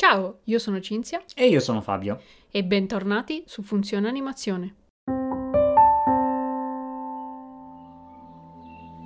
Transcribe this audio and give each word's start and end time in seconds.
Ciao, 0.00 0.38
io 0.44 0.58
sono 0.58 0.80
Cinzia 0.80 1.22
E 1.34 1.46
io 1.46 1.60
sono 1.60 1.82
Fabio. 1.82 2.22
e 2.50 2.64
bentornati 2.64 3.42
su 3.44 3.60
Funzione 3.60 4.08
Animazione. 4.08 4.76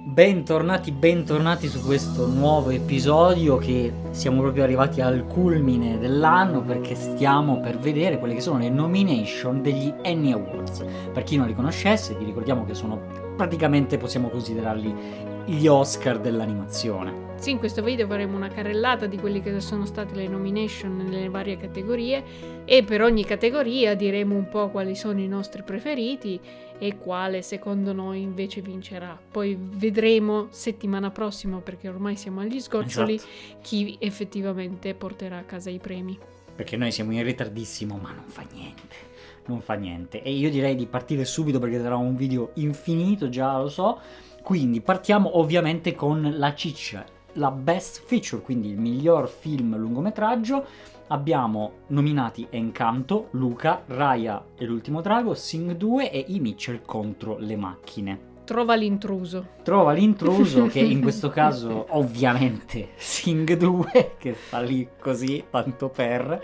Bentornati, 0.07 0.93
bentornati 0.93 1.67
su 1.67 1.85
questo 1.85 2.29
nuovo 2.29 2.71
episodio 2.71 3.57
che 3.57 3.93
siamo 4.13 4.43
proprio 4.43 4.63
arrivati 4.63 5.01
al 5.01 5.27
culmine 5.27 5.99
dell'anno 5.99 6.63
perché 6.63 6.95
stiamo 6.95 7.59
per 7.59 7.77
vedere 7.79 8.21
quelle 8.21 8.35
che 8.35 8.41
sono 8.41 8.59
le 8.59 8.69
nomination 8.69 9.63
degli 9.63 9.93
Annie 10.05 10.35
Awards. 10.35 10.85
Per 11.13 11.25
chi 11.25 11.37
non 11.37 11.49
li 11.49 11.55
conoscesse, 11.57 12.15
vi 12.15 12.25
ricordiamo 12.25 12.65
che 12.65 12.75
sono 12.75 13.01
praticamente, 13.37 13.99
possiamo 13.99 14.29
considerarli 14.29 15.34
gli 15.47 15.67
Oscar 15.67 16.21
dell'animazione. 16.21 17.23
Sì, 17.37 17.51
in 17.51 17.59
questo 17.59 17.83
video 17.83 18.07
faremo 18.07 18.37
una 18.37 18.49
carrellata 18.49 19.07
di 19.07 19.19
quelle 19.19 19.43
che 19.43 19.61
sono 19.61 19.85
state 19.85 20.15
le 20.15 20.27
nomination 20.29 20.97
nelle 20.97 21.29
varie 21.29 21.59
categorie 21.59 22.23
e 22.65 22.83
per 22.85 23.03
ogni 23.03 23.25
categoria 23.25 23.95
diremo 23.95 24.35
un 24.35 24.49
po' 24.49 24.71
quali 24.71 24.95
sono 24.95 25.21
i 25.21 25.29
nostri 25.29 25.63
preferiti 25.63 26.41
e 26.79 26.97
quale 26.97 27.43
secondo 27.43 27.93
noi 27.93 28.23
invece 28.23 28.63
vincerà. 28.63 29.19
Poi 29.31 29.59
vedremo 29.61 30.47
settimana 30.51 31.11
prossima, 31.11 31.59
perché 31.59 31.89
ormai 31.89 32.17
siamo 32.17 32.41
agli 32.41 32.61
sgoccioli, 32.61 33.15
Esatto. 33.15 33.31
chi 33.61 33.97
effettivamente 34.01 34.95
porterà 34.95 35.39
a 35.39 35.43
casa 35.43 35.69
i 35.69 35.79
premi. 35.79 36.19
Perché 36.55 36.77
noi 36.77 36.93
siamo 36.93 37.13
in 37.13 37.23
ritardissimo, 37.23 37.99
ma 38.01 38.13
non 38.13 38.25
fa 38.27 38.45
niente. 38.53 39.13
Non 39.47 39.61
fa 39.61 39.75
niente. 39.75 40.23
E 40.23 40.33
io 40.33 40.49
direi 40.49 40.75
di 40.75 40.87
partire 40.87 41.27
subito 41.27 41.59
perché 41.59 41.79
sarà 41.81 41.97
un 41.97 42.17
video 42.17 42.53
infinito, 42.55 43.29
già 43.29 43.59
lo 43.59 43.69
so. 43.69 44.01
Quindi 44.45 44.83
partiamo 44.83 45.39
ovviamente 45.39 45.95
con 45.95 46.35
la 46.37 46.55
ciccia, 46.55 47.03
la 47.35 47.51
best 47.51 48.03
feature, 48.05 48.43
quindi 48.43 48.69
il 48.69 48.79
miglior 48.79 49.27
film 49.27 49.75
lungometraggio. 49.75 50.67
Abbiamo 51.07 51.85
nominati 51.87 52.47
Encanto, 52.51 53.29
Luca, 53.31 53.85
Raya 53.87 54.45
e 54.55 54.67
l'ultimo 54.67 55.01
drago, 55.01 55.33
Sing 55.33 55.75
2 55.75 56.11
e 56.11 56.27
I 56.29 56.41
Mitchell 56.41 56.83
contro 56.85 57.39
le 57.39 57.57
macchine. 57.57 58.19
Trova 58.45 58.75
l'intruso. 58.75 59.47
Trova 59.63 59.93
l'intruso 59.93 60.67
che 60.67 60.81
in 60.81 61.01
questo 61.01 61.31
caso 61.31 61.87
ovviamente 61.97 62.91
Sing 62.97 63.57
2 63.57 64.17
che 64.19 64.35
sta 64.35 64.61
lì 64.61 64.87
così 65.01 65.43
tanto 65.49 65.89
per 65.89 66.43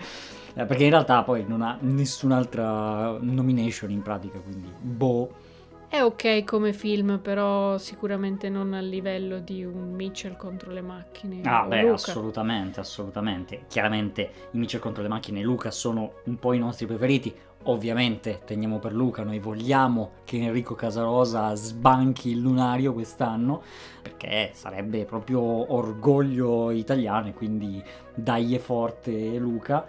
eh, 0.55 0.64
perché 0.64 0.85
in 0.85 0.91
realtà 0.91 1.23
poi 1.23 1.45
non 1.47 1.61
ha 1.61 1.77
nessun'altra 1.81 3.19
nomination 3.20 3.91
in 3.91 4.01
pratica 4.01 4.41
quindi 4.41 4.73
boh 4.81 5.48
È 5.92 6.00
ok 6.00 6.44
come 6.44 6.72
film, 6.72 7.19
però 7.20 7.77
sicuramente 7.77 8.48
non 8.48 8.74
a 8.74 8.80
livello 8.80 9.41
di 9.41 9.64
un 9.64 9.92
Mitchell 9.92 10.36
contro 10.36 10.70
le 10.70 10.83
macchine. 10.83 11.41
ah 11.42 11.64
beh 11.64 11.80
Luca. 11.83 11.94
assolutamente 11.94 12.78
assolutamente 12.78 13.64
chiaramente 13.66 14.30
i 14.52 14.58
Mitchell 14.58 14.78
contro 14.80 15.02
le 15.02 15.08
macchine 15.08 15.41
e 15.41 15.42
Luca 15.42 15.72
sono 15.72 16.12
un 16.27 16.38
po' 16.38 16.52
i 16.52 16.58
nostri 16.61 16.86
preferiti 16.86 17.34
ovviamente 17.64 18.41
teniamo 18.46 18.78
per 18.78 18.92
Luca 18.94 19.24
noi 19.24 19.41
vogliamo 19.41 20.12
che 20.24 20.36
Enrico 20.38 20.77
Casarosa 20.77 21.52
sbanchi 21.56 22.30
il 22.30 22.38
lunario 22.38 22.92
quest'anno 22.92 23.61
perché 24.00 24.50
sarebbe 24.55 25.05
proprio 25.05 25.41
orgoglio 25.74 26.70
italiano 26.70 27.28
e 27.28 27.34
quindi 27.34 27.83
dagli 28.14 28.56
forte 28.58 29.12
Luca. 29.38 29.86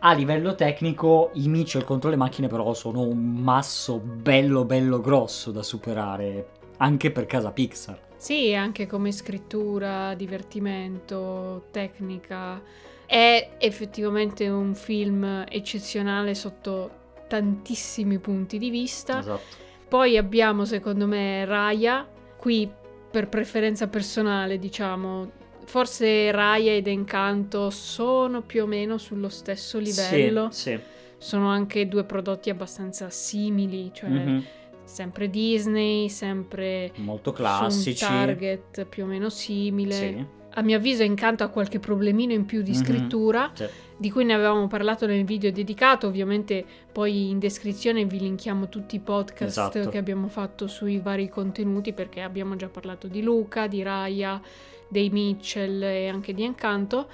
A 0.00 0.12
livello 0.12 0.54
tecnico 0.54 1.30
i 1.34 1.48
Mitchell 1.48 1.84
contro 1.84 2.10
le 2.10 2.16
macchine 2.16 2.48
però 2.48 2.74
sono 2.74 3.00
un 3.00 3.18
masso 3.18 3.98
bello 3.98 4.64
bello 4.64 5.00
grosso 5.00 5.50
da 5.50 5.62
superare 5.62 6.48
anche 6.78 7.10
per 7.10 7.26
casa 7.26 7.50
Pixar. 7.50 7.98
Sì, 8.16 8.54
anche 8.54 8.86
come 8.86 9.12
scrittura, 9.12 10.14
divertimento, 10.14 11.64
tecnica. 11.70 12.62
È 13.04 13.56
effettivamente 13.58 14.48
un 14.48 14.74
film 14.74 15.44
eccezionale 15.48 16.34
sotto 16.34 17.04
tantissimi 17.28 18.18
punti 18.18 18.58
di 18.58 18.70
vista. 18.70 19.20
Esatto. 19.20 19.64
Poi 19.88 20.16
abbiamo, 20.16 20.64
secondo 20.64 21.06
me, 21.06 21.44
Raya. 21.44 22.06
Qui 22.36 22.70
per 23.10 23.28
preferenza 23.28 23.86
personale, 23.86 24.58
diciamo. 24.58 25.30
Forse 25.66 26.30
Raya 26.30 26.72
ed 26.72 26.86
Encanto 26.86 27.70
sono 27.70 28.40
più 28.42 28.62
o 28.62 28.66
meno 28.66 28.98
sullo 28.98 29.28
stesso 29.28 29.78
livello. 29.78 30.48
Sì, 30.50 30.70
sì. 30.72 30.80
Sono 31.18 31.48
anche 31.48 31.88
due 31.88 32.04
prodotti 32.04 32.50
abbastanza 32.50 33.10
simili, 33.10 33.90
cioè 33.92 34.08
Mhm. 34.08 34.44
sempre 34.84 35.28
Disney, 35.28 36.08
sempre 36.08 36.92
Molto 36.96 37.32
classici. 37.32 38.04
un 38.04 38.10
target 38.10 38.84
più 38.84 39.04
o 39.04 39.06
meno 39.06 39.28
simile. 39.28 39.92
Sì. 39.94 40.24
A 40.58 40.62
mio 40.62 40.76
avviso 40.76 41.02
Encanto 41.02 41.42
ha 41.44 41.48
qualche 41.48 41.78
problemino 41.80 42.32
in 42.32 42.46
più 42.46 42.62
di 42.62 42.70
Mhm. 42.70 42.76
scrittura, 42.76 43.50
Sì. 43.52 43.66
di 43.96 44.10
cui 44.10 44.24
ne 44.24 44.32
avevamo 44.34 44.68
parlato 44.68 45.04
nel 45.06 45.24
video 45.24 45.50
dedicato, 45.50 46.06
ovviamente 46.06 46.64
poi 46.92 47.28
in 47.28 47.38
descrizione 47.38 48.04
vi 48.06 48.20
linkiamo 48.20 48.68
tutti 48.68 48.96
i 48.96 49.00
podcast 49.00 49.74
Esatto. 49.74 49.90
che 49.90 49.98
abbiamo 49.98 50.28
fatto 50.28 50.66
sui 50.66 50.98
vari 50.98 51.28
contenuti 51.28 51.92
perché 51.92 52.22
abbiamo 52.22 52.56
già 52.56 52.68
parlato 52.68 53.06
di 53.08 53.20
Luca, 53.22 53.66
di 53.66 53.82
Raya, 53.82 54.40
dei 54.88 55.10
Mitchell 55.10 55.82
e 55.82 56.08
anche 56.08 56.32
di 56.32 56.44
Encanto. 56.44 57.08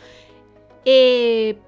E 0.83 1.61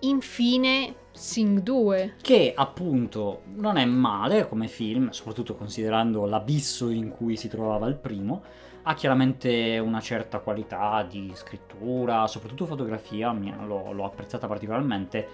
infine 0.00 0.94
Sing 1.14 1.60
2. 1.60 2.16
Che 2.20 2.52
appunto 2.56 3.42
non 3.54 3.76
è 3.76 3.84
male 3.84 4.48
come 4.48 4.66
film, 4.66 5.10
soprattutto 5.10 5.54
considerando 5.54 6.26
l'abisso 6.26 6.90
in 6.90 7.10
cui 7.10 7.36
si 7.36 7.48
trovava 7.48 7.86
il 7.86 7.94
primo. 7.94 8.42
Ha 8.82 8.94
chiaramente 8.94 9.78
una 9.78 10.00
certa 10.00 10.40
qualità 10.40 11.06
di 11.08 11.30
scrittura, 11.34 12.26
soprattutto 12.26 12.66
fotografia, 12.66 13.32
l'ho, 13.32 13.92
l'ho 13.92 14.04
apprezzata 14.04 14.46
particolarmente, 14.46 15.26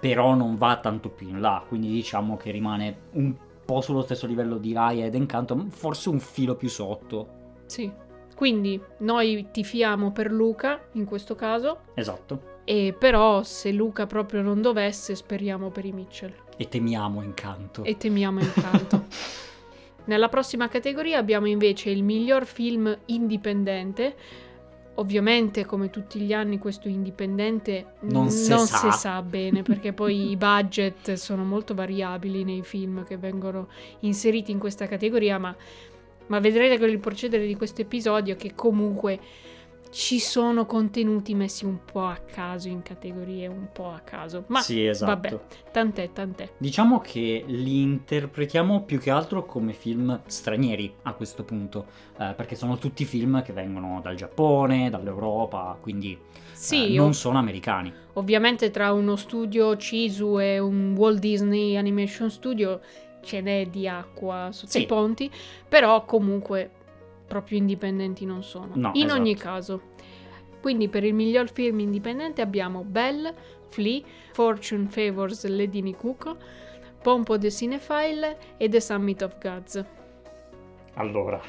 però 0.00 0.34
non 0.34 0.56
va 0.56 0.78
tanto 0.78 1.08
più 1.08 1.28
in 1.28 1.40
là, 1.40 1.64
quindi 1.66 1.88
diciamo 1.88 2.36
che 2.36 2.50
rimane 2.50 2.98
un 3.12 3.34
po' 3.64 3.80
sullo 3.80 4.02
stesso 4.02 4.26
livello 4.26 4.58
di 4.58 4.72
Raya 4.72 5.06
ed 5.06 5.14
Encanto, 5.14 5.66
forse 5.70 6.08
un 6.08 6.20
filo 6.20 6.56
più 6.56 6.68
sotto. 6.68 7.36
Sì. 7.66 7.90
Quindi 8.38 8.80
noi 8.98 9.48
tifiamo 9.50 10.12
per 10.12 10.30
Luca 10.30 10.80
in 10.92 11.04
questo 11.04 11.34
caso. 11.34 11.80
Esatto. 11.94 12.60
E 12.62 12.94
però 12.96 13.42
se 13.42 13.72
Luca 13.72 14.06
proprio 14.06 14.42
non 14.42 14.62
dovesse, 14.62 15.16
speriamo 15.16 15.70
per 15.70 15.84
i 15.84 15.90
Mitchell. 15.90 16.32
E 16.56 16.68
temiamo 16.68 17.20
Encanto. 17.20 17.82
E 17.82 17.96
temiamo 17.96 18.38
incanto. 18.38 19.06
Nella 20.06 20.28
prossima 20.28 20.68
categoria 20.68 21.18
abbiamo 21.18 21.48
invece 21.48 21.90
il 21.90 22.04
miglior 22.04 22.46
film 22.46 22.96
indipendente. 23.06 24.14
Ovviamente, 24.94 25.64
come 25.64 25.90
tutti 25.90 26.20
gli 26.20 26.32
anni, 26.32 26.58
questo 26.58 26.86
indipendente 26.88 27.94
Non 28.02 28.26
n- 28.26 28.30
si 28.30 28.50
non 28.50 28.66
sa. 28.66 28.76
si 28.90 28.98
sa 28.98 29.20
bene 29.22 29.62
perché 29.62 29.92
poi 29.92 30.30
i 30.30 30.36
budget 30.36 31.12
sono 31.14 31.44
molto 31.44 31.74
variabili 31.74 32.42
nei 32.44 32.62
film 32.62 33.04
che 33.04 33.16
vengono 33.16 33.68
inseriti 34.00 34.50
in 34.52 34.58
questa 34.58 34.86
categoria, 34.86 35.38
ma, 35.38 35.54
ma 36.28 36.38
vedrete 36.38 36.78
con 36.78 36.88
il 36.88 36.98
procedere 36.98 37.46
di 37.46 37.56
questo 37.56 37.82
episodio 37.82 38.36
che 38.36 38.54
comunque 38.54 39.20
ci 39.90 40.18
sono 40.18 40.66
contenuti 40.66 41.34
messi 41.34 41.64
un 41.64 41.78
po' 41.90 42.04
a 42.04 42.18
caso 42.18 42.68
in 42.68 42.82
categorie 42.82 43.46
un 43.46 43.68
po' 43.72 43.90
a 43.90 44.00
caso. 44.00 44.44
Ma 44.48 44.60
sì, 44.60 44.84
esatto. 44.84 45.12
vabbè, 45.12 45.40
tant'è, 45.72 46.12
tant'è. 46.12 46.50
Diciamo 46.58 47.00
che 47.00 47.42
li 47.46 47.80
interpretiamo 47.80 48.82
più 48.82 48.98
che 48.98 49.10
altro 49.10 49.46
come 49.46 49.72
film 49.72 50.20
stranieri 50.26 50.92
a 51.04 51.14
questo 51.14 51.42
punto, 51.42 51.86
eh, 52.18 52.34
perché 52.36 52.54
sono 52.54 52.76
tutti 52.76 53.04
film 53.04 53.42
che 53.42 53.52
vengono 53.52 54.00
dal 54.02 54.14
Giappone, 54.14 54.90
dall'Europa, 54.90 55.76
quindi 55.80 56.18
Sì, 56.52 56.92
eh, 56.92 56.96
non 56.96 57.06
ov- 57.08 57.14
sono 57.14 57.38
americani. 57.38 57.90
Ovviamente 58.14 58.70
tra 58.70 58.92
uno 58.92 59.16
studio 59.16 59.74
Cisu 59.76 60.38
e 60.38 60.58
un 60.58 60.94
Walt 60.96 61.18
Disney 61.18 61.76
Animation 61.76 62.30
Studio 62.30 62.80
ce 63.22 63.40
n'è 63.40 63.66
di 63.66 63.86
acqua 63.88 64.48
sotto 64.52 64.70
Sì. 64.72 64.82
i 64.82 64.86
ponti, 64.86 65.30
però 65.68 66.04
comunque 66.04 66.70
proprio 67.26 67.58
indipendenti 67.58 68.24
non 68.24 68.42
sono. 68.42 68.70
No, 68.74 68.90
In 68.94 69.04
esatto. 69.06 69.20
ogni 69.20 69.34
caso. 69.34 69.80
Quindi 70.60 70.88
per 70.88 71.04
il 71.04 71.14
miglior 71.14 71.50
film 71.52 71.80
indipendente 71.80 72.40
abbiamo 72.42 72.82
Belle, 72.82 73.32
Flea, 73.68 74.00
Fortune 74.32 74.88
Favors 74.88 75.46
Lady 75.46 75.80
Nikuko, 75.82 76.36
Pompo 77.00 77.38
the 77.38 77.50
Cinephile 77.50 78.38
e 78.56 78.68
The 78.68 78.80
Summit 78.80 79.22
of 79.22 79.38
Gods. 79.40 79.84
Allora, 80.94 81.40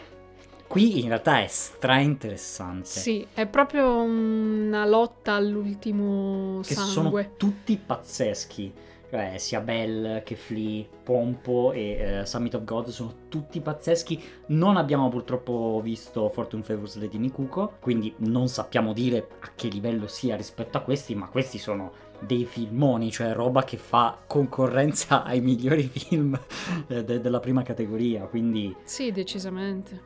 qui 0.67 0.99
in 1.01 1.07
realtà 1.07 1.41
è 1.41 1.47
stra 1.47 1.97
interessante. 1.99 2.85
Sì, 2.85 3.25
è 3.33 3.47
proprio 3.47 4.01
una 4.01 4.85
lotta 4.85 5.33
all'ultimo 5.33 6.59
Che 6.61 6.73
sangue. 6.75 6.91
sono 7.23 7.35
tutti 7.37 7.77
pazzeschi. 7.83 8.71
Cioè, 9.09 9.37
sia 9.39 9.59
Belle 9.59 10.21
che 10.23 10.35
Flea, 10.35 10.85
Pompo 11.03 11.71
e 11.71 12.19
eh, 12.19 12.25
Summit 12.27 12.53
of 12.53 12.63
God 12.63 12.89
sono 12.89 13.13
tutti 13.27 13.59
pazzeschi. 13.59 14.21
Non 14.47 14.77
abbiamo 14.77 15.09
purtroppo 15.09 15.79
visto 15.83 16.29
Fortune 16.29 16.61
Favors 16.61 16.95
Lady 16.97 17.17
Nikuko, 17.17 17.73
quindi 17.79 18.13
non 18.17 18.47
sappiamo 18.47 18.93
dire 18.93 19.27
a 19.39 19.49
che 19.55 19.67
livello 19.67 20.05
sia 20.07 20.35
rispetto 20.35 20.77
a 20.77 20.81
questi, 20.81 21.15
ma 21.15 21.27
questi 21.27 21.57
sono 21.57 21.91
dei 22.19 22.45
filmoni, 22.45 23.09
cioè 23.11 23.33
roba 23.33 23.63
che 23.63 23.77
fa 23.77 24.15
concorrenza 24.27 25.23
ai 25.25 25.39
migliori 25.41 25.83
film 25.83 26.39
eh, 26.87 27.03
de- 27.03 27.19
della 27.19 27.39
prima 27.39 27.63
categoria, 27.63 28.25
quindi 28.25 28.75
Sì, 28.83 29.11
decisamente. 29.11 30.01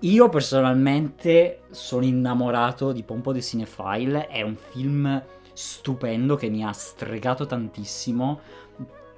io 0.00 0.28
personalmente 0.28 1.62
sono 1.70 2.04
innamorato 2.04 2.92
di 2.92 3.02
Pompo 3.02 3.32
de 3.32 3.40
Cinephile, 3.42 4.26
è 4.28 4.42
un 4.42 4.54
film 4.56 5.22
stupendo 5.54 6.36
che 6.36 6.50
mi 6.50 6.62
ha 6.64 6.72
stregato 6.72 7.46
tantissimo. 7.46 8.40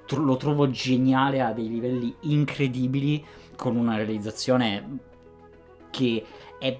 Tro- 0.05 0.23
lo 0.23 0.37
trovo 0.37 0.69
geniale 0.69 1.41
a 1.41 1.51
dei 1.51 1.67
livelli 1.67 2.15
incredibili 2.21 3.23
con 3.57 3.75
una 3.75 3.97
realizzazione 3.97 4.99
che 5.89 6.23
è 6.59 6.79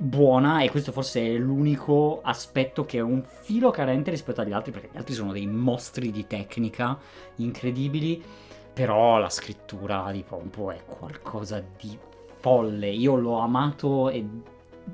buona 0.00 0.62
e 0.62 0.70
questo 0.70 0.92
forse 0.92 1.26
è 1.26 1.36
l'unico 1.36 2.20
aspetto 2.22 2.84
che 2.84 2.98
è 2.98 3.00
un 3.00 3.24
filo 3.24 3.70
carente 3.70 4.12
rispetto 4.12 4.40
agli 4.40 4.52
altri 4.52 4.70
perché 4.70 4.90
gli 4.92 4.96
altri 4.96 5.14
sono 5.14 5.32
dei 5.32 5.46
mostri 5.48 6.12
di 6.12 6.24
tecnica 6.28 6.96
incredibili 7.36 8.22
però 8.72 9.18
la 9.18 9.28
scrittura 9.28 10.08
di 10.12 10.22
Pompo 10.22 10.70
è 10.70 10.84
qualcosa 10.84 11.60
di 11.76 11.98
folle 12.38 12.88
io 12.90 13.16
l'ho 13.16 13.38
amato 13.40 14.08
ed, 14.08 14.28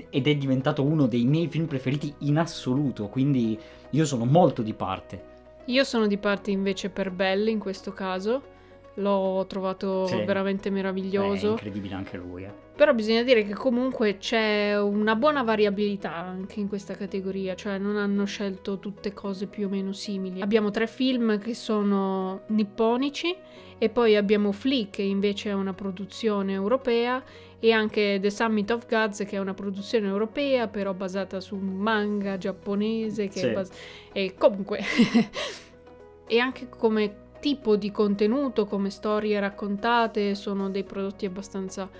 ed 0.08 0.26
è 0.26 0.36
diventato 0.36 0.82
uno 0.82 1.06
dei 1.06 1.26
miei 1.26 1.48
film 1.48 1.66
preferiti 1.66 2.14
in 2.20 2.38
assoluto 2.38 3.08
quindi 3.08 3.60
io 3.94 4.04
sono 4.04 4.24
molto 4.24 4.62
di 4.62 4.74
parte 4.74 5.32
io 5.66 5.84
sono 5.84 6.06
di 6.06 6.18
parte 6.18 6.50
invece 6.50 6.90
per 6.90 7.10
Belle 7.10 7.50
in 7.50 7.58
questo 7.58 7.92
caso 7.92 8.52
l'ho 8.94 9.44
trovato 9.48 10.06
Sì. 10.06 10.22
veramente 10.24 10.68
è 10.68 10.72
meraviglioso 10.72 11.50
incredibile 11.50 11.94
anche 11.94 12.16
lui 12.16 12.44
eh. 12.44 12.62
Però 12.76 12.92
bisogna 12.92 13.22
dire 13.22 13.44
che 13.44 13.54
comunque 13.54 14.16
c'è 14.18 14.76
una 14.80 15.14
buona 15.14 15.44
variabilità 15.44 16.12
anche 16.12 16.58
in 16.58 16.66
questa 16.66 16.94
categoria, 16.94 17.54
cioè 17.54 17.78
non 17.78 17.96
hanno 17.96 18.24
scelto 18.24 18.80
tutte 18.80 19.12
cose 19.12 19.46
più 19.46 19.66
o 19.66 19.68
meno 19.68 19.92
simili. 19.92 20.40
Abbiamo 20.40 20.72
tre 20.72 20.88
film 20.88 21.38
che 21.38 21.54
sono 21.54 22.40
nipponici 22.48 23.32
e 23.78 23.88
poi 23.90 24.16
abbiamo 24.16 24.50
Flea 24.50 24.88
che 24.90 25.02
invece 25.02 25.50
è 25.50 25.52
una 25.52 25.72
produzione 25.72 26.52
europea 26.52 27.22
e 27.58 27.72
anche 27.72 28.18
The 28.20 28.30
Summit 28.30 28.70
of 28.70 28.88
Gods 28.88 29.24
che 29.26 29.36
è 29.36 29.38
una 29.38 29.54
produzione 29.54 30.06
europea 30.06 30.68
però 30.68 30.92
basata 30.92 31.40
su 31.40 31.54
un 31.54 31.74
manga 31.76 32.36
giapponese 32.38 33.28
che 33.28 33.38
Sì. 33.38 33.48
bas- 33.48 33.72
e 34.12 34.34
comunque 34.36 34.80
e 36.26 36.38
anche 36.38 36.68
come 36.68 37.22
tipo 37.40 37.76
di 37.76 37.90
contenuto, 37.90 38.64
come 38.64 38.88
storie 38.88 39.38
raccontate, 39.38 40.34
sono 40.34 40.70
dei 40.70 40.82
prodotti 40.82 41.26
abbastanza 41.26 41.90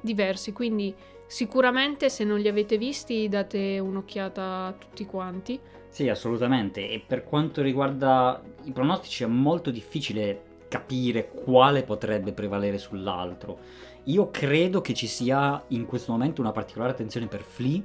diversi, 0.00 0.52
quindi 0.52 0.94
sicuramente 1.26 2.08
se 2.08 2.22
non 2.22 2.38
li 2.38 2.46
avete 2.46 2.78
visti 2.78 3.28
date 3.28 3.80
un'occhiata 3.80 4.66
a 4.66 4.72
tutti 4.72 5.04
quanti. 5.04 5.58
Sì, 5.88 6.08
assolutamente. 6.08 6.88
E 6.88 7.02
per 7.04 7.24
quanto 7.24 7.62
riguarda 7.62 8.40
i 8.62 8.70
pronostici 8.70 9.24
è 9.24 9.26
molto 9.26 9.72
difficile 9.72 10.50
capire 10.68 11.30
quale 11.30 11.82
potrebbe 11.82 12.32
prevalere 12.32 12.78
sull'altro. 12.78 13.58
Io 14.04 14.30
credo 14.30 14.80
che 14.80 14.94
ci 14.94 15.06
sia 15.06 15.62
in 15.68 15.86
questo 15.86 16.12
momento 16.12 16.40
una 16.40 16.50
particolare 16.52 16.92
attenzione 16.92 17.26
per 17.26 17.42
Flea, 17.42 17.80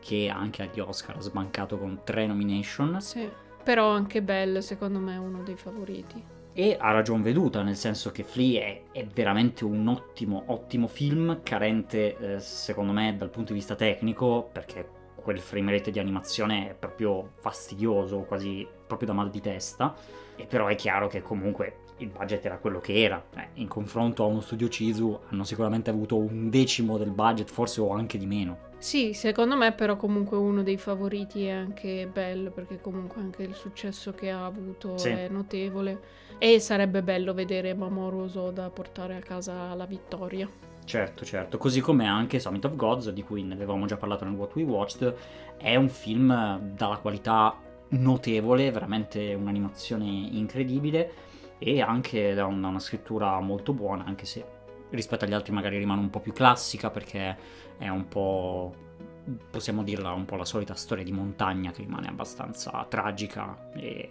che 0.00 0.28
anche 0.28 0.62
agli 0.62 0.78
Oscar 0.78 1.16
ha 1.16 1.20
sbancato 1.20 1.76
con 1.78 2.00
tre 2.04 2.26
nomination, 2.26 3.00
Sì. 3.00 3.28
Però 3.64 3.88
anche 3.88 4.22
Belle 4.22 4.62
secondo 4.62 5.00
me 5.00 5.14
è 5.14 5.18
uno 5.18 5.42
dei 5.42 5.56
favoriti. 5.56 6.22
e 6.52 6.74
ha 6.80 6.90
ragion 6.92 7.20
veduta, 7.20 7.62
nel 7.62 7.76
senso 7.76 8.12
che 8.12 8.22
Flea 8.22 8.62
è, 8.64 8.82
è 8.92 9.06
veramente 9.06 9.64
un 9.64 9.88
ottimo, 9.88 10.44
ottimo 10.46 10.86
film, 10.86 11.40
carente 11.42 12.16
eh, 12.16 12.40
secondo 12.40 12.92
me 12.92 13.14
dal 13.16 13.28
punto 13.28 13.52
di 13.52 13.58
vista 13.58 13.74
tecnico, 13.74 14.48
perché 14.52 14.88
quel 15.26 15.40
frame 15.40 15.72
rate 15.72 15.90
di 15.90 15.98
animazione 15.98 16.70
è 16.70 16.74
proprio 16.74 17.30
fastidioso, 17.34 18.18
quasi 18.20 18.64
proprio 18.86 19.08
da 19.08 19.14
mal 19.14 19.28
di 19.28 19.40
testa, 19.40 19.92
e 20.36 20.46
però 20.46 20.68
è 20.68 20.76
chiaro 20.76 21.08
che 21.08 21.20
comunque 21.20 21.78
il 21.96 22.10
budget 22.10 22.44
era 22.44 22.58
quello 22.58 22.78
che 22.78 23.02
era, 23.02 23.20
Eh, 23.36 23.48
in 23.54 23.66
confronto 23.66 24.22
a 24.22 24.26
uno 24.26 24.40
studio 24.40 24.68
Cisu 24.68 25.18
hanno 25.30 25.42
sicuramente 25.42 25.90
avuto 25.90 26.16
un 26.16 26.48
decimo 26.48 26.96
del 26.96 27.10
budget, 27.10 27.50
forse 27.50 27.80
o 27.80 27.90
anche 27.90 28.18
di 28.18 28.26
meno. 28.26 28.58
Sì, 28.78 29.14
secondo 29.14 29.56
me 29.56 29.72
però 29.72 29.96
comunque 29.96 30.36
uno 30.36 30.62
dei 30.62 30.76
favoriti 30.76 31.46
è 31.46 31.50
anche 31.50 32.08
Belle 32.12 32.50
perché 32.50 32.80
comunque 32.80 33.20
anche 33.20 33.42
il 33.42 33.54
successo 33.54 34.12
che 34.12 34.30
ha 34.30 34.46
avuto 34.46 34.96
Sì. 34.96 35.08
è 35.08 35.26
notevole 35.28 35.98
e 36.38 36.60
sarebbe 36.60 37.02
bello 37.02 37.34
vedere 37.34 37.74
Mamoru 37.74 38.20
Osoda 38.20 38.70
portare 38.70 39.16
a 39.16 39.20
casa 39.20 39.74
la 39.74 39.86
vittoria. 39.86 40.48
Certo, 40.86 41.24
certo, 41.24 41.58
così 41.58 41.80
come 41.80 42.06
anche 42.06 42.38
Summit 42.38 42.64
of 42.64 42.76
Gods, 42.76 43.10
di 43.10 43.24
cui 43.24 43.42
ne 43.42 43.54
avevamo 43.54 43.86
già 43.86 43.96
parlato 43.96 44.24
nel 44.24 44.34
What 44.34 44.54
We 44.54 44.62
Watched, 44.62 45.16
è 45.56 45.74
un 45.74 45.88
film 45.88 46.60
dalla 46.60 46.98
qualità 46.98 47.58
notevole, 47.88 48.70
veramente 48.70 49.34
un'animazione 49.34 50.04
incredibile 50.04 51.12
e 51.58 51.80
anche 51.80 52.34
da 52.34 52.46
una, 52.46 52.68
una 52.68 52.78
scrittura 52.78 53.40
molto 53.40 53.72
buona, 53.72 54.04
anche 54.04 54.26
se 54.26 54.44
rispetto 54.90 55.24
agli 55.24 55.32
altri 55.32 55.52
magari 55.52 55.76
rimane 55.76 56.02
un 56.02 56.08
po' 56.08 56.20
più 56.20 56.32
classica 56.32 56.88
perché 56.88 57.36
è 57.78 57.88
un 57.88 58.06
po', 58.06 58.72
possiamo 59.50 59.82
dirla, 59.82 60.12
un 60.12 60.24
po' 60.24 60.36
la 60.36 60.44
solita 60.44 60.74
storia 60.74 61.02
di 61.02 61.10
montagna 61.10 61.72
che 61.72 61.82
rimane 61.82 62.06
abbastanza 62.06 62.86
tragica 62.88 63.70
e, 63.74 64.08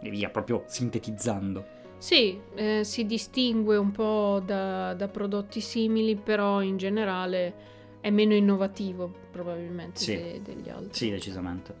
e 0.00 0.10
via, 0.10 0.30
proprio 0.30 0.62
sintetizzando. 0.66 1.82
Sì, 2.04 2.38
eh, 2.54 2.84
si 2.84 3.06
distingue 3.06 3.78
un 3.78 3.90
po' 3.90 4.42
da, 4.44 4.92
da 4.92 5.08
prodotti 5.08 5.62
simili, 5.62 6.16
però 6.16 6.60
in 6.60 6.76
generale 6.76 7.54
è 8.02 8.10
meno 8.10 8.34
innovativo 8.34 9.10
probabilmente 9.30 10.00
Sì. 10.00 10.14
de- 10.14 10.42
degli 10.44 10.68
altri. 10.68 10.90
Sì, 10.92 11.08
decisamente. 11.08 11.74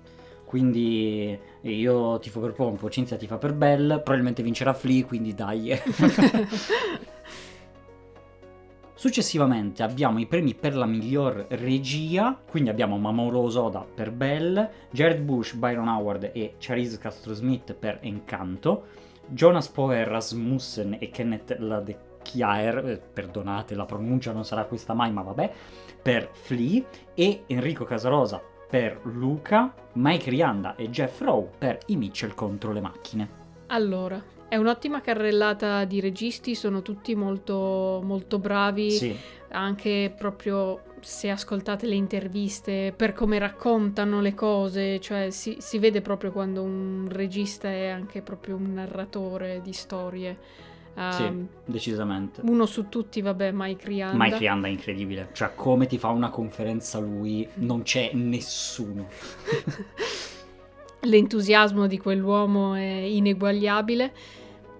Quindi 0.46 1.38
io 1.60 2.18
tifo 2.20 2.40
per 2.40 2.52
Pompo, 2.52 2.88
Cinzia 2.88 3.18
tifa 3.18 3.36
per 3.36 3.52
Bell, 3.52 3.96
probabilmente 4.02 4.42
vincerà 4.42 4.72
Flea, 4.72 5.04
quindi 5.04 5.34
dai. 5.34 5.78
Successivamente 8.94 9.82
abbiamo 9.82 10.20
i 10.20 10.26
premi 10.26 10.54
per 10.54 10.74
la 10.74 10.86
miglior 10.86 11.44
regia, 11.50 12.40
quindi 12.48 12.70
abbiamo 12.70 12.96
Mamoru 12.96 13.40
Osoda 13.42 13.84
per 13.94 14.10
Bell, 14.10 14.70
Jared 14.90 15.20
Bush, 15.20 15.52
Byron 15.52 15.88
Howard 15.88 16.30
e 16.32 16.54
Charisse 16.58 16.96
Castro-Smith 16.96 17.74
per 17.74 17.98
Encanto, 18.00 19.12
Jonas 19.26 19.68
Poe 19.68 20.04
Rasmussen 20.04 20.96
e 20.98 21.10
Kenneth 21.10 21.56
Ladecchiaer, 21.58 22.78
eh, 22.88 22.96
perdonate 22.98 23.74
la 23.74 23.84
pronuncia 23.84 24.32
non 24.32 24.44
sarà 24.44 24.64
questa 24.64 24.94
mai 24.94 25.12
ma 25.12 25.22
vabbè, 25.22 25.52
per 26.02 26.30
Flea 26.32 26.82
e 27.14 27.44
Enrico 27.46 27.84
Casarosa 27.84 28.42
per 28.68 29.00
Luca, 29.04 29.72
Mike 29.92 30.30
Rianda 30.30 30.74
e 30.74 30.90
Jeff 30.90 31.20
Rowe 31.20 31.48
per 31.56 31.78
I 31.86 31.96
Mitchell 31.96 32.34
contro 32.34 32.72
le 32.72 32.80
macchine. 32.80 33.28
Allora, 33.68 34.20
è 34.48 34.56
un'ottima 34.56 35.00
carrellata 35.00 35.84
di 35.84 36.00
registi, 36.00 36.54
sono 36.54 36.82
tutti 36.82 37.14
molto, 37.14 38.00
molto 38.04 38.38
bravi, 38.38 38.90
Sì, 38.90 39.16
anche 39.50 40.12
proprio 40.16 40.80
se 41.00 41.28
ascoltate 41.28 41.86
le 41.86 41.94
interviste, 41.94 42.92
per 42.96 43.12
come 43.12 43.38
raccontano 43.38 44.20
le 44.20 44.34
cose, 44.34 45.00
cioè 45.00 45.30
si, 45.30 45.56
si 45.58 45.78
vede 45.78 46.00
proprio 46.00 46.32
quando 46.32 46.62
un 46.62 47.08
regista 47.10 47.68
è 47.68 47.88
anche 47.88 48.22
proprio 48.22 48.56
un 48.56 48.72
narratore 48.74 49.60
di 49.62 49.72
storie. 49.72 50.38
sì, 51.08 51.22
Um, 51.24 51.48
decisamente. 51.64 52.40
Uno 52.44 52.66
su 52.66 52.88
tutti, 52.88 53.20
vabbè, 53.20 53.50
Mike 53.52 53.86
Rianda. 53.86 54.16
Mike 54.16 54.38
Rianda 54.38 54.68
è 54.68 54.70
incredibile, 54.70 55.30
cioè 55.32 55.52
come 55.54 55.86
ti 55.86 55.98
fa 55.98 56.08
una 56.08 56.30
conferenza 56.30 56.98
lui, 57.00 57.46
non 57.54 57.82
c'è 57.82 58.12
nessuno. 58.14 59.08
L'entusiasmo 61.04 61.86
di 61.86 61.98
quell'uomo 61.98 62.74
è 62.74 62.80
ineguagliabile. 62.80 64.12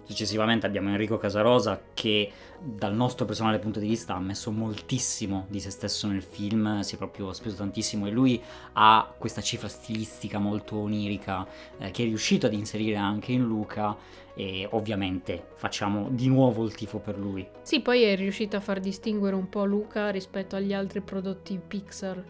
Successivamente 0.07 0.67
abbiamo 0.67 0.91
Enrico 0.91 1.17
Casarosa 1.17 1.81
che 1.95 2.31
dal 2.61 2.95
nostro 2.95 3.25
personale 3.25 3.59
punto 3.59 3.79
di 3.79 3.89
vista 3.89 4.15
ha 4.15 4.21
messo 4.21 4.51
moltissimo 4.51 5.47
di 5.49 5.61
se 5.61 5.71
stesso 5.71 6.07
nel 6.09 6.23
film, 6.23 6.81
si 6.81 6.95
è 6.95 6.99
proprio 6.99 7.33
speso 7.33 7.57
tantissimo 7.57 8.07
e 8.07 8.11
lui 8.11 8.41
ha 8.75 9.13
questa 9.17 9.41
cifra 9.41 9.69
stilistica 9.69 10.39
molto 10.39 10.77
onirica 10.77 11.47
eh, 11.79 11.91
che 11.91 12.03
è 12.03 12.07
riuscito 12.07 12.47
ad 12.47 12.53
inserire 12.53 12.97
anche 12.97 13.33
in 13.33 13.45
Luca 13.45 13.97
e 14.35 14.69
ovviamente 14.73 15.49
facciamo 15.55 16.09
di 16.11 16.29
nuovo 16.29 16.65
il 16.65 16.75
tifo 16.75 16.99
per 16.99 17.19
lui. 17.19 17.47
Sì, 17.63 17.81
poi 17.81 18.03
è 18.03 18.15
riuscito 18.17 18.57
a 18.57 18.61
far 18.61 18.81
distinguere 18.81 19.37
un 19.37 19.49
po' 19.49 19.65
Luca 19.65 20.11
rispetto 20.11 20.57
agli 20.57 20.75
altri 20.75 21.01
prodotti 21.01 21.59
Pixar. 21.67 22.23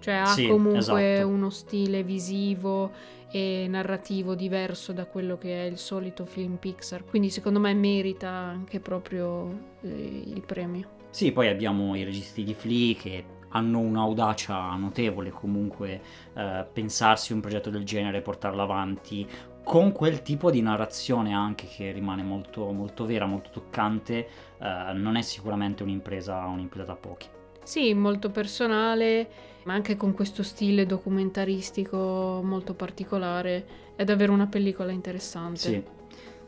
Cioè 0.00 0.14
ha 0.14 0.26
Sì, 0.26 0.46
comunque 0.46 1.12
esatto. 1.14 1.28
uno 1.28 1.50
stile 1.50 2.02
visivo 2.04 2.92
e 3.30 3.66
narrativo 3.68 4.34
diverso 4.34 4.92
da 4.92 5.06
quello 5.06 5.36
che 5.38 5.62
è 5.62 5.66
il 5.66 5.78
solito 5.78 6.24
film 6.24 6.56
Pixar. 6.56 7.04
Quindi 7.04 7.30
secondo 7.30 7.60
me 7.60 7.74
merita 7.74 8.28
anche 8.28 8.80
proprio 8.80 9.76
eh, 9.82 10.22
il 10.26 10.42
premio. 10.46 10.96
Sì, 11.10 11.32
poi 11.32 11.48
abbiamo 11.48 11.94
i 11.94 12.04
registi 12.04 12.44
di 12.44 12.54
Flea 12.54 12.94
che 12.94 13.24
hanno 13.50 13.78
un'audacia 13.78 14.74
notevole 14.76 15.30
comunque 15.30 16.00
eh, 16.34 16.66
pensarsi 16.70 17.32
un 17.32 17.40
progetto 17.40 17.70
del 17.70 17.84
genere, 17.84 18.20
portarlo 18.20 18.62
avanti 18.62 19.26
con 19.64 19.92
quel 19.92 20.22
tipo 20.22 20.50
di 20.50 20.62
narrazione 20.62 21.34
anche 21.34 21.66
che 21.66 21.92
rimane 21.92 22.22
molto, 22.22 22.72
molto 22.72 23.04
vera, 23.04 23.26
molto 23.26 23.50
toccante, 23.50 24.28
eh, 24.58 24.92
non 24.94 25.16
è 25.16 25.22
sicuramente 25.22 25.82
un'impresa, 25.82 26.46
un'impresa 26.46 26.86
da 26.86 26.96
pochi. 26.96 27.28
Sì, 27.68 27.92
molto 27.92 28.30
personale, 28.30 29.28
ma 29.64 29.74
anche 29.74 29.94
con 29.98 30.14
questo 30.14 30.42
stile 30.42 30.86
documentaristico 30.86 32.40
molto 32.42 32.72
particolare. 32.72 33.92
È 33.94 34.04
davvero 34.04 34.32
una 34.32 34.46
pellicola 34.46 34.90
interessante. 34.90 35.58
Sì. 35.58 35.82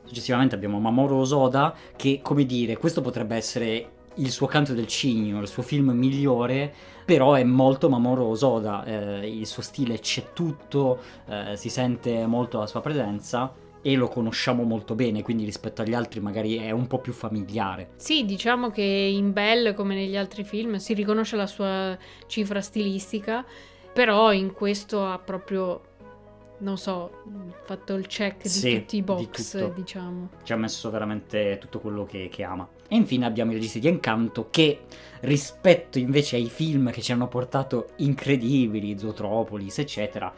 Successivamente 0.03 0.55
abbiamo 0.55 0.81
Mamoru 0.81 1.17
Osoda 1.17 1.75
che, 1.95 2.21
come 2.23 2.47
dire, 2.47 2.79
questo 2.79 3.03
potrebbe 3.03 3.37
essere 3.37 3.91
il 4.15 4.31
suo 4.31 4.47
canto 4.47 4.73
del 4.73 4.87
cigno, 4.87 5.43
il 5.43 5.49
suo 5.49 5.63
film 5.63 5.91
migliore, 5.91 6.73
però 7.05 7.35
è 7.35 7.45
molto 7.45 7.91
Mamoru 7.91 8.25
Osoda, 8.25 8.83
eh, 8.85 9.29
il 9.29 9.47
suo 9.47 9.61
stile 9.61 9.99
c'è 9.99 10.33
tutto, 10.33 11.01
eh, 11.29 11.55
si 11.55 11.69
sente 11.69 12.25
molto 12.25 12.61
la 12.61 12.67
sua 12.67 12.81
presenza 12.81 13.53
e 13.83 13.95
lo 13.97 14.09
conosciamo 14.09 14.63
molto 14.65 14.95
bene, 14.95 15.23
quindi 15.23 15.45
rispetto 15.45 15.83
agli 15.83 15.95
altri 15.95 16.21
magari 16.21 16.57
è 16.57 16.71
un 16.71 16.87
po' 16.87 16.99
più 16.99 17.13
familiare. 17.13 17.91
Sì, 17.97 18.25
diciamo 18.25 18.71
che 18.71 18.83
in 18.83 19.33
Belle, 19.33 19.75
come 19.75 19.95
negli 19.95 20.17
altri 20.17 20.45
film, 20.45 20.77
si 20.77 20.95
riconosce 20.95 21.37
la 21.37 21.47
sua 21.47 21.97
cifra 22.27 22.61
stilistica, 22.61 23.45
però 23.93 24.33
in 24.33 24.53
questo 24.53 25.05
ha 25.07 25.19
proprio 25.19 25.83
non 26.61 26.77
so, 26.77 27.23
fatto 27.65 27.95
il 27.95 28.07
check 28.07 28.43
di 28.43 28.49
Sì, 28.51 28.75
tutti 28.81 28.97
i 28.97 28.99
di 28.99 29.05
box, 29.05 29.53
tutto. 29.53 29.73
diciamo. 29.75 30.29
Ci 30.43 30.53
ha 30.53 30.57
messo 30.57 30.91
veramente 30.91 31.57
tutto 31.59 31.81
quello 31.81 32.05
che, 32.05 32.29
che 32.31 32.43
ama. 32.43 32.69
E 32.87 32.97
infine 32.97 33.25
abbiamo 33.25 33.53
i 33.53 33.55
registi 33.55 33.81
di 33.81 33.89
Encanto 33.89 34.49
che 34.51 34.81
rispetto 35.21 35.99
invece 35.99 36.37
ai 36.37 36.51
film 36.51 36.91
che 36.91 37.01
ci 37.01 37.13
hanno 37.13 37.29
portato 37.29 37.93
incredibili, 37.97 38.99
Zootropolis, 38.99 39.79
eccetera, 39.79 40.31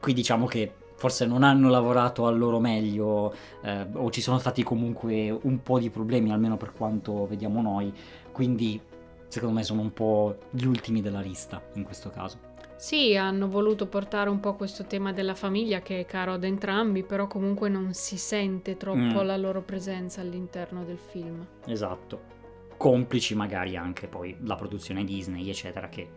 qui 0.00 0.12
diciamo 0.12 0.46
che 0.46 0.72
forse 0.96 1.26
non 1.26 1.42
hanno 1.42 1.68
lavorato 1.68 2.26
al 2.26 2.38
loro 2.38 2.60
meglio 2.60 3.34
eh, 3.62 3.86
o 3.92 4.10
ci 4.10 4.20
sono 4.20 4.38
stati 4.38 4.62
comunque 4.62 5.30
un 5.30 5.62
po' 5.62 5.78
di 5.78 5.90
problemi, 5.90 6.30
almeno 6.32 6.56
per 6.56 6.72
quanto 6.72 7.26
vediamo 7.26 7.60
noi, 7.62 7.92
quindi 8.32 8.80
secondo 9.28 9.56
me 9.56 9.62
sono 9.64 9.80
un 9.80 9.92
po' 9.92 10.38
gli 10.50 10.64
ultimi 10.64 11.00
della 11.02 11.20
lista 11.20 11.60
in 11.74 11.82
questo 11.84 12.10
caso. 12.10 12.52
Sì, 12.76 13.16
hanno 13.16 13.48
voluto 13.48 13.86
portare 13.86 14.28
un 14.28 14.40
po' 14.40 14.54
questo 14.54 14.84
tema 14.84 15.12
della 15.12 15.34
famiglia 15.34 15.80
che 15.80 16.00
è 16.00 16.04
caro 16.06 16.32
ad 16.34 16.44
entrambi, 16.44 17.02
però 17.02 17.26
comunque 17.26 17.68
non 17.68 17.94
si 17.94 18.18
sente 18.18 18.76
troppo 18.76 19.22
Mm. 19.22 19.26
la 19.26 19.36
loro 19.36 19.62
presenza 19.62 20.20
all'interno 20.20 20.84
del 20.84 20.98
film. 20.98 21.46
Esatto. 21.66 22.32
Complici 22.76 23.34
magari 23.34 23.76
anche 23.76 24.06
poi 24.08 24.36
la 24.42 24.56
produzione 24.56 25.04
Disney, 25.04 25.48
eccetera, 25.48 25.88
che 25.88 26.08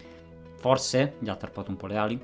forse 0.55 1.13
gli 1.19 1.29
ha 1.29 1.35
tarpato 1.35 1.69
un 1.69 1.77
po' 1.77 1.87
le 1.87 1.95
ali. 1.97 2.19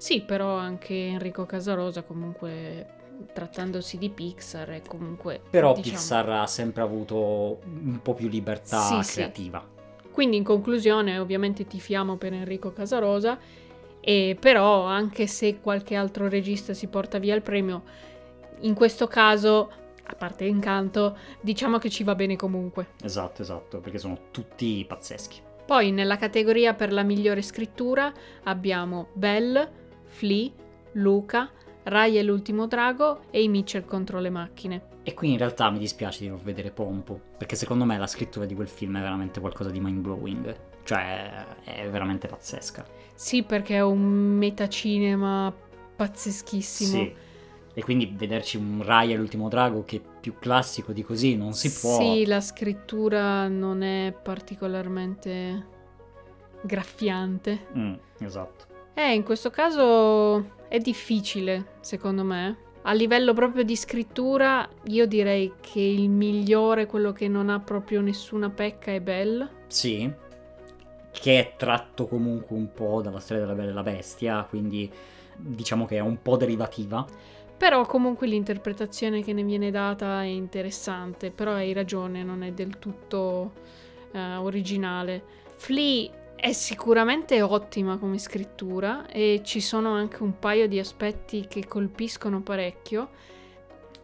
Sì, 0.00 0.22
però 0.22 0.54
anche 0.56 0.94
Enrico 0.94 1.44
Casarosa 1.44 2.02
comunque 2.04 2.86
trattandosi 3.34 3.98
di 3.98 4.08
Pixar 4.08 4.68
è 4.70 4.80
comunque 4.80 5.42
Però 5.50 5.74
diciamo- 5.74 5.94
Pixar 5.94 6.28
ha 6.30 6.46
sempre 6.46 6.80
avuto 6.80 7.58
un 7.66 8.00
po' 8.02 8.14
più 8.14 8.28
libertà 8.28 8.80
Sì, 8.80 9.02
sì. 9.02 9.12
creativa. 9.16 9.62
Quindi 10.10 10.38
in 10.38 10.42
conclusione 10.44 11.18
ovviamente 11.18 11.66
tifiamo 11.66 12.16
per 12.16 12.32
Enrico 12.32 12.72
Casarosa 12.72 13.38
e 14.00 14.38
però 14.40 14.84
anche 14.84 15.26
se 15.26 15.60
qualche 15.60 15.96
altro 15.96 16.30
regista 16.30 16.72
si 16.72 16.86
porta 16.86 17.18
via 17.18 17.34
il 17.34 17.42
premio, 17.42 17.82
in 18.60 18.72
questo 18.72 19.06
caso, 19.06 19.70
a 20.02 20.14
parte 20.14 20.46
Incanto, 20.46 21.14
diciamo 21.42 21.76
che 21.76 21.90
ci 21.90 22.04
va 22.04 22.14
bene 22.14 22.36
comunque. 22.36 22.88
Esatto, 23.02 23.42
esatto, 23.42 23.80
perché 23.80 23.98
sono 23.98 24.16
tutti 24.30 24.82
pazzeschi. 24.88 25.42
Poi 25.66 25.90
nella 25.92 26.16
categoria 26.16 26.72
per 26.72 26.90
la 26.90 27.02
migliore 27.02 27.42
scrittura 27.42 28.10
abbiamo 28.44 29.08
Belle, 29.12 29.78
Flea, 30.10 30.50
Luca, 30.92 31.48
Rai 31.84 32.18
e 32.18 32.22
l'ultimo 32.22 32.66
drago 32.66 33.22
e 33.30 33.42
i 33.42 33.48
Mitchell 33.48 33.84
contro 33.86 34.20
le 34.20 34.28
macchine. 34.28 34.82
E 35.02 35.14
qui 35.14 35.30
in 35.30 35.38
realtà 35.38 35.70
mi 35.70 35.78
dispiace 35.78 36.20
di 36.20 36.28
non 36.28 36.40
vedere 36.42 36.70
Pompo, 36.70 37.18
perché 37.38 37.56
secondo 37.56 37.84
me 37.84 37.96
la 37.96 38.06
scrittura 38.06 38.44
di 38.44 38.54
quel 38.54 38.68
film 38.68 38.98
è 38.98 39.00
veramente 39.00 39.40
qualcosa 39.40 39.70
di 39.70 39.80
mind 39.80 40.00
blowing. 40.00 40.56
Cioè, 40.84 41.46
è 41.64 41.88
veramente 41.88 42.26
pazzesca. 42.26 42.84
Sì, 43.14 43.42
perché 43.42 43.76
è 43.76 43.82
un 43.82 44.36
metacinema 44.36 45.52
pazzeschissimo. 45.96 46.90
Sì. 46.90 47.14
E 47.72 47.82
quindi 47.82 48.12
vederci 48.14 48.56
un 48.56 48.82
Rai 48.84 49.12
e 49.12 49.16
l'ultimo 49.16 49.48
drago 49.48 49.84
che 49.84 49.96
è 49.96 50.02
più 50.20 50.34
classico 50.38 50.92
di 50.92 51.02
così 51.02 51.36
non 51.36 51.52
si 51.54 51.72
può. 51.72 51.98
Sì, 51.98 52.26
la 52.26 52.40
scrittura 52.40 53.48
non 53.48 53.82
è 53.82 54.12
particolarmente 54.12 55.66
graffiante. 56.62 57.66
Mm, 57.76 57.94
esatto. 58.18 58.69
Eh, 58.94 59.14
in 59.14 59.22
questo 59.22 59.50
caso 59.50 60.56
è 60.68 60.78
difficile, 60.78 61.76
secondo 61.80 62.22
me. 62.24 62.68
A 62.82 62.92
livello 62.92 63.34
proprio 63.34 63.62
di 63.62 63.76
scrittura, 63.76 64.68
io 64.84 65.06
direi 65.06 65.52
che 65.60 65.80
il 65.80 66.08
migliore, 66.08 66.86
quello 66.86 67.12
che 67.12 67.28
non 67.28 67.50
ha 67.50 67.60
proprio 67.60 68.00
nessuna 68.00 68.48
pecca, 68.48 68.92
è 68.92 69.00
Belle. 69.00 69.48
Sì, 69.66 70.10
che 71.10 71.38
è 71.38 71.54
tratto 71.56 72.06
comunque 72.06 72.56
un 72.56 72.72
po' 72.72 73.02
dalla 73.02 73.20
storia 73.20 73.42
della 73.42 73.54
Bella 73.54 73.70
e 73.70 73.74
la 73.74 73.82
Bestia, 73.82 74.46
quindi 74.48 74.90
diciamo 75.36 75.84
che 75.86 75.96
è 75.96 76.00
un 76.00 76.22
po' 76.22 76.36
derivativa. 76.36 77.04
Però 77.56 77.84
comunque 77.84 78.26
l'interpretazione 78.26 79.22
che 79.22 79.34
ne 79.34 79.42
viene 79.42 79.70
data 79.70 80.22
è 80.22 80.26
interessante, 80.26 81.30
però 81.30 81.52
hai 81.52 81.74
ragione, 81.74 82.22
non 82.22 82.42
è 82.42 82.52
del 82.52 82.78
tutto 82.78 83.52
eh, 84.12 84.36
originale. 84.36 85.22
Flea 85.56 86.08
è 86.40 86.52
sicuramente 86.52 87.42
ottima 87.42 87.98
come 87.98 88.18
scrittura 88.18 89.06
e 89.06 89.42
ci 89.44 89.60
sono 89.60 89.92
anche 89.92 90.22
un 90.22 90.38
paio 90.38 90.66
di 90.66 90.78
aspetti 90.78 91.46
che 91.46 91.66
colpiscono 91.66 92.40
parecchio. 92.40 93.10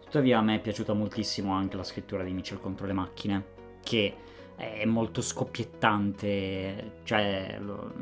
Tuttavia 0.04 0.38
a 0.38 0.42
me 0.42 0.56
è 0.56 0.60
piaciuta 0.60 0.92
moltissimo 0.92 1.54
anche 1.54 1.76
la 1.76 1.82
scrittura 1.82 2.22
di 2.22 2.32
Mitchell 2.32 2.60
contro 2.60 2.86
le 2.86 2.92
macchine, 2.92 3.44
che 3.82 4.14
è 4.54 4.84
molto 4.84 5.22
scoppiettante, 5.22 6.98
cioè 7.04 7.56
lo- 7.58 7.92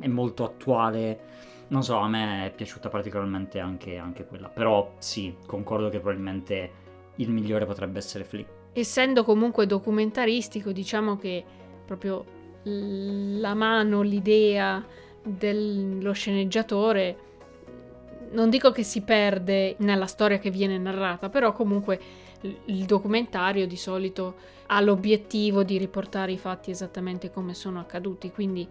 è 0.00 0.08
molto 0.08 0.44
attuale. 0.44 1.20
Non 1.68 1.82
so, 1.82 1.98
a 1.98 2.08
me 2.08 2.46
è 2.46 2.52
piaciuta 2.52 2.88
particolarmente 2.88 3.60
anche, 3.60 3.98
anche 3.98 4.24
quella. 4.24 4.48
Però 4.48 4.94
sì, 4.98 5.36
concordo 5.46 5.90
che 5.90 6.00
probabilmente 6.00 6.70
il 7.16 7.30
migliore 7.30 7.66
potrebbe 7.66 7.98
essere 7.98 8.24
Flea. 8.24 8.46
Essendo 8.72 9.22
comunque 9.22 9.66
documentaristico, 9.66 10.72
diciamo 10.72 11.16
che 11.16 11.44
proprio 11.84 12.35
la 12.68 13.54
mano, 13.54 14.02
l'idea 14.02 14.84
dello 15.22 16.12
sceneggiatore, 16.12 17.18
non 18.32 18.50
dico 18.50 18.72
che 18.72 18.82
si 18.82 19.02
perde 19.02 19.76
nella 19.78 20.06
storia 20.06 20.38
che 20.38 20.50
viene 20.50 20.78
narrata, 20.78 21.28
però 21.28 21.52
comunque 21.52 22.00
il 22.66 22.84
documentario 22.84 23.66
di 23.66 23.76
solito 23.76 24.34
ha 24.66 24.80
l'obiettivo 24.80 25.62
di 25.62 25.78
riportare 25.78 26.32
i 26.32 26.38
fatti 26.38 26.70
esattamente 26.70 27.30
come 27.30 27.54
sono 27.54 27.78
accaduti, 27.78 28.32
quindi 28.32 28.66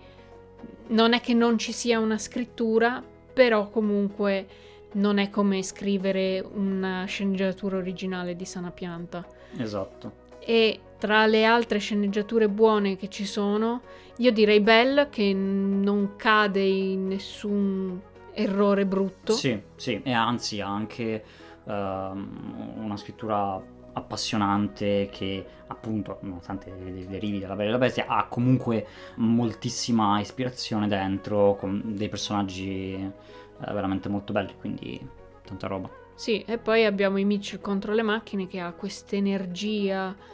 non 0.88 1.14
è 1.14 1.22
che 1.22 1.34
non 1.34 1.58
ci 1.58 1.72
sia 1.72 2.00
una 2.00 2.18
scrittura, 2.18 3.02
però 3.34 3.70
comunque 3.70 4.48
non 4.94 5.18
è 5.18 5.30
come 5.30 5.62
scrivere 5.64 6.46
una 6.54 7.06
sceneggiatura 7.06 7.78
originale 7.78 8.36
di 8.36 8.46
Sana 8.46 8.72
Pianta. 8.72 9.26
Esatto. 9.58 10.24
E 10.40 10.80
tra 11.06 11.28
le 11.28 11.46
altre 11.46 11.78
sceneggiature 11.78 12.50
buone 12.50 12.96
che 12.96 13.10
ci 13.10 13.26
sono, 13.26 13.82
io 14.18 14.32
direi 14.32 14.60
Belle 14.60 15.08
che 15.10 15.34
non 15.34 16.16
cade 16.16 16.64
in 16.64 17.06
nessun 17.06 18.02
errore 18.34 18.88
brutto. 18.88 19.34
Sì, 19.34 19.62
sì, 19.76 20.02
e 20.02 20.12
anzi 20.12 20.62
ha 20.62 20.68
anche 20.68 21.24
ehm, 21.64 22.74
una 22.78 22.98
scrittura 22.98 23.62
appassionante 23.94 25.08
che 25.12 25.46
appunto, 25.68 26.18
nonostante 26.22 26.76
de- 26.76 27.06
derivi 27.06 27.38
dalla 27.38 27.56
Bella 27.56 27.70
e 27.70 27.72
la 27.74 27.78
Bestia, 27.78 28.08
ha 28.08 28.26
comunque 28.26 28.88
moltissima 29.18 30.20
ispirazione 30.20 30.88
dentro, 30.88 31.56
con 31.56 31.84
dei 31.86 32.10
personaggi 32.10 32.94
eh, 32.96 33.74
veramente 33.74 34.10
molto 34.10 34.34
belli, 34.34 34.56
quindi 34.58 35.08
tanta 35.46 35.68
roba. 35.68 35.88
Sì, 36.16 36.44
e 36.48 36.58
poi 36.58 36.84
abbiamo 36.84 37.18
i 37.18 37.26
Mitchell 37.26 37.62
contro 37.62 37.94
le 37.94 38.02
macchine 38.02 38.48
che 38.48 38.60
ha 38.60 38.72
quest'energia 38.72 40.34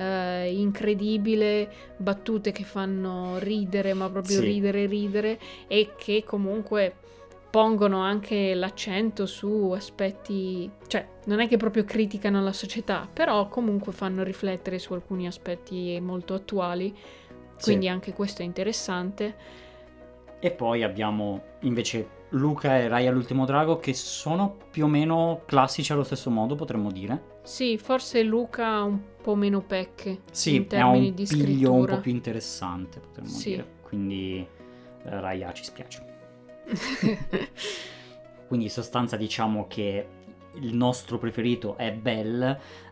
eh, 0.00 0.52
incredibile, 0.54 1.70
battute 1.96 2.52
che 2.52 2.64
fanno 2.64 3.38
ridere, 3.38 3.92
ma 3.92 4.08
proprio 4.08 4.38
Sì. 4.38 4.44
ridere, 4.44 4.86
ridere, 4.86 5.38
e 5.66 5.90
che 5.96 6.24
comunque 6.24 6.94
pongono 7.50 7.98
anche 7.98 8.54
l'accento 8.54 9.26
su 9.26 9.72
aspetti, 9.74 10.70
cioè 10.86 11.06
non 11.26 11.40
è 11.40 11.48
che 11.48 11.56
proprio 11.56 11.84
criticano 11.84 12.40
la 12.42 12.52
società, 12.52 13.08
però 13.12 13.48
comunque 13.48 13.92
fanno 13.92 14.22
riflettere 14.22 14.78
su 14.78 14.94
alcuni 14.94 15.26
aspetti 15.26 15.98
molto 16.00 16.32
attuali, 16.34 16.96
quindi 17.60 17.88
anche 17.88 18.12
questo 18.12 18.42
è 18.42 18.44
interessante. 18.44 19.34
E 20.38 20.50
poi 20.52 20.82
abbiamo 20.82 21.42
invece 21.60 22.18
Luca 22.30 22.78
e 22.78 22.88
Rai 22.88 23.06
all'ultimo 23.06 23.44
drago 23.44 23.78
che 23.78 23.92
sono 23.92 24.56
più 24.70 24.84
o 24.84 24.88
meno 24.88 25.42
classici 25.44 25.92
allo 25.92 26.04
stesso 26.04 26.30
modo, 26.30 26.54
potremmo 26.54 26.90
dire. 26.90 27.29
Sì, 27.42 27.78
forse 27.78 28.22
Luca 28.22 28.66
ha 28.66 28.82
un 28.84 29.00
po' 29.20 29.34
meno 29.34 29.60
pecche 29.62 30.20
Sì, 30.30 30.66
termini 30.66 31.08
un 31.08 31.14
di 31.14 31.24
piglio 31.28 31.68
scrittura. 31.70 31.78
un 31.78 31.86
po' 31.86 32.00
più 32.00 32.12
interessante, 32.12 33.00
potremmo 33.00 33.28
Sì. 33.28 33.50
dire. 33.50 33.66
Quindi 33.82 34.38
eh, 34.38 35.20
Raya 35.20 35.52
ci 35.52 35.64
spiace. 35.64 36.04
Quindi 38.46 38.66
in 38.66 38.70
sostanza 38.72 39.16
diciamo 39.16 39.66
che 39.68 40.06
il 40.54 40.74
nostro 40.74 41.18
preferito 41.18 41.76
è 41.76 41.92
Bell. 41.92 42.42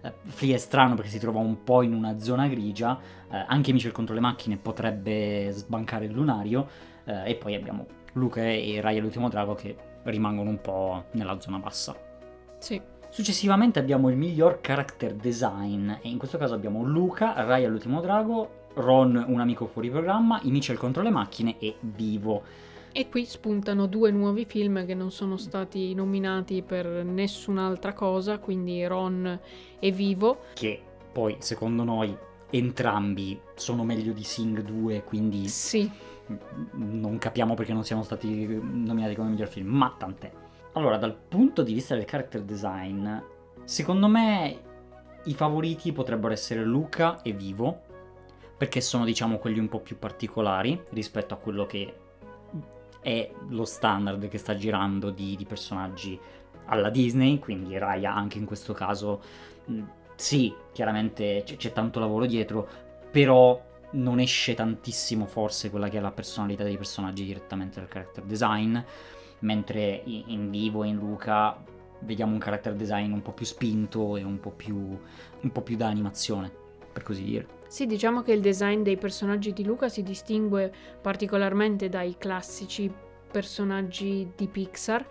Eh, 0.03 0.13
Flea 0.27 0.55
è 0.55 0.59
strano 0.59 0.95
perché 0.95 1.11
si 1.11 1.19
trova 1.19 1.41
un 1.41 1.63
po' 1.65 1.83
in 1.83 1.93
una 1.93 2.19
zona 2.19 2.47
grigia. 2.49 2.99
eh, 3.31 3.45
anche 3.47 3.73
Mitchell 3.73 3.93
contro 3.93 4.15
le 4.15 4.21
macchine 4.21 4.57
potrebbe 4.57 5.51
sbancare 5.53 6.05
il 6.07 6.13
lunario. 6.13 6.69
eh, 7.05 7.31
e 7.31 7.35
poi 7.37 7.55
abbiamo 7.55 7.87
Luca 8.15 8.43
e 8.43 8.81
Raya 8.81 9.01
l'ultimo 9.01 9.29
drago 9.29 9.55
che 9.55 9.77
rimangono 10.05 10.51
un 10.51 10.61
po' 10.61 11.05
nella 11.13 11.41
zona 11.41 11.59
bassa. 11.59 11.97
Sì. 12.59 12.81
Successivamente 13.19 13.81
abbiamo 13.81 14.11
il 14.11 14.17
miglior 14.17 14.61
character 14.61 15.13
design 15.13 15.91
e 15.91 16.09
in 16.09 16.19
questo 16.19 16.39
caso 16.39 16.55
abbiamo 16.55 16.85
Luca, 16.85 17.33
Raya 17.43 17.69
l'ultimo 17.69 18.01
drago 18.01 18.67
Ron, 18.75 19.25
un 19.27 19.41
amico 19.41 19.67
fuori 19.67 19.91
programma, 19.91 20.39
I 20.45 20.53
Mitchell 20.53 20.77
contro 20.77 21.03
le 21.03 21.11
macchine 21.11 21.59
e 21.59 21.75
Vivo. 21.81 22.43
E 22.93 23.09
qui 23.09 23.25
spuntano 23.25 23.87
due 23.87 24.13
nuovi 24.13 24.45
film 24.45 24.87
che 24.87 24.95
non 24.95 25.11
sono 25.11 25.37
stati 25.37 25.95
nominati 25.95 26.63
per 26.63 26.87
nessun'altra 26.87 27.93
cosa, 27.93 28.39
quindi 28.39 28.87
Ron 28.87 29.41
e 29.81 29.91
Vivo. 29.91 30.43
Che 30.55 30.81
poi, 31.11 31.39
secondo 31.41 31.83
noi, 31.83 32.17
entrambi 32.51 33.37
sono 33.57 33.83
meglio 33.83 34.13
di 34.13 34.23
Sing 34.23 34.63
2, 34.63 35.03
quindi 35.03 35.49
Sì, 35.49 35.91
non 36.75 37.19
capiamo 37.19 37.55
perché 37.55 37.73
non 37.73 37.83
siano 37.83 38.05
stati 38.05 38.47
nominati 38.47 39.17
come 39.17 39.31
miglior 39.31 39.49
film, 39.49 39.71
ma 39.71 39.93
tant'è. 39.99 40.38
Allora, 40.79 40.97
dal 40.97 41.17
punto 41.17 41.65
di 41.65 41.75
vista 41.75 41.97
del 41.97 42.05
character 42.05 42.43
design, 42.43 43.17
secondo 43.65 44.07
me 44.07 44.61
i 45.25 45.35
favoriti 45.35 45.93
potrebbero 45.93 46.33
essere 46.33 46.63
Luca 46.63 47.21
e 47.23 47.33
Vivo, 47.33 47.81
perché 48.57 48.81
sono 48.81 49.05
diciamo 49.05 49.39
quelli 49.39 49.59
un 49.59 49.69
po' 49.69 49.81
più 49.81 49.99
particolari 49.99 50.81
rispetto 50.91 51.35
a 51.35 51.39
quello 51.39 51.67
che 51.67 51.95
è 53.01 53.29
lo 53.49 53.65
standard 53.65 54.29
che 54.29 54.39
sta 54.39 54.55
girando 54.55 55.11
di, 55.11 55.35
di 55.35 55.45
personaggi 55.47 56.17
alla 56.67 56.91
Disney, 56.91 57.41
quindi 57.41 57.77
Raya 57.77 58.15
anche 58.15 58.39
in 58.39 58.45
questo 58.45 58.73
caso 58.73 59.21
mh, 59.65 59.83
sì, 60.15 60.55
chiaramente 60.73 61.43
c'è, 61.45 61.57
c'è 61.57 61.73
tanto 61.73 61.99
lavoro 61.99 62.25
dietro, 62.25 62.69
però 63.11 63.61
non 63.91 64.21
esce 64.21 64.55
tantissimo 64.55 65.27
forse 65.27 65.71
quella 65.71 65.89
che 65.89 65.99
è 65.99 66.01
la 66.01 66.13
personalità 66.13 66.63
dei 66.63 66.77
personaggi 66.77 67.25
direttamente 67.25 67.81
dal 67.81 67.89
character 67.89 68.23
design, 68.23 68.79
mentre 69.41 70.03
in, 70.05 70.51
Vivo 70.51 70.85
in 70.85 70.97
Luca 70.97 71.63
vediamo 72.01 72.33
un 72.33 72.39
character 72.39 72.75
design 72.75 73.13
un 73.13 73.23
po' 73.23 73.33
più 73.33 73.45
spinto 73.45 74.17
e 74.17 74.23
un 74.23 74.39
po' 74.41 74.51
più, 74.51 74.77
un 74.77 75.53
po' 75.53 75.63
più 75.63 75.77
da 75.77 75.89
animazione, 75.89 76.51
per 76.93 77.03
così 77.03 77.25
dire. 77.25 77.47
Sì, 77.67 77.87
diciamo 77.87 78.23
che 78.23 78.33
il 78.33 78.41
design 78.41 78.83
dei 78.83 78.97
personaggi 78.97 79.53
di 79.53 79.65
Luca 79.65 79.89
si 79.89 80.03
distingue 80.03 80.73
particolarmente 81.01 81.89
dai 81.89 82.17
classici 82.17 82.91
personaggi 83.31 84.31
di 84.35 84.49
Pixar 84.49 85.07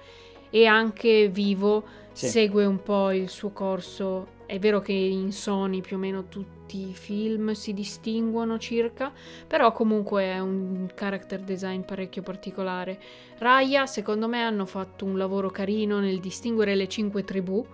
e 0.50 0.66
anche 0.66 1.28
Vivo 1.30 1.84
Sì. 2.12 2.28
segue 2.28 2.66
un 2.66 2.82
po' 2.82 3.12
il 3.12 3.30
suo 3.30 3.52
corso. 3.52 4.36
È 4.46 4.58
vero 4.60 4.80
che 4.80 4.94
in 4.94 5.32
Sony 5.32 5.82
più 5.82 5.98
o 5.98 6.00
meno 6.00 6.26
tutti 6.30 6.90
i 6.90 6.94
film 6.94 7.52
si 7.52 7.74
distinguono 7.74 8.58
circa, 8.58 9.12
però 9.46 9.72
comunque 9.72 10.24
è 10.24 10.40
un 10.40 10.88
character 10.96 11.42
design 11.42 11.82
parecchio 11.82 12.22
particolare. 12.24 13.00
Raya, 13.40 13.86
secondo 13.86 14.28
me, 14.28 14.42
hanno 14.42 14.66
fatto 14.66 15.06
un 15.06 15.18
lavoro 15.18 15.50
carino 15.50 16.00
nel 16.00 16.20
distinguere 16.20 16.76
le 16.76 16.88
cinque 16.88 17.24
tribù, 17.24 17.66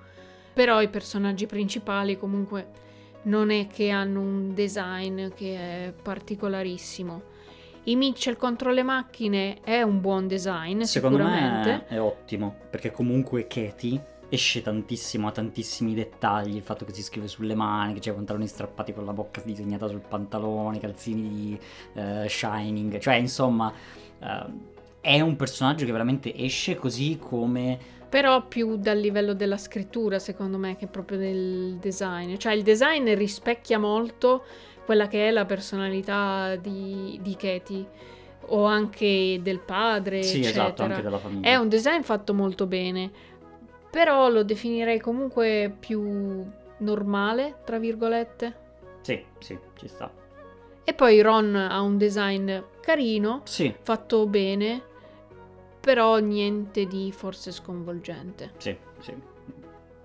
però 0.54 0.82
i 0.82 0.90
personaggi 0.90 1.46
principali 1.46 2.18
comunque 2.18 2.82
non 3.24 3.52
è 3.52 3.68
che 3.68 3.90
hanno 3.90 4.20
un 4.20 4.54
design 4.54 5.30
che 5.34 5.56
è 5.56 5.94
particolarissimo. 6.02 7.32
I 7.86 7.96
Mitchell 7.96 8.38
contro 8.38 8.72
le 8.72 8.84
macchine 8.84 9.60
è 9.62 9.82
un 9.82 10.00
buon 10.00 10.28
design, 10.28 10.82
Secondo 10.82 11.18
sicuramente. 11.18 11.70
me 11.70 11.86
è 11.88 12.00
ottimo, 12.00 12.56
perché 12.70 12.92
comunque 12.92 13.46
Katie 13.46 14.12
esce 14.30 14.62
tantissimo, 14.62 15.28
ha 15.28 15.32
tantissimi 15.32 15.94
dettagli, 15.94 16.56
il 16.56 16.64
fatto 16.64 16.86
che 16.86 16.94
si 16.94 17.04
scrive 17.04 17.28
sulle 17.28 17.56
mani, 17.56 17.94
che 17.94 18.00
c'è 18.00 18.12
i 18.12 18.16
pantaloni 18.16 18.48
strappati 18.48 18.94
con 18.94 19.06
la 19.06 19.14
bocca 19.14 19.42
disegnata 19.44 19.88
sul 19.88 20.02
pantalone, 20.08 20.80
calzini 20.80 21.30
di 21.30 21.60
eh, 21.94 22.28
Shining, 22.28 22.98
cioè 23.00 23.16
insomma 23.16 23.72
eh, 24.20 24.46
è 25.02 25.20
un 25.20 25.36
personaggio 25.36 25.86
che 25.86 25.92
veramente 25.92 26.34
esce 26.34 26.76
così 26.76 27.20
come 27.20 27.78
Però 28.10 28.48
più 28.48 28.78
dal 28.78 28.98
livello 28.98 29.34
della 29.34 29.58
scrittura, 29.58 30.20
secondo 30.20 30.58
me, 30.58 30.78
che 30.78 30.88
proprio 30.88 31.18
del 31.18 31.78
design. 31.82 32.36
Cioè 32.36 32.54
il 32.54 32.62
design 32.62 33.14
rispecchia 33.16 33.80
molto 33.80 34.46
quella 34.86 35.08
che 35.08 35.28
è 35.28 35.32
la 35.32 35.46
personalità 35.46 36.56
di, 36.56 37.20
di 37.22 37.36
Katie 37.36 37.86
o 38.48 38.66
anche 38.66 39.40
del 39.42 39.60
padre, 39.60 40.22
sì, 40.24 40.40
eccetera. 40.40 40.66
esatto, 40.66 40.84
anche 40.84 41.02
della 41.02 41.18
famiglia. 41.20 41.50
È 41.50 41.56
un 41.56 41.70
design 41.70 42.02
fatto 42.02 42.34
molto 42.34 42.66
bene, 42.66 43.10
però 43.90 44.30
lo 44.30 44.44
definirei 44.44 45.00
comunque 45.00 45.74
più 45.80 46.46
normale, 46.78 47.60
tra 47.64 47.78
virgolette. 47.80 48.62
Sì, 49.02 49.24
sì, 49.40 49.58
ci 49.76 49.88
sta. 49.88 50.12
E 50.84 50.94
poi 50.94 51.22
Ron 51.22 51.56
ha 51.56 51.80
un 51.82 51.98
design 51.98 52.52
carino, 52.82 53.42
Sì, 53.46 53.74
fatto 53.82 54.26
bene, 54.28 54.82
però 55.80 56.18
niente 56.18 56.86
di 56.86 57.12
forse 57.14 57.52
sconvolgente. 57.52 58.52
sì, 58.58 58.76
sì. 59.00 59.14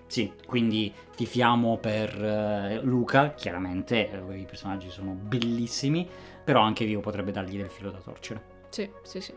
Sì, 0.08 0.32
quindi 0.46 0.92
tifiamo 1.14 1.76
per 1.76 2.10
eh, 2.12 2.80
Luca, 2.82 3.34
chiaramente 3.34 4.10
eh, 4.10 4.38
i 4.38 4.46
personaggi 4.46 4.88
sono 4.90 5.12
bellissimi, 5.12 6.08
però 6.42 6.62
anche 6.62 6.86
Vivo 6.86 7.00
potrebbe 7.00 7.30
dargli 7.30 7.58
del 7.58 7.68
filo 7.68 7.90
da 7.90 7.98
torcere. 7.98 8.42
Sì, 8.70 8.88
sì, 9.02 9.20
sì. 9.20 9.34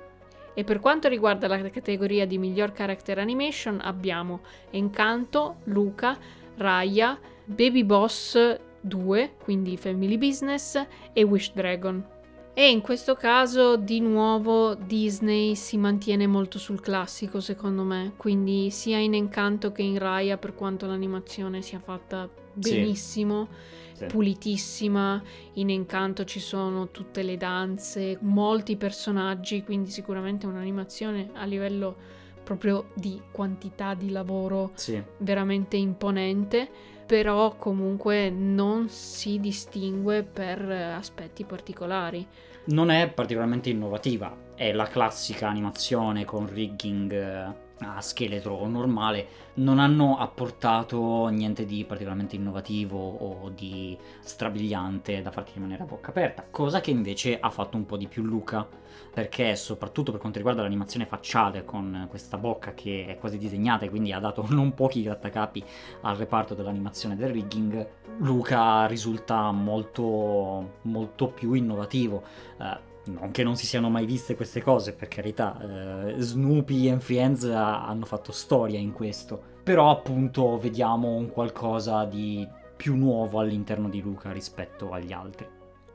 E 0.53 0.63
per 0.63 0.79
quanto 0.79 1.10
riguarda 1.10 1.47
la 1.47 1.69
categoria 1.69 2.25
di 2.25 2.38
miglior 2.38 2.71
character 2.71 3.19
animation 3.19 3.79
abbiamo 3.81 4.41
Encanto, 4.71 5.57
Luca, 5.65 6.17
Raya, 6.55 7.19
Baby 7.43 7.84
Boss 7.84 8.38
2, 8.79 9.34
quindi 9.43 9.75
Family 9.77 10.17
Business, 10.17 10.86
e 11.12 11.23
Wish 11.23 11.51
Dragon. 11.53 12.19
E 12.53 12.69
in 12.69 12.81
questo 12.81 13.15
caso 13.15 13.77
di 13.77 14.01
nuovo 14.01 14.75
Disney 14.75 15.55
si 15.55 15.77
mantiene 15.77 16.27
molto 16.27 16.59
sul 16.59 16.81
classico 16.81 17.39
secondo 17.39 17.83
me, 17.83 18.13
quindi 18.17 18.69
sia 18.71 18.97
in 18.97 19.13
Encanto 19.13 19.71
che 19.71 19.81
in 19.83 19.97
Raya 19.97 20.37
per 20.37 20.53
quanto 20.53 20.85
l'animazione 20.85 21.61
sia 21.61 21.79
fatta 21.79 22.29
benissimo, 22.53 23.47
Sì. 23.93 24.05
pulitissima, 24.05 25.21
in 25.53 25.69
Encanto 25.69 26.25
ci 26.25 26.41
sono 26.41 26.89
tutte 26.91 27.23
le 27.23 27.37
danze, 27.37 28.17
molti 28.21 28.75
personaggi, 28.75 29.63
quindi 29.63 29.89
sicuramente 29.89 30.45
un'animazione 30.45 31.29
a 31.33 31.45
livello 31.45 31.95
proprio 32.43 32.89
di 32.95 33.21
quantità 33.31 33.93
di 33.93 34.09
lavoro 34.09 34.71
Sì, 34.73 35.01
veramente 35.19 35.77
imponente, 35.77 36.69
però 37.12 37.58
comunque 37.58 38.30
non 38.30 38.88
si 38.88 39.38
distingue 39.41 40.24
per 40.24 40.62
eh, 40.71 40.93
aspetti 40.93 41.43
particolari. 41.43 42.26
non 42.67 42.89
è 42.89 43.10
particolarmente 43.10 43.69
innovativa, 43.69 44.34
è 44.56 44.71
la 44.71 44.86
classica 44.86 45.50
animazione 45.50 46.24
con 46.24 46.47
rigging 46.47 47.12
eh, 47.12 47.54
a 47.84 48.02
scheletro 48.02 48.65
normale, 48.67 49.28
non 49.56 49.80
hanno 49.80 50.17
apportato 50.17 51.28
niente 51.28 51.65
di 51.65 51.84
particolarmente 51.86 52.36
innovativo 52.36 52.98
o 52.98 53.50
di 53.50 53.98
strabiliante 54.20 55.22
da 55.22 55.32
farti 55.32 55.54
rimanere 55.56 55.84
a 55.84 55.86
bocca 55.86 56.10
aperta, 56.10 56.46
cosa 56.50 56.80
che 56.80 56.91
invece 56.91 57.39
ha 57.39 57.50
fatto 57.50 57.78
un 57.78 57.86
po' 57.86 57.98
di 57.98 58.08
più 58.08 58.24
Luca, 58.24 58.67
perché 59.13 59.56
soprattutto 59.56 60.12
per 60.12 60.20
quanto 60.20 60.38
riguarda 60.38 60.62
l'animazione 60.62 61.06
facciale 61.06 61.65
con 61.65 62.06
questa 62.10 62.38
bocca 62.38 62.74
che 62.74 63.06
è 63.08 63.17
quasi 63.17 63.38
disegnata 63.38 63.86
e 63.86 63.89
quindi 63.89 64.12
ha 64.12 64.20
dato 64.20 64.46
non 64.50 64.74
pochi 64.74 65.04
grattacapi 65.04 65.63
al 66.02 66.15
reparto 66.15 66.54
dell'animazione 66.54 67.15
del 67.15 67.30
rigging, 67.30 67.88
Luca 68.20 68.86
risulta 68.86 69.52
molto, 69.52 70.78
molto 70.84 71.28
più 71.28 71.54
innovativo. 71.54 72.24
Eh, 72.60 72.89
non 73.05 73.31
che 73.31 73.43
non 73.43 73.55
si 73.55 73.65
siano 73.65 73.89
mai 73.89 74.05
viste 74.05 74.35
queste 74.35 74.61
cose, 74.61 74.93
per 74.93 75.07
carità, 75.07 76.07
eh, 76.07 76.19
Snoopy 76.19 76.89
e 76.89 76.99
Friends 76.99 77.43
ha- 77.45 77.87
hanno 77.87 78.05
fatto 78.05 78.31
storia 78.31 78.79
in 78.79 78.91
questo, 78.91 79.41
però 79.63 79.89
appunto 79.89 80.57
vediamo 80.57 81.09
un 81.15 81.29
qualcosa 81.29 82.05
di 82.05 82.47
più 82.75 82.95
nuovo 82.95 83.39
all'interno 83.39 83.89
di 83.89 84.01
Luca 84.01 84.31
rispetto 84.31 84.91
agli 84.91 85.11
altri. 85.11 85.47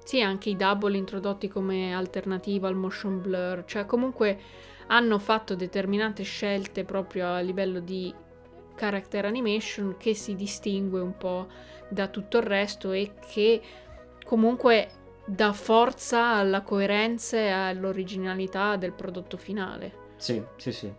Sì, 0.04 0.20
anche 0.22 0.50
i 0.50 0.56
double 0.56 0.96
introdotti 0.96 1.48
come 1.48 1.92
alternativa 1.92 2.68
al 2.68 2.76
motion 2.76 3.20
blur, 3.20 3.64
cioè 3.66 3.86
comunque 3.86 4.38
hanno 4.88 5.18
fatto 5.18 5.56
determinate 5.56 6.22
scelte 6.22 6.84
proprio 6.84 7.26
a 7.26 7.40
livello 7.40 7.80
di 7.80 8.14
character 8.76 9.24
animation 9.24 9.96
che 9.98 10.14
si 10.14 10.36
distingue 10.36 11.00
un 11.00 11.16
po' 11.16 11.48
da 11.88 12.06
tutto 12.08 12.36
il 12.38 12.44
resto 12.44 12.92
e 12.92 13.14
che 13.28 13.60
comunque 14.24 14.88
dà 15.26 15.52
forza 15.52 16.34
alla 16.34 16.62
coerenza 16.62 17.36
e 17.36 17.50
all'originalità 17.50 18.76
del 18.76 18.92
prodotto 18.92 19.36
finale. 19.36 20.04
Sì, 20.16 20.42
sì, 20.56 20.72
sì. 20.72 20.92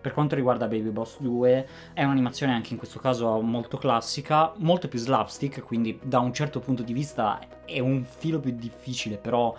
Per 0.00 0.12
quanto 0.12 0.34
riguarda 0.34 0.68
Baby 0.68 0.90
Boss 0.90 1.20
2, 1.20 1.68
è 1.92 2.04
un'animazione 2.04 2.52
anche 2.52 2.72
in 2.72 2.78
questo 2.78 2.98
caso 2.98 3.40
molto 3.40 3.78
classica, 3.78 4.52
molto 4.56 4.88
più 4.88 4.98
slapstick, 4.98 5.62
quindi 5.62 5.98
da 6.02 6.18
un 6.20 6.32
certo 6.32 6.60
punto 6.60 6.82
di 6.82 6.92
vista 6.92 7.40
è 7.64 7.78
un 7.80 8.04
filo 8.04 8.40
più 8.40 8.52
difficile, 8.52 9.16
però 9.16 9.54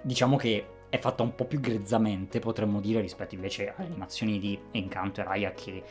diciamo 0.00 0.36
che 0.36 0.66
è 0.88 0.98
fatta 0.98 1.22
un 1.22 1.34
po' 1.34 1.44
più 1.44 1.60
grezzamente, 1.60 2.38
potremmo 2.38 2.80
dire, 2.80 3.00
rispetto 3.00 3.34
invece 3.34 3.74
alle 3.76 3.86
animazioni 3.86 4.38
di 4.38 4.58
Encanto 4.72 5.20
e 5.20 5.24
Raya 5.24 5.52
che 5.52 5.82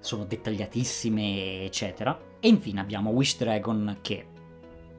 sono 0.00 0.24
dettagliatissime, 0.24 1.64
eccetera. 1.64 2.18
E 2.40 2.48
infine 2.48 2.80
abbiamo 2.80 3.10
Wish 3.10 3.38
Dragon 3.38 3.98
che 4.00 4.26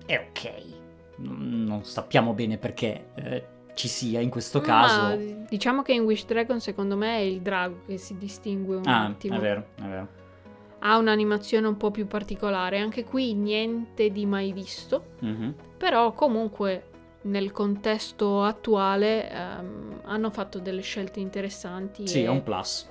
è 0.05 0.25
ok. 0.29 0.85
Non 1.17 1.83
sappiamo 1.83 2.33
bene 2.33 2.57
perché 2.57 3.07
eh, 3.15 3.47
ci 3.73 3.87
sia 3.87 4.19
in 4.19 4.29
questo 4.29 4.59
caso. 4.61 5.01
Ma 5.01 5.15
diciamo 5.49 5.81
che 5.81 5.93
in 5.93 6.03
Wish 6.03 6.25
Dragon 6.25 6.59
secondo 6.59 6.95
me 6.95 7.17
è 7.17 7.21
il 7.21 7.41
drago 7.41 7.81
che 7.87 7.97
si 7.97 8.17
distingue 8.17 8.75
un 8.77 8.87
Ah, 8.87 9.05
attimo. 9.05 9.35
è 9.35 9.39
vero, 9.39 9.67
è 9.75 9.81
vero. 9.83 10.07
ha 10.79 10.97
un'animazione 10.97 11.65
un 11.67 11.75
po' 11.75 11.89
più 11.91 12.05
particolare. 12.05 12.77
Anche 12.79 13.03
qui 13.03 13.33
niente 13.33 14.11
di 14.11 14.25
mai 14.27 14.53
visto, 14.53 15.13
Mhm. 15.21 15.55
però 15.77 16.13
comunque 16.13 16.89
nel 17.23 17.51
contesto 17.51 18.43
attuale 18.43 19.27
ehm, 19.29 20.01
hanno 20.03 20.29
fatto 20.29 20.59
delle 20.59 20.81
scelte 20.81 21.19
interessanti 21.19 22.07
Sì, 22.07 22.21
è 22.21 22.27
un 22.29 22.43
plus. 22.43 22.87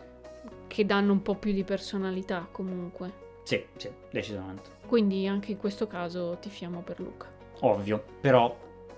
che 0.66 0.84
danno 0.84 1.12
un 1.12 1.22
po' 1.22 1.36
più 1.36 1.52
di 1.52 1.62
personalità 1.62 2.46
comunque. 2.50 3.24
Sì, 3.44 3.64
sì, 3.76 3.88
decisamente. 4.10 4.70
Quindi 4.86 5.26
anche 5.28 5.52
in 5.52 5.56
questo 5.56 5.86
caso 5.86 6.36
tifiamo 6.40 6.80
per 6.82 6.98
Luca. 7.00 7.28
Ovvio, 7.60 8.02
però 8.20 8.54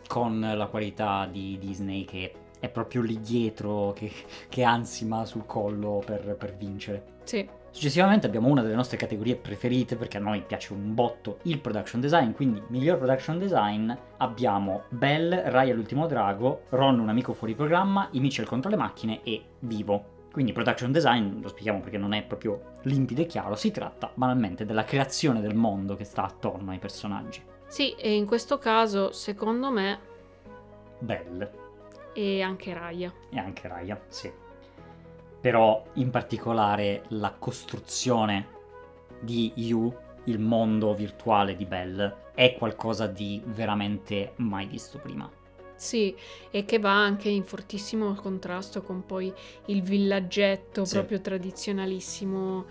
con 0.06 0.40
la 0.40 0.66
qualità 0.66 1.28
di 1.30 1.58
Disney 1.58 2.04
che 2.04 2.32
è 2.58 2.68
proprio 2.68 3.02
lì 3.02 3.20
dietro, 3.20 3.92
che, 3.94 4.10
che 4.48 4.64
ansima 4.64 5.24
sul 5.24 5.46
collo 5.46 6.02
per, 6.04 6.34
per 6.36 6.56
vincere. 6.56 7.16
Sì, 7.24 7.48
Successivamente 7.70 8.26
abbiamo 8.26 8.48
una 8.48 8.62
delle 8.62 8.74
nostre 8.74 8.96
categorie 8.96 9.36
preferite 9.36 9.94
perché 9.94 10.16
a 10.16 10.20
noi 10.20 10.42
piace 10.42 10.72
un 10.72 10.94
botto 10.94 11.38
il 11.42 11.60
production 11.60 12.00
design, 12.00 12.32
quindi 12.32 12.62
miglior 12.68 12.98
production 12.98 13.38
design 13.38 13.92
abbiamo 14.16 14.84
Belle, 14.88 15.48
Raya 15.50 15.74
l'ultimo 15.74 16.06
drago, 16.06 16.62
Ron 16.70 16.98
un 16.98 17.08
amico 17.08 17.34
fuori 17.34 17.54
programma, 17.54 18.08
I 18.12 18.20
Mitchell 18.20 18.46
contro 18.46 18.70
le 18.70 18.76
macchine 18.76 19.20
e 19.22 19.42
Vivo. 19.60 20.16
Quindi 20.32 20.52
production 20.52 20.92
design, 20.92 21.40
lo 21.40 21.48
spieghiamo 21.48 21.80
perché 21.80 21.98
non 21.98 22.14
è 22.14 22.22
proprio 22.22 22.78
limpido 22.82 23.22
e 23.22 23.26
chiaro, 23.26 23.54
si 23.54 23.70
tratta 23.70 24.10
banalmente 24.12 24.64
della 24.64 24.84
creazione 24.84 25.40
del 25.40 25.54
mondo 25.54 25.94
che 25.94 26.04
sta 26.04 26.24
attorno 26.24 26.70
ai 26.70 26.78
personaggi. 26.78 27.42
Sì, 27.68 27.92
e 27.92 28.14
in 28.14 28.26
questo 28.26 28.58
caso 28.58 29.12
secondo 29.12 29.70
me 29.70 29.98
Belle 30.98 31.50
e 32.12 32.42
anche 32.42 32.72
Raya. 32.74 33.12
e 33.30 33.38
anche 33.38 33.68
Raya, 33.68 34.00
sì. 34.08 34.32
Però 35.40 35.84
in 35.94 36.10
particolare 36.10 37.04
la 37.08 37.32
costruzione 37.38 38.56
di 39.20 39.52
You, 39.56 39.94
il 40.24 40.40
mondo 40.40 40.92
virtuale 40.94 41.54
di 41.54 41.64
Belle, 41.64 42.26
è 42.34 42.54
qualcosa 42.56 43.06
di 43.06 43.40
veramente 43.46 44.32
mai 44.36 44.66
visto 44.66 44.98
prima. 44.98 45.30
Sì, 45.76 46.14
e 46.50 46.64
che 46.64 46.80
va 46.80 46.90
anche 46.92 47.28
in 47.28 47.44
fortissimo 47.44 48.12
contrasto 48.14 48.82
con 48.82 49.06
poi 49.06 49.32
il 49.66 49.82
villaggetto 49.82 50.84
Sì. 50.84 50.94
proprio 50.94 51.20
tradizionalissimo, 51.20 52.64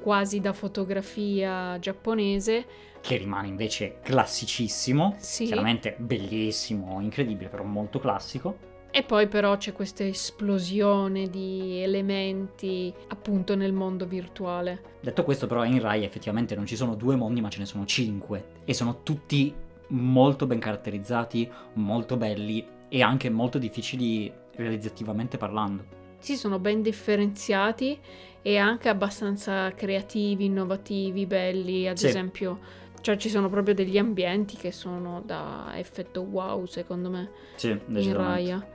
quasi 0.00 0.40
da 0.40 0.52
fotografia 0.52 1.78
giapponese. 1.78 2.66
Che 3.00 3.16
rimane 3.16 3.48
invece 3.48 3.98
classicissimo, 4.02 5.14
Sì. 5.18 5.44
chiaramente 5.46 5.94
bellissimo, 5.98 7.00
incredibile, 7.00 7.48
però 7.48 7.64
molto 7.64 7.98
classico. 7.98 8.68
E 8.92 9.04
poi 9.04 9.28
però 9.28 9.56
c'è 9.56 9.72
questa 9.72 10.04
esplosione 10.04 11.28
di 11.28 11.80
elementi 11.80 12.92
appunto 13.08 13.54
nel 13.54 13.72
mondo 13.72 14.04
virtuale. 14.04 14.82
Detto 15.00 15.22
questo, 15.22 15.46
però, 15.46 15.64
in 15.64 15.80
Rai 15.80 16.02
effettivamente 16.04 16.56
non 16.56 16.66
ci 16.66 16.74
sono 16.74 16.96
due 16.96 17.14
mondi, 17.14 17.40
ma 17.40 17.48
ce 17.48 17.60
ne 17.60 17.66
sono 17.66 17.84
cinque. 17.84 18.46
E 18.64 18.74
sono 18.74 19.02
tutti 19.04 19.54
molto 19.88 20.46
ben 20.46 20.58
caratterizzati, 20.58 21.48
molto 21.74 22.16
belli 22.16 22.66
e 22.88 23.02
anche 23.02 23.30
molto 23.30 23.58
difficili 23.58 24.30
realizzativamente 24.56 25.36
parlando. 25.38 25.98
Sì, 26.20 26.36
sono 26.36 26.58
ben 26.58 26.82
differenziati 26.82 27.98
e 28.42 28.56
anche 28.58 28.88
abbastanza 28.88 29.72
creativi, 29.74 30.44
innovativi, 30.46 31.26
belli. 31.26 31.88
Ad 31.88 31.96
Sì. 31.98 32.06
esempio, 32.06 32.58
cioè 33.00 33.16
ci 33.16 33.28
sono 33.28 33.48
proprio 33.48 33.74
degli 33.74 33.98
ambienti 33.98 34.56
che 34.56 34.70
sono 34.70 35.22
da 35.24 35.72
effetto 35.76 36.20
wow, 36.22 36.64
secondo 36.66 37.10
me, 37.10 37.30
Sì, 37.56 37.68
in 37.68 38.12
Raya. 38.14 38.66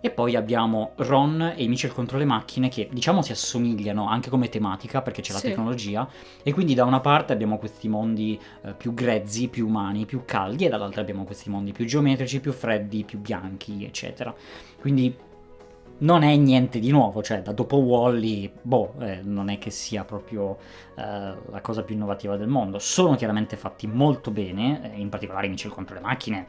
E 0.00 0.10
poi 0.10 0.36
abbiamo 0.36 0.92
Ron 0.96 1.54
e 1.56 1.64
i 1.64 1.68
Mitchell 1.68 1.90
contro 1.90 2.16
le 2.18 2.26
macchine 2.26 2.68
che 2.68 2.88
diciamo 2.92 3.22
si 3.22 3.32
assomigliano 3.32 4.06
anche 4.08 4.30
come 4.30 4.48
tematica 4.48 5.02
perché 5.02 5.20
c'è 5.20 5.32
la 5.32 5.38
Sì. 5.38 5.48
tecnologia 5.48 6.08
e 6.44 6.52
quindi 6.52 6.74
da 6.74 6.84
una 6.84 7.00
parte 7.00 7.32
abbiamo 7.32 7.58
questi 7.58 7.88
mondi 7.88 8.38
eh, 8.62 8.72
più 8.74 8.94
grezzi, 8.94 9.48
più 9.48 9.66
umani, 9.66 10.04
più 10.06 10.22
caldi 10.24 10.64
e 10.66 10.68
dall'altra 10.68 11.00
abbiamo 11.00 11.24
questi 11.24 11.50
mondi 11.50 11.72
più 11.72 11.86
geometrici, 11.86 12.40
più 12.40 12.52
freddi, 12.52 13.04
più 13.04 13.18
bianchi, 13.18 13.84
eccetera. 13.84 14.32
Quindi 14.78 15.12
non 15.98 16.22
è 16.22 16.36
niente 16.36 16.78
di 16.78 16.90
nuovo, 16.90 17.22
cioè 17.22 17.40
da 17.42 17.52
dopo 17.52 17.76
Wally, 17.76 18.52
boh, 18.60 18.94
eh, 18.98 19.20
non 19.22 19.48
è 19.48 19.58
che 19.58 19.70
sia 19.70 20.04
proprio 20.04 20.58
eh, 20.94 21.02
la 21.02 21.60
cosa 21.62 21.82
più 21.82 21.94
innovativa 21.94 22.36
del 22.36 22.48
mondo. 22.48 22.78
Sono 22.78 23.16
chiaramente 23.16 23.56
fatti 23.56 23.86
molto 23.86 24.30
bene, 24.30 24.92
eh, 24.94 25.00
in 25.00 25.08
particolare 25.08 25.46
i 25.46 25.50
Mitchell 25.50 25.70
contro 25.70 25.94
le 25.94 26.00
macchine 26.00 26.46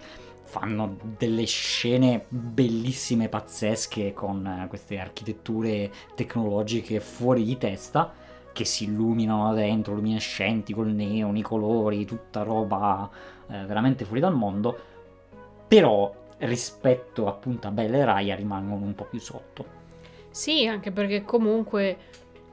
fanno 0.47 0.97
delle 1.17 1.43
scene 1.45 2.25
bellissime, 2.29 3.27
pazzesche, 3.27 4.13
con 4.13 4.45
eh, 4.45 4.67
queste 4.67 4.97
architetture 4.97 5.91
tecnologiche 6.15 6.99
fuori 7.01 7.43
di 7.43 7.57
testa, 7.57 8.13
che 8.53 8.65
si 8.65 8.85
illuminano 8.85 9.53
dentro, 9.53 9.93
luminescenti, 9.93 10.73
col 10.73 10.87
neon, 10.87 11.35
i 11.35 11.41
colori, 11.41 12.05
tutta 12.05 12.43
roba 12.43 13.09
eh, 13.47 13.65
veramente 13.65 14.05
fuori 14.05 14.21
dal 14.21 14.35
mondo, 14.35 14.77
però 15.67 16.11
rispetto 16.39 17.27
appunto 17.27 17.67
a 17.67 17.71
Bella 17.71 17.97
e 17.97 18.05
Raya 18.05 18.35
rimangono 18.35 18.85
un 18.85 18.95
po' 18.95 19.05
più 19.05 19.19
sotto. 19.19 19.65
Sì, 20.29 20.67
anche 20.67 20.91
perché 20.91 21.23
comunque 21.23 21.97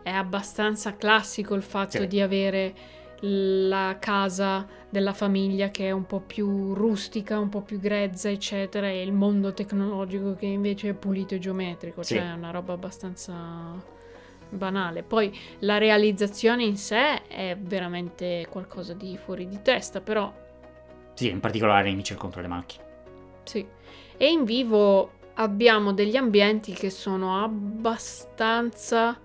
è 0.02 0.10
abbastanza 0.10 0.96
classico 0.96 1.54
il 1.54 1.62
fatto 1.62 1.98
Sì. 1.98 2.06
di 2.06 2.20
avere 2.20 2.74
la 3.20 3.96
casa 3.98 4.66
della 4.90 5.14
famiglia 5.14 5.70
che 5.70 5.86
è 5.86 5.90
un 5.90 6.04
po' 6.06 6.20
più 6.20 6.74
rustica, 6.74 7.38
un 7.38 7.48
po' 7.48 7.62
più 7.62 7.78
grezza, 7.78 8.28
eccetera, 8.28 8.86
e 8.88 9.02
il 9.02 9.12
mondo 9.12 9.54
tecnologico 9.54 10.34
che 10.34 10.46
invece 10.46 10.90
è 10.90 10.94
pulito 10.94 11.34
e 11.34 11.38
geometrico, 11.38 12.02
Sì. 12.02 12.14
cioè 12.16 12.30
è 12.30 12.32
una 12.32 12.50
roba 12.50 12.74
abbastanza 12.74 13.32
banale. 14.50 15.02
Poi 15.02 15.36
la 15.60 15.78
realizzazione 15.78 16.64
in 16.64 16.76
sé 16.76 17.22
è 17.26 17.56
veramente 17.58 18.46
qualcosa 18.50 18.92
di 18.92 19.16
fuori 19.16 19.48
di 19.48 19.60
testa, 19.62 20.00
però 20.00 20.32
Sì, 21.14 21.30
in 21.30 21.40
particolare 21.40 21.90
i 21.90 21.94
Mitchell 21.94 22.16
contro 22.18 22.40
le 22.42 22.48
macchine. 22.48 22.83
Sì. 23.44 23.64
E 24.16 24.26
in 24.30 24.44
vivo 24.44 25.10
abbiamo 25.34 25.92
degli 25.92 26.16
ambienti 26.16 26.72
che 26.72 26.90
sono 26.90 27.42
abbastanza 27.42 29.18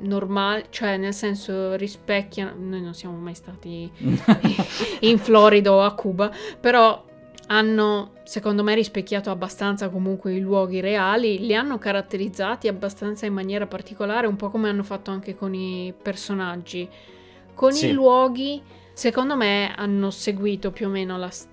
normali, 0.00 0.64
cioè 0.70 0.96
nel 0.96 1.14
senso 1.14 1.74
rispecchiano, 1.74 2.52
noi 2.56 2.80
non 2.82 2.94
siamo 2.94 3.16
mai 3.16 3.34
stati 3.34 3.90
in 5.00 5.18
Florida 5.18 5.72
o 5.72 5.82
a 5.82 5.92
Cuba, 5.94 6.30
però 6.60 7.04
hanno 7.50 8.12
secondo 8.24 8.62
me 8.62 8.74
rispecchiato 8.74 9.30
abbastanza 9.30 9.88
comunque 9.88 10.34
i 10.34 10.40
luoghi 10.40 10.80
reali, 10.80 11.38
li 11.40 11.54
hanno 11.54 11.78
caratterizzati 11.78 12.68
abbastanza 12.68 13.26
in 13.26 13.32
maniera 13.32 13.66
particolare, 13.66 14.26
un 14.26 14.36
po' 14.36 14.50
come 14.50 14.68
hanno 14.68 14.82
fatto 14.82 15.10
anche 15.10 15.34
con 15.34 15.54
i 15.54 15.92
personaggi. 16.00 16.88
Con 17.54 17.72
Sì. 17.72 17.88
i 17.88 17.92
luoghi, 17.92 18.62
secondo 18.92 19.34
me, 19.34 19.72
hanno 19.74 20.10
seguito 20.10 20.70
più 20.70 20.86
o 20.86 20.90
meno 20.90 21.16
la 21.18 21.30
s- 21.30 21.48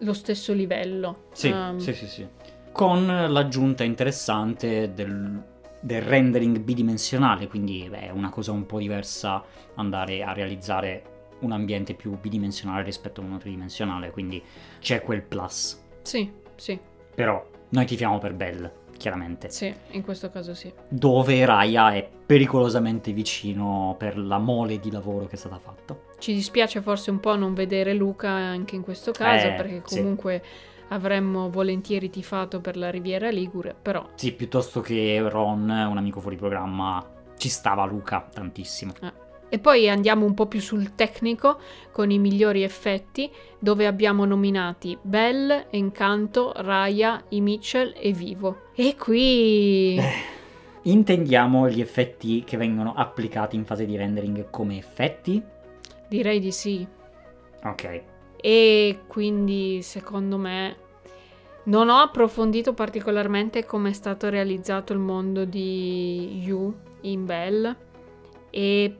lo 0.00 0.12
stesso 0.12 0.52
livello. 0.52 1.24
Sì, 1.32 1.48
Ehm, 1.48 1.78
sì, 1.78 1.92
sì, 1.94 2.06
sì. 2.06 2.26
Con 2.72 3.06
l'aggiunta 3.06 3.82
interessante 3.84 4.92
del, 4.94 5.42
del 5.80 6.02
rendering 6.02 6.58
bidimensionale, 6.60 7.48
quindi 7.48 7.86
beh, 7.88 8.08
è 8.08 8.10
una 8.10 8.30
cosa 8.30 8.52
un 8.52 8.64
po' 8.66 8.78
diversa 8.78 9.42
andare 9.74 10.22
a 10.22 10.32
realizzare 10.32 11.02
un 11.40 11.52
ambiente 11.52 11.94
più 11.94 12.18
bidimensionale 12.18 12.82
rispetto 12.84 13.20
a 13.20 13.24
uno 13.24 13.38
tridimensionale, 13.38 14.10
quindi 14.10 14.42
c'è 14.78 15.02
quel 15.02 15.22
plus. 15.22 15.80
Sì, 16.02 16.30
sì, 16.56 16.78
Però 17.14 17.44
noi 17.70 17.86
tifiamo 17.86 18.18
per 18.18 18.34
Bell, 18.34 18.70
chiaramente. 18.96 19.50
sì, 19.50 19.74
in 19.92 20.02
questo 20.02 20.30
caso 20.30 20.54
sì. 20.54 20.72
Dove 20.88 21.44
Raya 21.44 21.92
è 21.94 22.08
pericolosamente 22.26 23.12
vicino 23.12 23.94
per 23.98 24.16
la 24.18 24.38
mole 24.38 24.78
di 24.78 24.90
lavoro 24.90 25.26
che 25.26 25.34
è 25.34 25.38
stata 25.38 25.58
fatta. 25.58 25.96
Ci 26.20 26.34
dispiace 26.34 26.82
forse 26.82 27.10
un 27.10 27.18
po' 27.18 27.34
non 27.34 27.54
vedere 27.54 27.94
Luca 27.94 28.28
anche 28.28 28.76
in 28.76 28.82
questo 28.82 29.10
caso, 29.10 29.48
Eh, 29.48 29.52
perché 29.54 29.82
sì. 29.86 29.96
comunque 29.96 30.42
avremmo 30.88 31.48
volentieri 31.50 32.10
tifato 32.10 32.60
per 32.60 32.76
la 32.76 32.90
Riviera 32.90 33.30
Ligure, 33.30 33.74
però 33.80 34.06
Sì, 34.14 34.32
piuttosto 34.32 34.80
che 34.80 35.18
Ron, 35.28 35.62
un 35.68 35.96
amico 35.96 36.20
fuori 36.20 36.36
programma, 36.36 37.04
ci 37.38 37.48
stava 37.48 37.86
Luca 37.86 38.28
tantissimo. 38.32 38.92
E 39.48 39.58
poi 39.58 39.88
andiamo 39.88 40.26
un 40.26 40.34
po' 40.34 40.46
più 40.46 40.60
sul 40.60 40.94
tecnico 40.94 41.58
con 41.90 42.10
i 42.10 42.18
migliori 42.18 42.62
effetti, 42.62 43.28
dove 43.58 43.86
abbiamo 43.86 44.24
nominati 44.24 44.96
Belle, 45.00 45.68
Encanto, 45.70 46.52
Raya, 46.54 47.24
i 47.30 47.40
Mitchell 47.40 47.94
e 47.96 48.12
Vivo. 48.12 48.66
E 48.76 48.94
qui 48.96 49.98
Intendiamo 50.82 51.68
gli 51.68 51.80
effetti 51.80 52.44
che 52.44 52.56
vengono 52.56 52.94
applicati 52.94 53.56
in 53.56 53.64
fase 53.64 53.84
di 53.86 53.96
rendering 53.96 54.50
come 54.50 54.78
effetti? 54.78 55.42
Direi 56.10 56.40
di 56.40 56.50
sì. 56.50 56.86
Ok. 57.62 58.02
E 58.36 58.98
quindi 59.06 59.80
secondo 59.82 60.36
me 60.36 60.76
non 61.64 61.88
ho 61.88 61.98
approfondito 61.98 62.74
particolarmente 62.74 63.64
come 63.64 63.90
è 63.90 63.92
stato 63.92 64.28
realizzato 64.28 64.92
il 64.92 64.98
mondo 64.98 65.44
di 65.44 66.40
You 66.42 66.74
in 67.02 67.24
Belle 67.24 67.76
e 68.50 68.96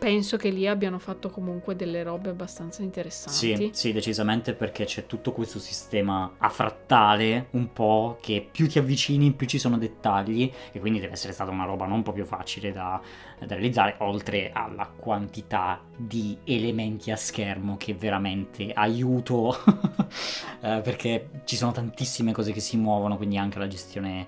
penso 0.00 0.38
che 0.38 0.48
lì 0.48 0.66
abbiano 0.66 0.98
fatto 0.98 1.28
comunque 1.28 1.76
delle 1.76 2.02
robe 2.02 2.30
abbastanza 2.30 2.82
interessanti. 2.82 3.56
Sì, 3.56 3.70
sì, 3.72 3.92
decisamente 3.92 4.54
perché 4.54 4.86
c'è 4.86 5.04
tutto 5.04 5.32
questo 5.32 5.58
sistema 5.58 6.36
a 6.38 6.48
frattale, 6.48 7.48
un 7.50 7.70
po' 7.70 8.16
che 8.18 8.48
più 8.50 8.66
ti 8.66 8.78
avvicini 8.78 9.32
più 9.32 9.46
ci 9.46 9.58
sono 9.58 9.76
dettagli 9.76 10.50
e 10.72 10.80
quindi 10.80 11.00
deve 11.00 11.12
essere 11.12 11.34
stata 11.34 11.50
una 11.50 11.66
roba 11.66 11.84
non 11.84 12.02
proprio 12.02 12.24
facile 12.24 12.72
da, 12.72 12.98
da 13.38 13.54
realizzare, 13.54 13.96
oltre 13.98 14.50
alla 14.54 14.86
quantità 14.86 15.82
di 15.94 16.38
elementi 16.44 17.10
a 17.10 17.16
schermo 17.16 17.76
che 17.76 17.92
veramente 17.92 18.72
aiuto 18.72 19.54
eh, 20.62 20.80
perché 20.82 21.42
ci 21.44 21.56
sono 21.56 21.72
tantissime 21.72 22.32
cose 22.32 22.52
che 22.52 22.60
si 22.60 22.78
muovono, 22.78 23.18
quindi 23.18 23.36
anche 23.36 23.58
la 23.58 23.68
gestione 23.68 24.26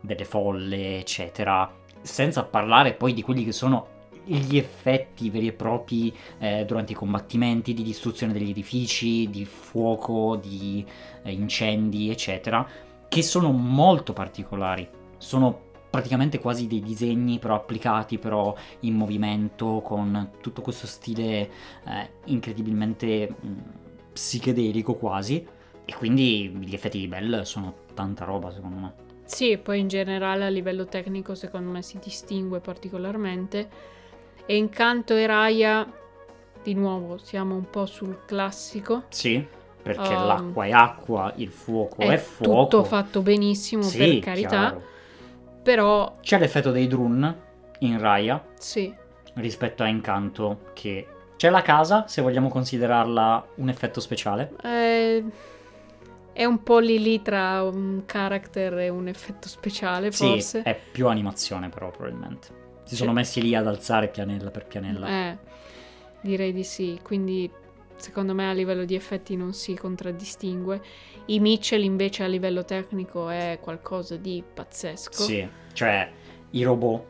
delle 0.00 0.24
folle, 0.24 1.00
eccetera. 1.00 1.68
Senza 2.00 2.44
parlare 2.44 2.92
poi 2.92 3.12
di 3.12 3.22
quelli 3.22 3.44
che 3.44 3.52
sono 3.52 3.93
gli 4.24 4.56
effetti 4.56 5.30
veri 5.30 5.48
e 5.48 5.52
propri 5.52 6.14
eh, 6.38 6.64
durante 6.64 6.92
i 6.92 6.94
combattimenti 6.96 7.74
di 7.74 7.82
distruzione 7.82 8.32
degli 8.32 8.50
edifici, 8.50 9.28
di 9.30 9.44
fuoco, 9.44 10.36
di 10.36 10.84
eh, 11.22 11.32
incendi, 11.32 12.10
eccetera, 12.10 12.66
che 13.08 13.22
sono 13.22 13.50
molto 13.52 14.12
particolari. 14.12 14.88
Sono 15.18 15.72
praticamente 15.94 16.40
quasi 16.40 16.66
dei 16.66 16.80
disegni 16.80 17.38
però 17.38 17.54
applicati 17.54 18.18
però 18.18 18.52
in 18.80 18.94
movimento 18.94 19.80
con 19.80 20.32
tutto 20.40 20.60
questo 20.60 20.88
stile 20.88 21.22
eh, 21.86 22.10
incredibilmente 22.24 23.28
mh, 23.28 23.46
mm, 23.46 23.58
psichedelico 24.12 24.94
quasi 24.94 25.46
e 25.84 25.94
quindi 25.94 26.48
gli 26.48 26.74
effetti 26.74 26.98
di 26.98 27.06
Bell 27.06 27.42
sono 27.42 27.74
tanta 27.94 28.24
roba 28.24 28.50
secondo 28.50 28.76
me. 28.76 28.94
Sì, 29.24 29.56
poi 29.56 29.78
in 29.78 29.88
generale 29.88 30.44
a 30.44 30.48
livello 30.48 30.84
tecnico 30.84 31.36
secondo 31.36 31.70
me 31.70 31.80
si 31.80 31.98
distingue 32.02 32.58
particolarmente 32.58 33.68
e 34.46 34.56
Incanto 34.56 35.14
e 35.14 35.26
Raya, 35.26 35.86
di 36.62 36.74
nuovo, 36.74 37.18
siamo 37.18 37.54
un 37.54 37.68
po' 37.68 37.86
sul 37.86 38.20
classico. 38.26 39.04
Sì, 39.08 39.46
perché 39.82 40.14
um, 40.14 40.26
l'acqua 40.26 40.64
è 40.64 40.70
acqua, 40.70 41.32
il 41.36 41.50
fuoco 41.50 42.00
è, 42.02 42.08
è 42.08 42.16
fuoco. 42.16 42.62
Tutto 42.62 42.84
fatto 42.84 43.22
benissimo, 43.22 43.82
sì, 43.82 43.98
per 43.98 44.18
carità. 44.20 44.48
Chiaro. 44.48 44.82
Però... 45.62 46.16
C'è 46.20 46.38
l'effetto 46.38 46.70
dei 46.70 46.86
drone 46.86 47.40
in 47.80 47.98
Raya. 47.98 48.44
Sì. 48.58 48.94
Rispetto 49.34 49.82
a 49.82 49.88
Incanto, 49.88 50.70
che... 50.72 51.06
C'è 51.36 51.50
la 51.50 51.62
casa, 51.62 52.06
se 52.06 52.22
vogliamo 52.22 52.48
considerarla 52.48 53.46
un 53.56 53.68
effetto 53.68 54.00
speciale. 54.00 54.52
Eh... 54.62 55.24
È 56.34 56.44
un 56.44 56.64
po' 56.64 56.80
lì 56.80 57.00
lì 57.00 57.22
tra 57.22 57.62
un 57.62 58.02
character 58.06 58.78
e 58.78 58.88
un 58.88 59.06
effetto 59.06 59.46
speciale, 59.46 60.10
forse. 60.10 60.62
Sì, 60.62 60.68
è 60.68 60.76
più 60.90 61.06
animazione 61.06 61.68
però, 61.68 61.92
probabilmente. 61.92 62.48
Si 62.84 62.96
sono 62.96 63.12
messi 63.12 63.42
lì 63.42 63.54
ad 63.54 63.66
alzare 63.66 64.08
pianella 64.08 64.50
per 64.50 64.66
pianella. 64.66 65.08
Eh, 65.08 65.38
direi 66.20 66.52
di 66.52 66.64
sì. 66.64 66.98
Quindi 67.02 67.50
secondo 67.96 68.34
me 68.34 68.48
a 68.50 68.52
livello 68.52 68.84
di 68.84 68.94
effetti 68.94 69.36
non 69.36 69.52
si 69.52 69.74
contraddistingue. 69.74 70.80
I 71.26 71.40
Mitchell 71.40 71.82
invece 71.82 72.24
a 72.24 72.26
livello 72.26 72.64
tecnico 72.64 73.28
è 73.28 73.58
qualcosa 73.60 74.16
di 74.16 74.42
pazzesco. 74.52 75.22
Sì, 75.22 75.48
cioè 75.72 76.10
i 76.50 76.62
robot, 76.62 77.04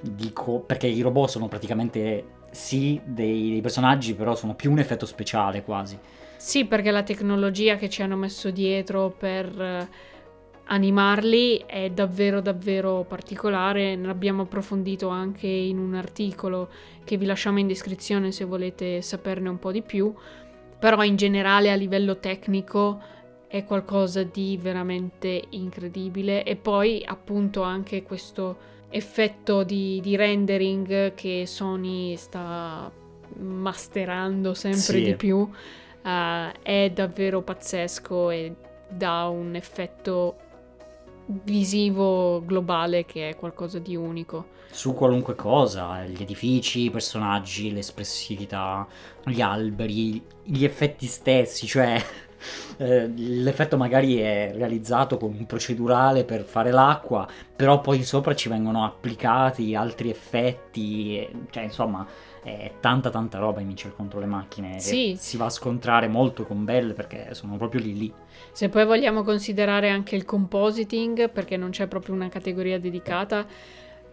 dico, 0.00 0.60
perché 0.60 0.86
i 0.86 1.00
robot 1.00 1.28
sono 1.28 1.48
praticamente 1.48 2.38
sì 2.50 3.00
dei, 3.04 3.50
dei 3.50 3.60
personaggi, 3.60 4.14
però 4.14 4.34
sono 4.34 4.54
più 4.54 4.70
un 4.70 4.78
effetto 4.78 5.06
speciale 5.06 5.62
quasi. 5.62 5.98
Sì, 6.36 6.64
perché 6.64 6.90
la 6.90 7.02
tecnologia 7.02 7.76
che 7.76 7.90
ci 7.90 8.02
hanno 8.02 8.16
messo 8.16 8.50
dietro 8.50 9.10
per 9.10 9.88
animarli 10.70 11.64
è 11.66 11.90
davvero 11.90 12.40
davvero 12.40 13.04
particolare, 13.06 13.96
ne 13.96 14.08
abbiamo 14.08 14.42
approfondito 14.42 15.08
anche 15.08 15.46
in 15.46 15.78
un 15.78 15.94
articolo 15.94 16.68
che 17.04 17.16
vi 17.16 17.26
lasciamo 17.26 17.58
in 17.58 17.66
descrizione 17.66 18.30
se 18.30 18.44
volete 18.44 19.02
saperne 19.02 19.48
un 19.48 19.58
po' 19.58 19.72
di 19.72 19.82
più, 19.82 20.14
però 20.78 21.02
in 21.02 21.16
generale 21.16 21.72
a 21.72 21.74
livello 21.74 22.18
tecnico 22.18 23.02
è 23.48 23.64
qualcosa 23.64 24.22
di 24.22 24.56
veramente 24.60 25.42
incredibile. 25.50 26.44
E 26.44 26.54
poi 26.54 27.02
appunto 27.04 27.62
anche 27.62 28.04
questo 28.04 28.68
effetto 28.90 29.64
di, 29.64 30.00
di 30.00 30.14
rendering 30.14 31.14
che 31.14 31.44
Sony 31.46 32.16
sta 32.16 32.90
masterando 33.38 34.54
sempre 34.54 34.98
sì. 34.98 35.02
di 35.02 35.14
più 35.14 35.36
uh, 35.36 35.50
è 36.62 36.90
davvero 36.92 37.42
pazzesco 37.42 38.30
e 38.30 38.54
dà 38.88 39.26
un 39.26 39.54
effetto 39.54 40.36
visivo 41.44 42.42
globale 42.44 43.04
che 43.04 43.30
è 43.30 43.36
qualcosa 43.36 43.78
di 43.78 43.96
unico. 43.96 44.58
Su 44.70 44.94
qualunque 44.94 45.34
cosa, 45.34 46.04
gli 46.04 46.22
edifici, 46.22 46.84
i 46.84 46.90
personaggi, 46.90 47.72
l'espressività, 47.72 48.86
gli 49.24 49.40
alberi, 49.40 50.22
gli 50.44 50.64
effetti 50.64 51.06
stessi, 51.06 51.66
cioè 51.66 52.00
eh, 52.78 53.06
l'effetto 53.14 53.76
magari 53.76 54.18
è 54.18 54.52
realizzato 54.54 55.16
con 55.16 55.34
un 55.36 55.46
procedurale 55.46 56.24
per 56.24 56.42
fare 56.42 56.70
l'acqua, 56.70 57.26
però 57.54 57.80
poi 57.80 58.02
sopra 58.02 58.34
ci 58.34 58.48
vengono 58.48 58.84
applicati 58.84 59.74
altri 59.74 60.10
effetti, 60.10 61.28
cioè 61.50 61.64
insomma 61.64 62.06
è 62.42 62.72
tanta 62.80 63.10
tanta 63.10 63.38
roba 63.38 63.60
in 63.60 63.66
Mitchell 63.66 63.94
contro 63.94 64.18
le 64.18 64.24
macchine 64.24 64.80
sì. 64.80 65.14
si 65.18 65.36
va 65.36 65.44
a 65.44 65.50
scontrare 65.50 66.08
molto 66.08 66.46
con 66.46 66.64
Bell 66.64 66.94
perché 66.94 67.34
sono 67.34 67.56
proprio 67.56 67.82
lì 67.82 67.94
lì. 67.94 68.12
Se 68.52 68.68
poi 68.68 68.86
vogliamo 68.86 69.22
considerare 69.22 69.90
anche 69.90 70.16
il 70.16 70.24
compositing, 70.24 71.30
perché 71.30 71.56
non 71.56 71.70
c'è 71.70 71.86
proprio 71.86 72.14
una 72.14 72.28
categoria 72.28 72.80
dedicata, 72.80 73.46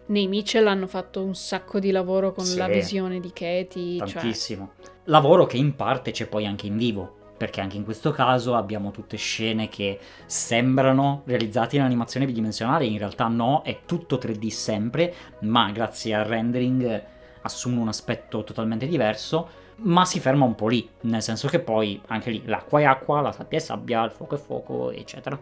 nei 0.06 0.26
Mitchell 0.26 0.66
hanno 0.66 0.86
fatto 0.86 1.22
un 1.22 1.34
sacco 1.34 1.78
di 1.78 1.90
lavoro 1.90 2.32
con 2.32 2.44
sì, 2.44 2.56
la 2.56 2.68
visione 2.68 3.20
di 3.20 3.30
Katie. 3.32 3.98
Cioè 3.98 4.12
tantissimo. 4.12 4.72
Cioè... 4.80 4.92
Lavoro 5.04 5.46
che 5.46 5.56
in 5.56 5.74
parte 5.74 6.10
c'è 6.10 6.26
poi 6.26 6.46
anche 6.46 6.66
in 6.66 6.76
vivo, 6.76 7.17
perché 7.38 7.62
anche 7.62 7.78
in 7.78 7.84
questo 7.84 8.10
caso 8.10 8.54
abbiamo 8.54 8.90
tutte 8.90 9.16
scene 9.16 9.68
che 9.68 9.98
sembrano 10.26 11.22
realizzate 11.24 11.76
in 11.76 11.82
animazione 11.82 12.26
bidimensionale, 12.26 12.84
in 12.84 12.98
realtà 12.98 13.28
no, 13.28 13.62
è 13.62 13.80
tutto 13.86 14.16
3D 14.16 14.48
sempre, 14.48 15.14
ma 15.40 15.70
grazie 15.70 16.14
al 16.14 16.24
rendering 16.24 17.04
assume 17.42 17.80
un 17.80 17.88
aspetto 17.88 18.44
totalmente 18.44 18.86
diverso, 18.86 19.48
ma 19.76 20.04
si 20.04 20.18
ferma 20.18 20.44
un 20.44 20.56
po' 20.56 20.68
lì, 20.68 20.86
nel 21.02 21.22
senso 21.22 21.48
che 21.48 21.60
poi 21.60 22.00
anche 22.08 22.30
lì 22.30 22.42
l'acqua 22.44 22.80
è 22.80 22.84
acqua, 22.84 23.20
la 23.20 23.32
sabbia 23.32 23.58
è 23.58 23.60
sabbia, 23.60 24.04
il 24.04 24.10
fuoco 24.10 24.34
è 24.34 24.38
fuoco, 24.38 24.90
eccetera. 24.90 25.38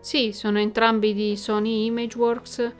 Sì, 0.00 0.32
sono 0.32 0.58
entrambi 0.58 1.14
di 1.14 1.36
Sony 1.36 1.86
Imageworks. 1.86 2.74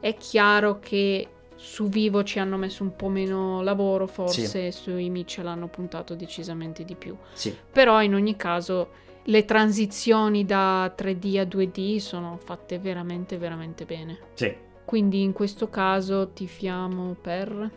È 0.00 0.14
chiaro 0.14 0.78
che 0.78 1.28
su 1.56 1.88
Vivo 1.88 2.22
ci 2.22 2.38
hanno 2.38 2.56
messo 2.56 2.82
un 2.82 2.94
po' 2.94 3.08
meno 3.08 3.62
lavoro, 3.62 4.06
forse 4.06 4.70
sì. 4.70 4.78
sui 4.78 5.10
Mitchell 5.10 5.46
hanno 5.46 5.68
puntato 5.68 6.14
decisamente 6.14 6.84
di 6.84 6.94
più. 6.94 7.16
Sì. 7.32 7.56
Però 7.72 8.02
in 8.02 8.14
ogni 8.14 8.36
caso 8.36 9.04
le 9.24 9.44
transizioni 9.44 10.44
da 10.44 10.94
3D 10.96 11.38
a 11.38 11.42
2D 11.42 11.96
sono 11.96 12.38
fatte 12.42 12.78
veramente 12.78 13.38
veramente 13.38 13.84
bene. 13.84 14.18
Sì. 14.34 14.54
Quindi 14.84 15.22
in 15.22 15.32
questo 15.32 15.68
caso 15.68 16.30
tifiamo 16.32 17.16
per 17.20 17.70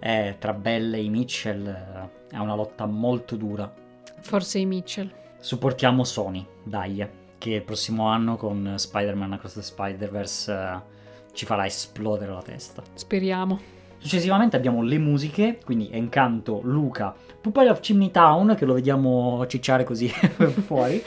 eh, 0.00 0.36
tra 0.38 0.52
Bell 0.52 0.94
e 0.94 1.02
i 1.02 1.08
Mitchell 1.08 1.66
eh, 1.66 2.34
è 2.34 2.38
una 2.38 2.54
lotta 2.54 2.86
molto 2.86 3.36
dura. 3.36 3.72
Forse 4.20 4.58
i 4.58 4.66
Mitchell. 4.66 5.12
Supportiamo 5.38 6.04
Sony, 6.04 6.44
dai, 6.62 7.06
che 7.38 7.50
il 7.50 7.62
prossimo 7.62 8.06
anno 8.06 8.36
con 8.36 8.74
Spider-Man 8.76 9.34
Across 9.34 9.54
the 9.54 9.62
Spider-Verse 9.62 10.52
eh, 10.52 10.96
ci 11.32 11.46
farà 11.46 11.66
esplodere 11.66 12.32
la 12.32 12.42
testa. 12.42 12.82
Speriamo. 12.94 13.76
Successivamente 13.98 14.56
abbiamo 14.56 14.82
le 14.82 14.98
musiche, 14.98 15.58
quindi 15.64 15.88
Encanto, 15.90 16.60
Luca, 16.62 17.14
Pupille 17.40 17.70
of 17.70 17.80
Chimney 17.80 18.10
Town, 18.10 18.54
che 18.56 18.64
lo 18.64 18.74
vediamo 18.74 19.44
cicciare 19.46 19.82
così 19.82 20.08
fuori, 20.66 21.02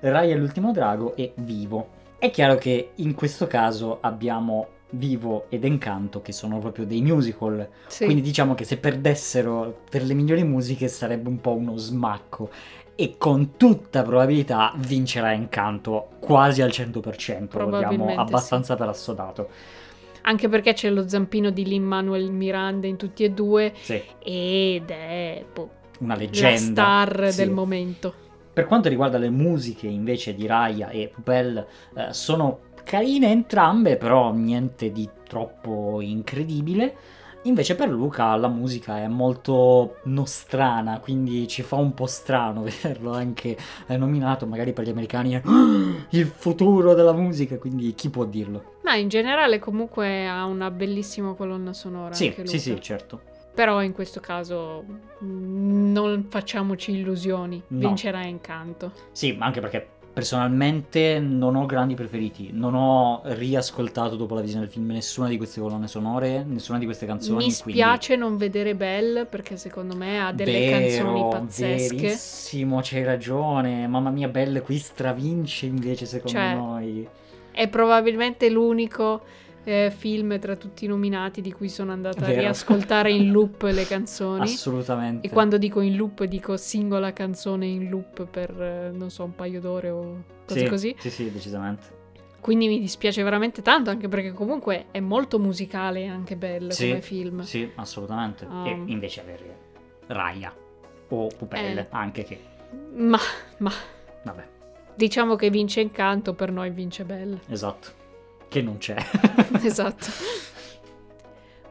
Rai 0.00 0.30
e 0.30 0.36
l'ultimo 0.36 0.72
drago 0.72 1.14
e 1.16 1.32
Vivo. 1.36 1.98
È 2.18 2.30
chiaro 2.30 2.56
che 2.56 2.92
in 2.96 3.14
questo 3.14 3.46
caso 3.46 3.98
abbiamo 4.00 4.78
Vivo 4.90 5.46
ed 5.50 5.64
Encanto 5.64 6.20
che 6.20 6.32
sono 6.32 6.58
proprio 6.58 6.84
dei 6.84 7.02
musical. 7.02 7.68
Sì. 7.86 8.04
Quindi 8.04 8.22
diciamo 8.22 8.54
che 8.54 8.64
se 8.64 8.76
perdessero 8.76 9.82
per 9.88 10.02
le 10.02 10.14
migliori 10.14 10.42
musiche 10.42 10.88
sarebbe 10.88 11.28
un 11.28 11.40
po' 11.40 11.54
uno 11.54 11.76
smacco. 11.76 12.50
E 12.94 13.14
con 13.16 13.56
tutta 13.56 14.02
probabilità 14.02 14.72
vincerà 14.76 15.32
Encanto 15.32 16.08
quasi 16.20 16.60
al 16.60 16.68
100%, 16.68 17.68
lo 17.68 17.78
diamo 17.78 18.14
abbastanza 18.16 18.74
sì. 18.74 18.78
per 18.78 18.88
assodato. 18.88 19.48
Anche 20.22 20.48
perché 20.48 20.74
c'è 20.74 20.90
lo 20.90 21.08
zampino 21.08 21.50
di 21.50 21.64
Lin 21.64 21.82
Manuel 21.82 22.30
Miranda 22.30 22.86
in 22.86 22.96
tutti 22.96 23.24
e 23.24 23.30
due 23.30 23.72
sì. 23.80 24.02
ed 24.18 24.90
è 24.90 25.44
boh, 25.50 25.70
una 26.00 26.14
leggenda. 26.14 26.48
La 26.50 26.56
star 26.58 27.34
del 27.34 27.50
momento. 27.50 28.14
Per 28.52 28.66
quanto 28.66 28.88
riguarda 28.88 29.16
le 29.16 29.30
musiche 29.30 29.86
invece 29.86 30.34
di 30.34 30.46
Raya 30.46 30.90
e 30.90 31.10
Pupel, 31.14 31.66
eh, 31.94 32.12
sono 32.12 32.60
carine 32.84 33.30
entrambe, 33.30 33.96
però 33.96 34.32
niente 34.32 34.92
di 34.92 35.08
troppo 35.26 36.00
incredibile. 36.00 36.94
Invece 37.44 37.74
per 37.74 37.88
Luca 37.88 38.36
la 38.36 38.48
musica 38.48 38.98
è 38.98 39.08
molto 39.08 39.96
nostrana, 40.04 41.00
quindi 41.00 41.48
ci 41.48 41.62
fa 41.62 41.76
un 41.76 41.94
po' 41.94 42.06
strano 42.06 42.62
vederlo 42.64 43.12
anche 43.12 43.56
nominato, 43.88 44.46
magari 44.46 44.72
per 44.74 44.84
gli 44.84 44.90
americani 44.90 45.32
è 45.32 45.42
il 46.10 46.26
futuro 46.26 46.92
della 46.94 47.12
musica, 47.14 47.56
quindi 47.58 47.94
chi 47.94 48.10
può 48.10 48.24
dirlo? 48.24 48.74
Ma 48.82 48.94
in 48.96 49.08
generale 49.08 49.58
comunque 49.58 50.28
ha 50.28 50.44
una 50.44 50.70
bellissima 50.70 51.32
colonna 51.34 51.72
sonora. 51.72 52.12
Sì, 52.12 52.34
sì, 52.44 52.58
sì, 52.58 52.80
certo. 52.80 53.22
Però 53.54 53.82
in 53.82 53.92
questo 53.92 54.20
caso 54.20 54.84
mm, 55.24 55.92
non 55.92 56.26
facciamoci 56.28 56.92
illusioni, 56.92 57.62
No. 57.68 57.88
vincerà 57.88 58.24
Incanto. 58.24 58.92
Sì, 59.12 59.32
ma 59.32 59.46
anche 59.46 59.60
perché 59.60 59.88
personalmente 60.12 61.18
non 61.20 61.56
ho 61.56 61.66
grandi 61.66 61.94
preferiti. 61.94 62.50
Non 62.52 62.74
ho 62.74 63.20
riascoltato 63.24 64.16
dopo 64.16 64.34
la 64.34 64.40
visione 64.40 64.64
del 64.64 64.70
film 64.72 64.90
nessuna 64.90 65.28
di 65.28 65.36
queste 65.36 65.60
colonne 65.60 65.88
sonore, 65.88 66.44
nessuna 66.46 66.78
di 66.78 66.84
queste 66.84 67.06
canzoni. 67.06 67.36
Mi 67.46 67.52
quindi- 67.52 67.80
spiace 67.80 68.16
non 68.16 68.36
vedere 68.36 68.74
Belle 68.74 69.24
perché 69.24 69.56
secondo 69.56 69.96
me 69.96 70.20
ha 70.20 70.32
delle 70.32 70.52
Vero, 70.52 70.78
canzoni 71.12 71.28
pazzesche. 71.30 71.96
Verissimo, 71.96 72.80
c'hai 72.82 73.04
ragione. 73.04 73.86
Mamma 73.86 74.10
mia, 74.10 74.28
Belle 74.28 74.60
qui 74.62 74.78
stravince 74.78 75.66
invece 75.66 76.06
secondo 76.06 76.38
Cioè, 76.38 76.54
noi. 76.54 77.08
È 77.52 77.68
probabilmente 77.68 78.48
l'unico 78.48 79.22
eh, 79.64 79.92
film 79.94 80.38
tra 80.38 80.56
tutti 80.56 80.84
i 80.84 80.88
nominati 80.88 81.40
di 81.40 81.52
cui 81.52 81.68
sono 81.68 81.92
andata 81.92 82.24
a 82.24 82.28
Vero. 82.28 82.40
riascoltare 82.40 83.12
in 83.12 83.30
loop 83.30 83.62
le 83.62 83.84
canzoni. 83.88 84.42
Assolutamente. 84.42 85.26
E 85.26 85.30
quando 85.30 85.58
dico 85.58 85.80
in 85.80 85.96
loop 85.96 86.24
dico 86.24 86.56
singola 86.56 87.12
canzone 87.12 87.66
in 87.66 87.88
loop 87.88 88.24
per, 88.26 88.50
eh, 88.60 88.90
non 88.92 89.10
so, 89.10 89.24
un 89.24 89.34
paio 89.34 89.60
d'ore 89.60 89.90
o 89.90 90.22
cose 90.46 90.60
sì, 90.60 90.66
così. 90.66 90.96
Sì, 90.98 91.10
sì, 91.10 91.30
decisamente. 91.30 91.98
Quindi 92.40 92.68
mi 92.68 92.80
dispiace 92.80 93.22
veramente 93.22 93.60
tanto, 93.60 93.90
anche 93.90 94.08
perché 94.08 94.32
comunque 94.32 94.86
è 94.92 95.00
molto 95.00 95.38
musicale 95.38 96.06
anche 96.06 96.36
bello 96.36 96.70
Sì, 96.70 96.88
come 96.88 97.02
film. 97.02 97.40
Sì, 97.42 97.70
assolutamente. 97.74 98.46
Um. 98.46 98.66
E 98.66 98.82
invece 98.86 99.20
avere 99.20 99.56
Raya 100.06 100.50
o 101.10 101.26
Pupelle, 101.36 101.80
Eh. 101.82 101.86
anche 101.90 102.24
che, 102.24 102.40
Ma, 102.94 103.18
ma 103.58 103.70
vabbè, 104.24 104.48
diciamo 104.94 105.36
che 105.36 105.50
vince 105.50 105.80
Incanto, 105.80 106.32
per 106.32 106.50
noi 106.50 106.70
vince 106.70 107.04
Belle. 107.04 107.40
esatto. 107.48 107.98
Che 108.50 108.62
non 108.62 108.78
c'è. 108.78 108.96
esatto. 109.62 110.06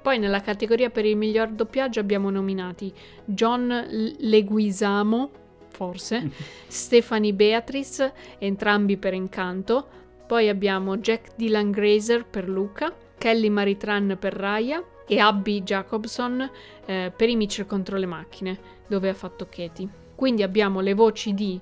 Poi 0.02 0.18
nella 0.18 0.40
categoria 0.40 0.90
per 0.90 1.04
il 1.04 1.18
miglior 1.18 1.50
doppiaggio 1.50 2.00
abbiamo 2.00 2.30
nominati 2.30 2.94
John 3.26 3.68
L- 3.68 4.16
Leguizamo, 4.18 5.30
forse, 5.72 6.32
Stephanie 6.68 7.34
Beatrice, 7.34 8.14
entrambi 8.38 8.96
per 8.96 9.14
Incanto. 9.14 9.88
Poi 10.26 10.48
abbiamo 10.48 10.96
Jack 10.96 11.36
Dylan 11.36 11.70
Grazer 11.72 12.26
per 12.26 12.48
Luca, 12.48 12.96
Kelly 13.18 13.50
Maritran 13.50 14.16
per 14.18 14.34
Raya 14.34 14.82
e 15.06 15.20
Abby 15.20 15.64
Jacobson 15.64 16.50
eh, 16.86 17.12
per 17.14 17.28
I 17.28 17.36
Mitchell 17.36 17.66
contro 17.66 17.98
le 17.98 18.06
macchine, 18.06 18.58
dove 18.88 19.10
ha 19.10 19.14
fatto 19.14 19.48
Katie. 19.50 19.90
Quindi 20.16 20.44
abbiamo 20.44 20.80
le 20.80 20.94
voci 20.94 21.34
di 21.34 21.60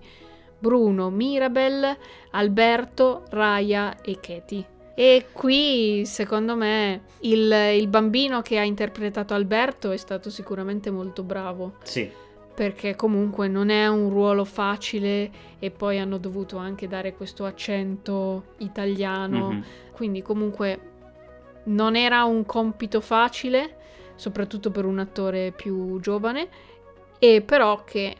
Bruno, 0.60 1.10
Mirabel, 1.10 1.97
Alberto, 2.32 3.23
Raya 3.30 3.99
e 4.01 4.19
Katie. 4.19 4.75
E 4.99 5.27
qui, 5.31 6.07
secondo 6.07 6.55
me, 6.55 7.01
il, 7.19 7.51
il 7.51 7.88
bambino 7.88 8.41
che 8.41 8.57
ha 8.57 8.63
interpretato 8.63 9.36
Alberto 9.36 9.91
è 9.91 9.97
stato 9.97 10.31
sicuramente 10.31 10.89
molto 10.89 11.21
bravo 11.21 11.75
sì, 11.83 12.10
perché 12.55 12.95
comunque 12.95 13.47
non 13.47 13.69
è 13.69 13.86
un 13.86 14.10
ruolo 14.10 14.43
facile 14.43 15.29
e 15.60 15.69
poi 15.69 15.99
hanno 15.99 16.17
dovuto 16.17 16.57
anche 16.57 16.88
dare 16.88 17.13
questo 17.13 17.45
accento 17.45 18.55
italiano, 18.57 19.51
mhm, 19.51 19.63
quindi 19.91 20.23
comunque 20.23 20.79
non 21.65 21.95
era 21.95 22.23
un 22.23 22.43
compito 22.43 22.99
facile, 22.99 23.75
soprattutto 24.15 24.71
per 24.71 24.86
un 24.86 24.97
attore 24.97 25.51
più 25.51 25.99
giovane, 25.99 26.47
e 27.19 27.43
però 27.43 27.83
che 27.83 28.15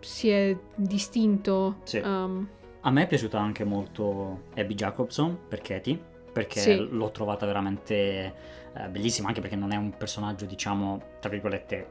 si 0.00 0.28
è 0.28 0.54
distinto. 0.74 1.76
Sì. 1.84 1.96
um, 1.96 2.46
A 2.86 2.90
me 2.90 3.02
è 3.02 3.06
piaciuta 3.06 3.38
anche 3.40 3.64
molto 3.64 4.42
Abby 4.56 4.74
Jacobson 4.74 5.36
per 5.48 5.60
Katie, 5.60 5.98
perché 6.32 6.60
Sì. 6.60 6.88
l'ho 6.90 7.10
trovata 7.10 7.46
veramente 7.46 8.52
eh, 8.76 8.88
bellissima, 8.88 9.28
anche 9.28 9.40
perché 9.40 9.54
non 9.56 9.72
è 9.72 9.76
un 9.76 9.94
personaggio, 9.96 10.44
diciamo, 10.46 11.00
tra 11.20 11.30
virgolette, 11.30 11.86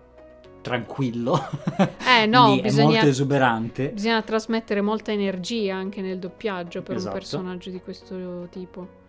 tranquillo. 0.62 1.40
Eh, 2.06 2.26
no, 2.28 2.44
Quindi 2.44 2.60
è 2.60 2.64
bisogna- 2.64 2.88
molto 2.90 3.06
esuberante. 3.08 3.90
bisogna 3.90 4.22
trasmettere 4.22 4.82
molta 4.82 5.12
energia 5.12 5.76
anche 5.76 6.02
nel 6.02 6.20
doppiaggio 6.20 6.84
per 6.84 6.96
Esatto. 6.98 7.14
un 7.14 7.20
personaggio 7.20 7.70
di 7.72 7.80
questo 7.82 8.48
tipo. 8.52 9.02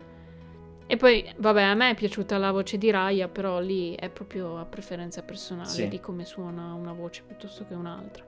E 0.87 0.97
poi, 0.97 1.29
vabbè, 1.37 1.63
a 1.63 1.75
me 1.75 1.91
è 1.91 1.95
piaciuta 1.95 2.39
la 2.39 2.51
voce 2.53 2.79
di 2.79 2.91
Raya, 2.91 3.29
però 3.29 3.59
lì 3.61 3.95
è 3.95 4.09
proprio 4.09 4.57
a 4.59 4.65
preferenza 4.65 5.23
personale 5.23 5.69
Sì. 5.69 5.89
di 5.89 5.99
come 6.01 6.25
suona 6.25 6.73
una 6.75 6.93
voce 6.93 7.23
piuttosto 7.27 7.67
che 7.67 7.75
un'altra. 7.75 8.25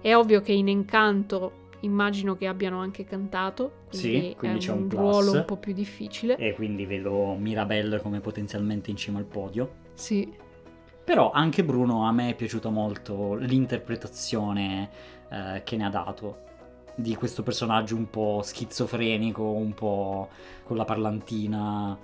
È 0.00 0.14
ovvio 0.14 0.40
che 0.42 0.52
in 0.52 0.68
Encanto 0.68 1.62
immagino 1.84 2.34
che 2.36 2.46
abbiano 2.46 2.80
anche 2.80 3.04
cantato, 3.04 3.84
quindi, 3.88 4.28
Sì, 4.30 4.34
quindi 4.36 4.58
c'è 4.58 4.72
un, 4.72 4.82
un 4.82 4.88
plus. 4.88 5.00
ruolo 5.00 5.32
un 5.32 5.44
po' 5.44 5.56
più 5.56 5.72
difficile. 5.72 6.36
E 6.36 6.54
quindi 6.54 6.86
vedo 6.86 7.34
Mirabelle 7.34 8.00
come 8.00 8.20
potenzialmente 8.20 8.90
in 8.90 8.96
cima 8.96 9.18
al 9.18 9.24
podio. 9.24 9.82
Sì, 9.94 10.32
Però 11.04 11.30
anche 11.30 11.62
Bruno 11.64 12.06
a 12.06 12.12
me 12.12 12.30
è 12.30 12.34
piaciuta 12.34 12.70
molto 12.70 13.34
l'interpretazione 13.34 14.88
eh, 15.30 15.62
che 15.64 15.76
ne 15.76 15.84
ha 15.84 15.90
dato 15.90 16.38
di 16.96 17.14
questo 17.14 17.42
personaggio 17.42 17.96
un 17.96 18.08
po' 18.08 18.40
schizofrenico, 18.42 19.42
un 19.42 19.74
po' 19.74 20.28
con 20.64 20.76
la 20.76 20.84
parlantina, 20.84 21.98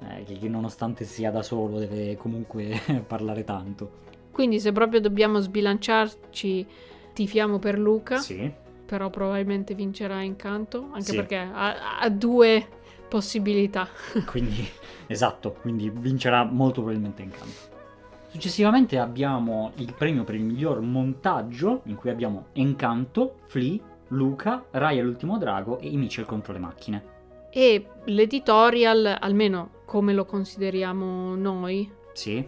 eh, 0.00 0.24
che, 0.24 0.38
che 0.38 0.48
nonostante 0.48 1.04
sia 1.04 1.30
da 1.30 1.42
solo 1.42 1.78
deve 1.78 2.16
comunque 2.16 2.80
parlare 3.06 3.44
tanto. 3.44 3.98
quindi 4.32 4.58
se 4.58 4.72
proprio 4.72 5.00
dobbiamo 5.00 5.38
sbilanciarci, 5.40 6.66
tifiamo 7.12 7.58
per 7.58 7.78
Luca. 7.78 8.16
Sì, 8.16 8.50
però 8.90 9.08
probabilmente 9.08 9.72
vincerà 9.74 10.20
Incanto, 10.20 10.88
anche 10.90 11.12
Sì. 11.12 11.14
perché 11.14 11.36
ha, 11.36 11.98
ha 12.00 12.08
due 12.08 12.66
possibilità. 13.08 13.86
quindi 14.26 14.68
esatto, 15.06 15.52
quindi 15.60 15.88
vincerà 15.94 16.42
molto 16.42 16.80
probabilmente 16.80 17.22
in 17.22 17.30
campo. 17.30 17.68
Successivamente 18.26 18.98
abbiamo 18.98 19.70
il 19.76 19.94
premio 19.96 20.24
per 20.24 20.34
il 20.34 20.42
miglior 20.42 20.80
montaggio, 20.80 21.82
in 21.84 21.94
cui 21.94 22.10
abbiamo 22.10 22.46
Encanto, 22.54 23.36
Flea, 23.46 23.78
Luca, 24.08 24.64
Raya 24.72 25.04
l'ultimo 25.04 25.38
drago 25.38 25.78
e 25.78 25.86
i 25.88 25.96
Mitchell 25.96 26.24
contro 26.24 26.52
le 26.52 26.58
macchine. 26.58 27.04
E 27.50 27.86
l'editorial, 28.06 29.18
almeno 29.20 29.70
come 29.84 30.12
lo 30.12 30.24
consideriamo 30.24 31.36
noi, 31.36 31.88
Sì, 32.12 32.44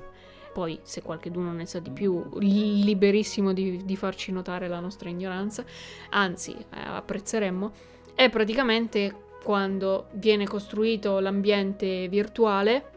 poi 0.52 0.78
se 0.82 1.02
qualcuno 1.02 1.52
ne 1.52 1.66
sa 1.66 1.78
di 1.78 1.90
più, 1.90 2.24
li- 2.38 2.84
liberissimo 2.84 3.52
di, 3.52 3.84
di 3.84 3.96
farci 3.96 4.32
notare 4.32 4.68
la 4.68 4.80
nostra 4.80 5.08
ignoranza, 5.08 5.64
anzi 6.10 6.52
eh, 6.52 6.64
apprezzeremmo, 6.70 7.72
è 8.14 8.28
praticamente 8.28 9.14
quando 9.42 10.06
viene 10.12 10.46
costruito 10.46 11.18
l'ambiente 11.18 12.08
virtuale 12.08 12.90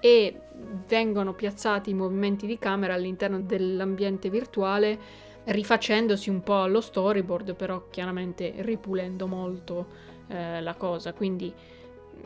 e 0.00 0.40
vengono 0.88 1.32
piazzati 1.32 1.90
i 1.90 1.94
movimenti 1.94 2.46
di 2.46 2.58
camera 2.58 2.94
all'interno 2.94 3.40
dell'ambiente 3.40 4.30
virtuale 4.30 4.98
rifacendosi 5.44 6.30
un 6.30 6.42
po' 6.42 6.62
allo 6.62 6.80
storyboard 6.80 7.54
però 7.54 7.88
chiaramente 7.90 8.52
ripulendo 8.58 9.26
molto 9.26 9.86
eh, 10.28 10.60
la 10.60 10.74
cosa. 10.74 11.12
Quindi 11.12 11.52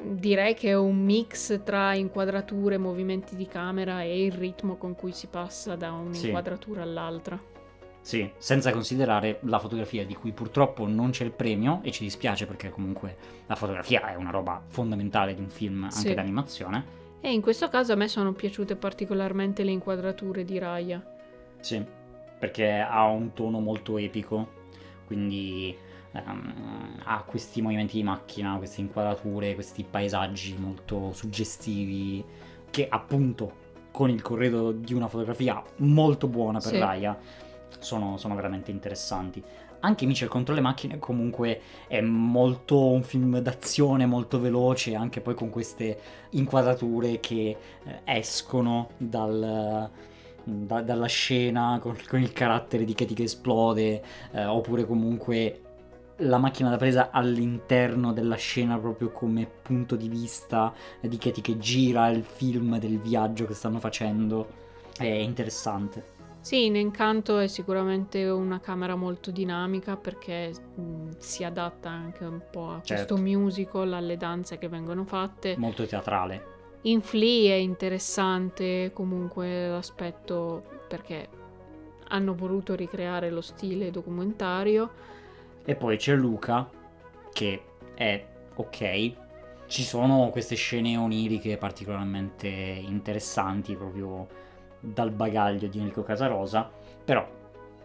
direi 0.03 0.55
che 0.55 0.69
è 0.71 0.77
un 0.77 0.97
mix 1.03 1.63
tra 1.65 1.95
inquadrature, 1.95 2.79
movimenti 2.79 3.35
di 3.37 3.47
camera 3.47 4.03
e 4.03 4.25
il 4.25 4.33
ritmo 4.33 4.77
con 4.77 4.95
cui 4.95 5.13
si 5.13 5.27
passa 5.27 5.75
da 5.77 5.89
Sì. 6.11 6.21
un'inquadratura 6.27 6.83
all'altra. 6.83 7.41
sì, 8.01 8.31
senza 8.39 8.71
considerare 8.71 9.39
la 9.43 9.59
fotografia 9.59 10.07
di 10.07 10.15
cui 10.15 10.31
purtroppo 10.31 10.87
non 10.87 11.11
c'è 11.11 11.25
il 11.25 11.33
premio 11.33 11.81
e 11.83 11.91
ci 11.91 12.05
dispiace 12.05 12.47
perché 12.47 12.71
comunque 12.71 13.17
la 13.47 13.57
fotografia 13.57 14.07
è 14.13 14.15
una 14.15 14.31
roba 14.31 14.63
fondamentale 14.69 15.35
di 15.35 15.41
un 15.41 15.49
film 15.49 15.83
anche 15.83 15.97
Sì. 15.97 16.15
d'animazione. 16.15 16.85
E 17.21 17.33
in 17.33 17.41
questo 17.41 17.69
caso 17.69 17.93
a 17.95 17.97
me 17.97 18.07
sono 18.07 18.33
piaciute 18.33 18.77
particolarmente 18.77 19.65
le 19.65 19.73
inquadrature 19.73 20.45
di 20.45 20.57
Raya. 20.59 21.03
Sì, 21.59 21.85
perché 22.39 22.79
ha 22.79 23.07
un 23.07 23.33
tono 23.33 23.59
molto 23.59 23.99
epico, 23.99 24.51
quindi 25.07 25.77
ehm, 26.25 27.01
ha 27.05 27.23
questi 27.23 27.63
movimenti 27.63 27.97
di 27.97 28.03
macchina, 28.03 28.57
queste 28.57 28.81
inquadrature, 28.81 29.55
questi 29.55 29.85
paesaggi 29.89 30.57
molto 30.59 31.13
suggestivi 31.13 32.25
che 32.71 32.87
appunto 32.89 33.65
con 33.91 34.11
il 34.11 34.21
corredo 34.21 34.73
di 34.73 34.93
una 34.93 35.09
fotografia 35.09 35.63
molto 35.77 36.27
buona 36.29 36.59
per 36.59 36.73
Sì. 36.73 36.79
Raya 36.79 37.19
sono, 37.79 38.17
sono 38.19 38.35
veramente 38.35 38.71
interessanti. 38.71 39.43
Anche 39.81 40.07
Mitchell 40.07 40.29
contro 40.29 40.55
le 40.55 40.61
macchine 40.61 40.99
comunque 40.99 41.61
è 41.87 42.01
molto 42.01 42.91
un 42.91 43.03
film 43.03 43.39
d'azione, 43.39 44.05
molto 44.05 44.41
veloce, 44.41 44.95
anche 44.95 45.21
poi 45.21 45.35
con 45.35 45.49
queste 45.49 45.99
inquadrature 46.31 47.21
che 47.21 47.57
eh, 47.85 48.01
escono 48.05 48.91
dal, 48.97 49.89
da- 50.43 50.83
dalla 50.83 51.07
scena 51.07 51.79
con, 51.81 51.97
con 52.09 52.21
il 52.21 52.33
carattere 52.33 52.85
di 52.85 52.95
Katie 52.95 53.15
che 53.15 53.23
esplode, 53.25 54.03
eh, 54.33 54.45
oppure 54.45 54.85
comunque 54.85 55.61
la 56.21 56.39
macchina 56.39 56.71
da 56.71 56.77
presa 56.77 57.11
all'interno 57.11 58.13
della 58.13 58.37
scena 58.37 58.79
proprio 58.79 59.11
come 59.11 59.47
punto 59.47 59.97
di 59.97 60.09
vista 60.09 60.73
di 61.01 61.19
Katie 61.19 61.43
che 61.43 61.59
gira 61.59 62.09
il 62.09 62.25
film 62.25 62.79
del 62.79 62.99
viaggio 62.99 63.47
che 63.47 63.55
stanno 63.55 63.79
facendo. 63.79 64.65
È 64.97 65.05
interessante. 65.05 66.15
Sì, 66.41 66.67
in 66.67 66.77
Encanto 66.77 67.39
è 67.39 67.49
sicuramente 67.49 68.25
una 68.29 68.61
camera 68.61 68.95
molto 68.95 69.31
dinamica 69.33 69.97
perché 69.97 70.53
mh, 70.77 71.17
si 71.19 71.43
adatta 71.43 71.91
anche 71.91 72.25
un 72.25 72.41
po' 72.51 72.71
a 72.71 72.81
Certo. 72.83 73.15
questo 73.15 73.17
musical, 73.17 73.93
alle 73.93 74.17
danze 74.17 74.57
che 74.57 74.69
vengono 74.69 75.05
fatte. 75.05 75.57
Molto 75.59 75.85
teatrale. 75.87 76.55
In 76.83 77.03
Flea 77.03 77.55
è 77.55 77.59
interessante 77.59 78.93
comunque 78.95 79.69
l'aspetto 79.69 80.63
perché 80.87 81.29
hanno 82.09 82.35
voluto 82.35 82.75
ricreare 82.77 83.31
lo 83.31 83.41
stile 83.41 83.91
documentario. 83.91 84.91
E 85.67 85.75
poi 85.75 85.97
c'è 85.99 86.15
Luca, 86.15 86.71
che 87.33 87.63
è 87.95 88.25
ok. 88.55 89.13
Ci 89.67 89.83
sono 89.83 90.31
queste 90.31 90.55
scene 90.55 90.97
oniriche 90.97 91.57
particolarmente 91.59 92.47
interessanti 92.49 93.75
proprio 93.75 94.29
dal 94.79 95.11
bagaglio 95.11 95.67
di 95.67 95.79
Enrico 95.79 96.05
Casarosa, 96.05 96.71
però 97.05 97.29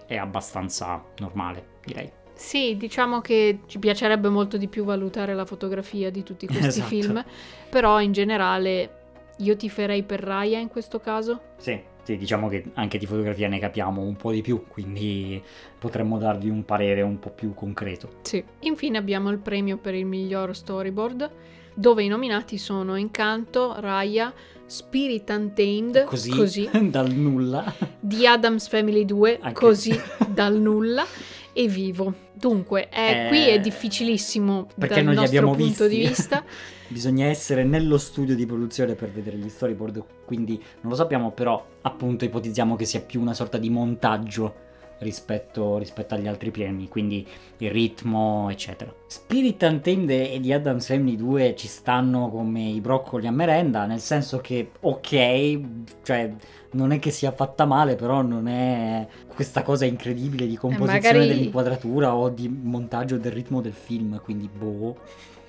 è 0.05 0.15
abbastanza 0.15 1.03
normale, 1.17 1.79
direi. 1.83 2.11
Sì, 2.33 2.77
diciamo 2.77 3.19
che 3.19 3.61
ci 3.65 3.79
piacerebbe 3.79 4.29
molto 4.29 4.57
di 4.57 4.67
più 4.67 4.83
valutare 4.83 5.33
la 5.33 5.45
fotografia 5.45 6.11
di 6.11 6.23
tutti 6.23 6.45
questi 6.45 6.67
Esatto. 6.67 6.87
film, 6.87 7.25
però 7.69 7.99
in 7.99 8.11
generale 8.11 8.99
io 9.37 9.55
ti 9.55 9.69
farei 9.69 10.03
per 10.03 10.21
Raya 10.21 10.59
in 10.59 10.67
questo 10.67 10.99
caso. 10.99 11.41
Sì, 11.57 11.71
sì, 11.71 11.83
diciamo 12.05 12.47
che 12.49 12.65
anche 12.73 12.97
di 12.97 13.05
fotografia 13.05 13.47
ne 13.47 13.59
capiamo 13.59 14.01
un 14.01 14.15
po' 14.15 14.31
di 14.31 14.41
più, 14.41 14.65
quindi 14.67 15.41
potremmo 15.79 16.17
darvi 16.17 16.49
un 16.49 16.65
parere 16.65 17.01
un 17.01 17.19
po' 17.19 17.29
più 17.29 17.53
concreto. 17.53 18.09
Sì. 18.23 18.43
Infine 18.61 18.97
abbiamo 18.97 19.29
il 19.29 19.37
premio 19.39 19.77
per 19.77 19.93
il 19.95 20.05
miglior 20.05 20.55
storyboard, 20.55 21.29
dove 21.73 22.03
i 22.03 22.07
nominati 22.07 22.57
sono 22.57 22.95
Encanto, 22.95 23.75
Raya, 23.79 24.33
Spirit 24.65 25.29
Untamed, 25.29 26.03
Così, 26.05 26.69
dal 26.89 27.11
nulla. 27.11 27.73
The 27.99 28.27
Adams 28.27 28.67
Family 28.67 29.05
2, 29.05 29.39
Anche- 29.41 29.53
così 29.59 29.97
dal 30.27 30.59
nulla, 30.59 31.05
e 31.53 31.67
Vivo. 31.67 32.13
Dunque, 32.33 32.87
è- 32.89 33.25
Eh, 33.25 33.27
qui 33.27 33.47
è 33.49 33.59
difficilissimo 33.59 34.67
perché 34.77 34.95
dal 34.95 35.03
non 35.03 35.13
li 35.13 35.19
nostro 35.19 35.37
abbiamo 35.39 35.55
punto 35.55 35.87
di 35.87 35.97
visti. 35.97 36.07
vista. 36.09 36.43
Bisogna 36.91 37.27
essere 37.27 37.63
nello 37.63 37.97
studio 37.97 38.35
di 38.35 38.45
produzione 38.45 38.95
per 38.95 39.11
vedere 39.11 39.37
gli 39.37 39.47
storyboard, 39.47 40.03
quindi 40.25 40.61
non 40.81 40.91
lo 40.91 40.95
sappiamo, 40.97 41.31
però 41.31 41.65
appunto 41.83 42.25
ipotizziamo 42.25 42.75
che 42.75 42.83
sia 42.83 42.99
più 42.99 43.21
una 43.21 43.33
sorta 43.33 43.57
di 43.57 43.69
montaggio 43.69 44.69
rispetto, 45.01 45.77
rispetto 45.77 46.15
agli 46.15 46.27
altri 46.27 46.51
premi, 46.51 46.87
quindi 46.87 47.25
il 47.57 47.71
ritmo, 47.71 48.49
eccetera. 48.49 48.93
Spirit 49.07 49.61
Untamed 49.63 50.09
e 50.09 50.39
di 50.39 50.51
Adam's 50.53 50.87
Family 50.87 51.15
2 51.15 51.55
ci 51.55 51.67
stanno 51.67 52.29
come 52.29 52.63
i 52.63 52.81
broccoli 52.81 53.25
a 53.25 53.31
merenda, 53.31 53.85
nel 53.85 53.99
senso 53.99 54.39
che 54.39 54.71
ok, 54.79 55.59
cioè 56.03 56.33
non 56.71 56.91
è 56.91 56.99
che 56.99 57.11
sia 57.11 57.31
fatta 57.31 57.65
male, 57.65 57.95
però 57.95 58.21
non 58.21 58.47
è 58.47 59.07
questa 59.33 59.63
cosa 59.63 59.85
incredibile 59.85 60.45
di 60.45 60.55
composizione 60.55 60.99
magari- 60.99 61.27
dell'inquadratura 61.27 62.15
o 62.15 62.29
di 62.29 62.47
montaggio 62.47 63.17
del 63.17 63.31
ritmo 63.31 63.61
del 63.61 63.73
film, 63.73 64.19
quindi 64.21 64.49
boh. 64.49 64.97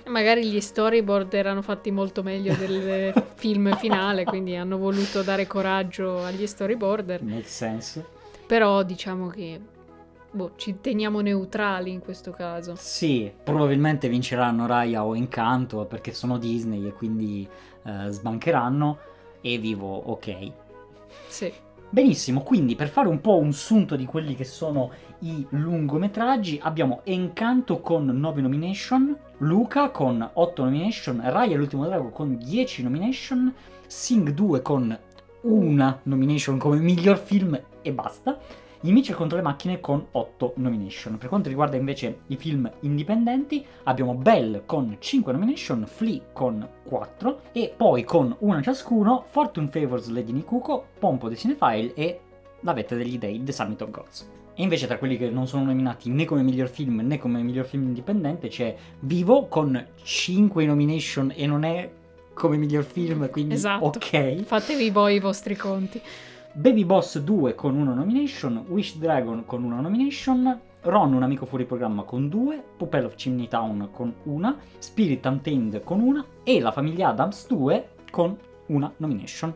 Magari 0.05 0.45
gli 0.45 0.59
storyboard 0.59 1.33
erano 1.33 1.61
fatti 1.61 1.91
molto 1.91 2.23
meglio 2.23 2.53
del 2.55 3.13
film 3.35 3.75
finale, 3.77 4.25
quindi 4.25 4.55
hanno 4.55 4.77
voluto 4.77 5.21
dare 5.21 5.47
coraggio 5.47 6.23
agli 6.23 6.45
storyboarder. 6.45 7.23
Make 7.23 7.47
sense. 7.47 8.05
Però 8.45 8.83
diciamo 8.83 9.27
che 9.27 9.59
boh, 10.29 10.51
ci 10.57 10.79
teniamo 10.81 11.21
neutrali 11.21 11.91
in 11.91 11.99
questo 11.99 12.31
caso. 12.31 12.73
Sì, 12.75 13.31
probabilmente 13.43 14.09
vinceranno 14.09 14.65
Raya 14.65 15.05
o 15.05 15.15
Encanto 15.15 15.85
perché 15.85 16.11
sono 16.11 16.37
Disney 16.37 16.87
e 16.87 16.93
quindi 16.93 17.47
eh, 17.83 18.09
sbancheranno. 18.09 18.97
E 19.41 19.57
vivo, 19.57 19.95
ok. 19.95 20.51
Sì. 21.27 21.51
Benissimo, 21.89 22.41
quindi 22.41 22.75
per 22.75 22.87
fare 22.87 23.07
un 23.07 23.21
po' 23.21 23.37
un 23.37 23.53
sunto 23.53 23.95
di 23.95 24.05
quelli 24.05 24.35
che 24.35 24.45
sono 24.45 24.91
i 25.23 25.45
lungometraggi, 25.49 26.59
abbiamo 26.61 27.01
Encanto 27.05 27.79
con 27.79 28.05
9 28.05 28.41
nomination, 28.41 29.17
Luca 29.37 29.89
con 29.89 30.29
8 30.33 30.63
nomination, 30.63 31.21
Raya 31.23 31.55
l'ultimo 31.55 31.85
drago 31.85 32.09
con 32.09 32.37
10 32.37 32.83
nomination, 32.83 33.53
Sing 33.87 34.31
2 34.31 34.61
con 34.61 34.97
una 35.41 35.99
nomination 36.03 36.57
come 36.57 36.77
miglior 36.77 37.17
film 37.17 37.59
e 37.81 37.93
basta, 37.93 38.37
I 38.81 38.91
Mitchell 38.91 39.15
contro 39.15 39.37
le 39.37 39.43
macchine 39.43 39.79
con 39.79 40.07
8 40.11 40.53
nomination. 40.57 41.17
Per 41.17 41.29
quanto 41.29 41.47
riguarda 41.47 41.77
invece 41.77 42.19
i 42.27 42.35
film 42.35 42.69
indipendenti, 42.81 43.65
abbiamo 43.83 44.15
Belle 44.15 44.63
con 44.65 44.97
5 44.99 45.31
nomination, 45.31 45.85
Flea 45.85 46.19
con 46.33 46.67
4 46.83 47.41
e 47.53 47.73
poi 47.75 48.03
con 48.03 48.35
una 48.39 48.61
ciascuno 48.61 49.23
Fortune 49.29 49.69
Favors 49.69 50.09
Lady 50.09 50.33
Nikuko, 50.33 50.87
Pompo 50.99 51.29
dei 51.29 51.37
Cinephile 51.37 51.93
e 51.93 52.19
La 52.59 52.73
vetta 52.73 52.95
degli 52.95 53.17
dei 53.17 53.41
The 53.41 53.53
Summit 53.53 53.81
of 53.83 53.89
Gods. 53.89 54.42
E 54.55 54.61
invece 54.61 54.85
tra 54.87 54.97
quelli 54.97 55.17
che 55.17 55.29
non 55.29 55.47
sono 55.47 55.65
nominati 55.65 56.09
né 56.09 56.25
come 56.25 56.43
miglior 56.43 56.69
film 56.69 57.01
né 57.03 57.17
come 57.17 57.41
miglior 57.41 57.65
film 57.65 57.87
indipendente 57.87 58.49
c'è 58.49 58.75
Vivo 58.99 59.47
con 59.47 59.83
5 60.03 60.65
nomination 60.65 61.33
e 61.35 61.47
non 61.47 61.63
è 61.63 61.89
come 62.33 62.57
miglior 62.57 62.83
film, 62.83 63.29
quindi 63.29 63.53
Esatto. 63.53 63.85
ok. 63.85 64.43
Fatevi 64.43 64.89
voi 64.89 65.15
i 65.15 65.19
vostri 65.19 65.55
conti. 65.55 66.01
Baby 66.53 66.85
Boss 66.85 67.19
2 67.19 67.55
con 67.55 67.75
una 67.75 67.93
nomination, 67.93 68.65
Wish 68.67 68.97
Dragon 68.97 69.43
con 69.45 69.63
una 69.63 69.79
nomination, 69.79 70.59
Ron 70.81 71.13
un 71.13 71.23
amico 71.23 71.45
fuori 71.45 71.65
programma 71.65 72.03
con 72.03 72.29
due, 72.29 72.61
Pupel 72.77 73.05
of 73.05 73.15
Chimney 73.15 73.47
Town 73.47 73.89
con 73.91 74.13
una, 74.23 74.57
Spirit 74.77 75.25
Untamed 75.25 75.83
con 75.83 75.99
una 75.99 76.23
e 76.43 76.59
la 76.59 76.71
famiglia 76.71 77.09
Adams 77.09 77.47
2 77.47 77.89
con 78.11 78.37
una 78.67 78.93
nomination. 78.97 79.53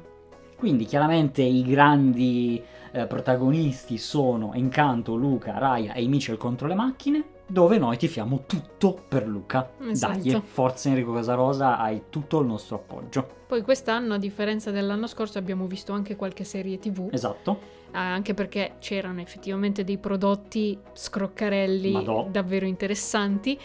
Quindi 0.57 0.85
chiaramente 0.85 1.43
i 1.43 1.63
grandi 1.63 2.61
eh, 2.91 3.05
protagonisti 3.05 3.97
sono 3.99 4.53
Encanto, 4.53 5.15
Luca, 5.15 5.57
Raya 5.59 5.93
e 5.93 6.01
i 6.01 6.07
Mitchell 6.07 6.37
contro 6.37 6.67
le 6.67 6.73
macchine, 6.73 7.23
dove 7.45 7.77
noi 7.77 7.95
tifiamo 7.97 8.43
tutto 8.47 8.99
per 9.07 9.27
Luca. 9.27 9.69
Esatto. 9.87 10.17
Dai, 10.19 10.41
forza 10.43 10.89
Enrico 10.89 11.13
Casarosa, 11.13 11.77
hai 11.77 12.03
tutto 12.09 12.39
il 12.39 12.47
nostro 12.47 12.77
appoggio. 12.77 13.27
Poi 13.47 13.61
quest'anno, 13.61 14.15
a 14.15 14.17
differenza 14.17 14.71
dell'anno 14.71 15.05
scorso, 15.07 15.37
abbiamo 15.37 15.67
visto 15.67 15.93
anche 15.93 16.15
qualche 16.15 16.43
serie 16.43 16.79
TV, 16.79 17.09
Esatto. 17.11 17.59
eh, 17.91 17.97
anche 17.97 18.33
perché 18.33 18.73
c'erano 18.79 19.21
effettivamente 19.21 19.83
dei 19.83 19.97
prodotti 19.99 20.77
scroccarelli 20.91 21.91
Madò. 21.91 22.27
davvero 22.31 22.65
interessanti. 22.65 23.57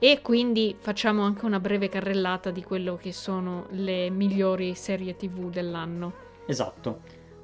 E 0.00 0.20
quindi 0.22 0.76
facciamo 0.78 1.22
anche 1.22 1.44
una 1.44 1.58
breve 1.60 1.88
carrellata 1.88 2.50
di 2.52 2.62
quello 2.62 2.96
che 2.96 3.12
sono 3.12 3.66
le 3.70 4.10
migliori 4.10 4.74
serie 4.74 5.16
TV 5.16 5.50
dell'anno. 5.50 6.26
Esatto. 6.48 7.00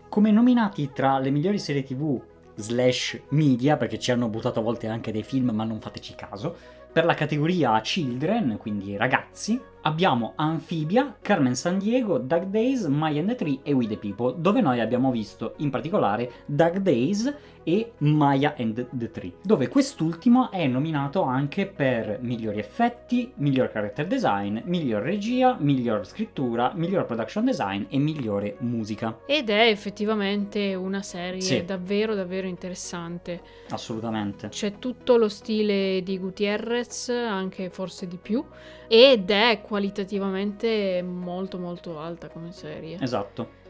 Come 0.09 0.31
nominati 0.31 0.91
tra 0.95 1.19
le 1.19 1.29
migliori 1.29 1.59
serie 1.59 1.83
tv 1.83 2.19
slash 2.55 3.21
media, 3.31 3.77
perché 3.77 3.99
ci 3.99 4.11
hanno 4.11 4.31
buttato 4.31 4.61
a 4.61 4.63
volte 4.63 4.87
anche 4.87 5.13
dei 5.13 5.23
film, 5.23 5.51
ma 5.51 5.65
non 5.65 5.79
fateci 5.79 6.15
caso, 6.15 6.57
per 6.91 7.05
la 7.05 7.13
categoria 7.13 7.79
children, 7.83 8.57
quindi 8.57 8.97
ragazzi, 8.97 9.61
abbiamo 9.85 10.33
Amphibia, 10.37 11.17
Carmen 11.21 11.55
San 11.55 11.79
Diego, 11.79 12.19
Doug 12.19 12.45
Days, 12.45 12.85
Maya 12.87 13.21
and 13.21 13.29
the 13.29 13.35
Tree 13.35 13.61
e 13.63 13.73
We 13.73 13.87
the 13.87 13.97
People, 13.97 14.35
dove 14.39 14.61
noi 14.61 14.81
abbiamo 14.81 15.11
visto 15.11 15.55
in 15.59 15.71
particolare 15.71 16.31
Doug 16.47 16.79
Days 16.79 17.33
e 17.67 17.93
Maya 17.99 18.55
and 18.59 18.89
the 18.93 19.11
Tree, 19.11 19.33
dove 19.43 19.69
quest'ultimo 19.69 20.51
è 20.51 20.67
nominato 20.67 21.23
anche 21.23 21.67
per 21.67 22.19
migliori 22.21 22.59
effetti, 22.59 23.33
miglior 23.37 23.71
character 23.71 24.07
design, 24.07 24.61
miglior 24.65 25.03
regia, 25.03 25.57
miglior 25.59 26.07
scrittura, 26.07 26.73
miglior 26.75 27.07
production 27.07 27.45
design 27.45 27.85
e 27.89 27.99
migliore 27.99 28.57
musica. 28.61 29.19
Ed 29.27 29.49
è 29.49 29.69
effettivamente 29.69 30.75
una 30.75 31.03
serie 31.03 31.41
Sì. 31.41 31.65
davvero 31.65 32.15
davvero 32.15 32.47
interessante. 32.47 33.41
Assolutamente. 33.71 34.49
C'è 34.49 34.79
tutto 34.79 35.17
lo 35.17 35.29
stile 35.29 36.03
di 36.03 36.19
Gutierrez, 36.19 37.09
anche 37.09 37.71
forse 37.71 38.07
di 38.07 38.19
più, 38.21 38.45
ed 38.89 39.31
è 39.31 39.63
qualitativamente 39.75 41.03
molto 41.03 41.59
molto 41.59 41.99
alta 41.99 42.29
come 42.29 42.53
serie. 42.53 42.97
Esatto. 43.01 43.63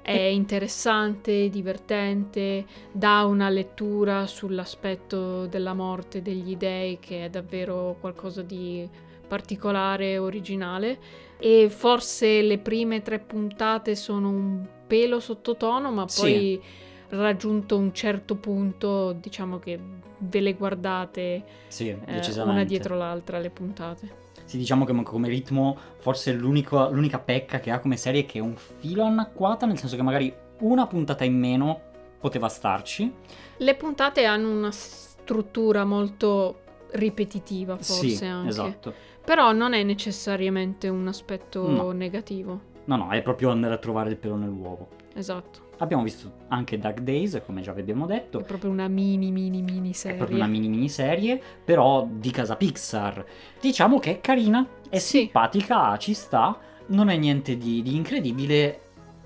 È 0.00 0.10
interessante, 0.10 1.50
divertente, 1.50 2.64
dà 2.90 3.24
una 3.26 3.50
lettura 3.50 4.26
sull'aspetto 4.26 5.44
della 5.44 5.74
morte 5.74 6.22
degli 6.22 6.56
dei 6.56 6.98
che 6.98 7.26
è 7.26 7.28
davvero 7.28 7.98
qualcosa 8.00 8.40
di 8.40 8.88
particolare 9.28 10.16
originale. 10.16 10.98
E 11.38 11.68
forse 11.68 12.40
le 12.40 12.56
prime 12.58 13.02
tre 13.02 13.18
puntate 13.18 13.94
sono 13.94 14.30
un 14.30 14.66
pelo 14.86 15.20
sottotono, 15.20 15.92
ma 15.92 16.08
Sì. 16.08 16.20
poi 16.22 16.62
raggiunto 17.10 17.76
un 17.76 17.92
certo 17.92 18.36
punto, 18.36 19.12
diciamo 19.12 19.58
che 19.58 19.78
ve 20.16 20.40
le 20.40 20.54
guardate 20.54 21.44
Sì, 21.68 21.88
eh, 21.88 22.22
una 22.44 22.64
dietro 22.64 22.96
l'altra 22.96 23.38
le 23.38 23.50
puntate. 23.50 24.28
Sì, 24.50 24.58
diciamo 24.58 24.84
che 24.84 24.92
come 25.04 25.28
ritmo 25.28 25.78
forse 26.00 26.32
l'unica 26.32 27.20
pecca 27.20 27.60
che 27.60 27.70
ha 27.70 27.78
come 27.78 27.96
serie 27.96 28.22
è 28.22 28.26
che 28.26 28.38
è 28.38 28.42
un 28.42 28.56
filo 28.56 29.04
anacquata, 29.04 29.64
nel 29.64 29.78
senso 29.78 29.94
che 29.94 30.02
magari 30.02 30.34
una 30.62 30.88
puntata 30.88 31.22
in 31.22 31.38
meno 31.38 31.80
poteva 32.18 32.48
starci. 32.48 33.14
Le 33.58 33.74
puntate 33.76 34.24
hanno 34.24 34.50
una 34.50 34.72
struttura 34.72 35.84
molto 35.84 36.62
ripetitiva, 36.94 37.76
forse 37.76 38.08
sì, 38.08 38.24
anche. 38.24 38.48
esatto. 38.48 38.92
Però 39.24 39.52
non 39.52 39.72
è 39.72 39.84
necessariamente 39.84 40.88
un 40.88 41.06
aspetto 41.06 41.68
No. 41.70 41.92
negativo. 41.92 42.60
No, 42.86 42.96
no, 42.96 43.10
è 43.10 43.22
proprio 43.22 43.50
andare 43.50 43.74
a 43.74 43.78
trovare 43.78 44.10
il 44.10 44.16
pelo 44.16 44.34
nell'uovo. 44.34 44.88
Esatto. 45.14 45.68
Abbiamo 45.82 46.02
visto 46.02 46.30
anche 46.48 46.78
Dark 46.78 47.00
Days, 47.00 47.40
come 47.44 47.62
già 47.62 47.72
vi 47.72 47.80
abbiamo 47.80 48.04
È 48.04 48.08
detto. 48.08 48.40
proprio 48.40 48.70
una 48.70 48.86
mini 48.86 49.30
mini 49.30 49.62
mini 49.62 49.90
È 49.90 49.94
serie. 49.94 50.16
proprio 50.18 50.36
una 50.36 50.46
mini 50.46 50.68
miniserie, 50.68 51.40
però 51.64 52.06
di 52.10 52.30
casa 52.30 52.54
Pixar. 52.56 53.24
Diciamo 53.60 53.98
che 53.98 54.12
è 54.12 54.20
carina, 54.20 54.66
è 54.90 54.98
Sì. 54.98 55.18
simpatica, 55.20 55.96
ci 55.96 56.12
sta, 56.12 56.58
non 56.88 57.08
è 57.08 57.16
niente 57.16 57.56
di, 57.56 57.80
di 57.80 57.96
incredibile, 57.96 58.80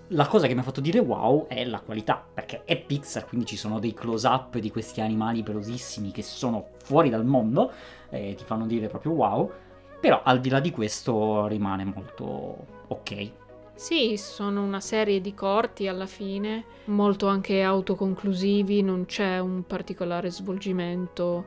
la 0.09 0.27
cosa 0.29 0.47
che 0.47 0.55
mi 0.55 0.61
ha 0.61 0.63
fatto 0.63 0.81
dire 0.81 1.01
wow 1.01 1.49
è 1.49 1.65
la 1.65 1.81
qualità, 1.81 2.25
perché 2.33 2.63
è 2.65 2.81
Pixar, 2.81 3.27
quindi 3.27 3.47
ci 3.47 3.57
sono 3.57 3.81
dei 3.81 3.93
close-up 3.93 4.57
di 4.59 4.71
questi 4.71 5.01
animali 5.01 5.43
pelosissimi 5.43 6.13
che 6.13 6.23
sono 6.23 6.67
fuori 6.85 7.11
dal 7.11 7.25
mondo 7.25 7.73
e 8.11 8.35
ti 8.37 8.45
fanno 8.45 8.67
dire 8.67 8.87
proprio 8.87 9.11
wow, 9.13 9.51
però 9.99 10.21
al 10.23 10.39
di 10.39 10.51
là 10.51 10.61
di 10.61 10.71
questo 10.71 11.47
rimane 11.49 11.85
molto 11.85 12.67
ok. 12.87 13.31
Sì, 13.75 14.17
sono 14.17 14.63
una 14.63 14.81
serie 14.81 15.21
di 15.21 15.35
corti 15.35 15.89
alla 15.89 16.07
fine, 16.07 16.65
molto 16.87 17.27
anche 17.27 17.63
autoconclusivi, 17.63 18.83
non 18.83 19.05
c'è 19.07 19.39
un 19.41 19.65
particolare 19.67 20.31
svolgimento 20.31 21.45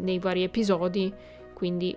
nei 0.00 0.18
vari 0.18 0.42
episodi, 0.42 1.12
quindi 1.54 1.96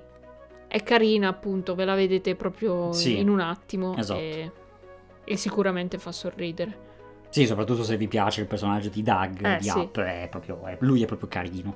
è 0.68 0.84
carina 0.84 1.28
appunto, 1.28 1.76
ve 1.76 1.86
la 1.86 1.95
vedete 1.95 2.36
proprio 2.36 2.91
Sì, 2.93 3.20
in 3.20 3.30
un 3.30 3.39
attimo 3.41 3.95
esatto. 3.97 4.20
e, 4.20 4.51
e 5.26 5.38
sicuramente 5.38 5.97
fa 5.97 6.11
sorridere. 6.11 6.86
Sì, 7.30 7.45
soprattutto 7.45 7.84
se 7.84 7.97
vi 7.97 8.07
piace 8.07 8.41
il 8.41 8.47
personaggio 8.47 8.88
di 8.89 9.03
Doug 9.03 9.45
Eh, 9.45 9.57
di 9.57 9.65
sì. 9.65 9.78
Up, 9.78 9.99
è 9.99 10.28
proprio, 10.30 10.65
è- 10.65 10.78
lui 10.80 11.03
è 11.03 11.05
proprio 11.05 11.28
carino. 11.28 11.76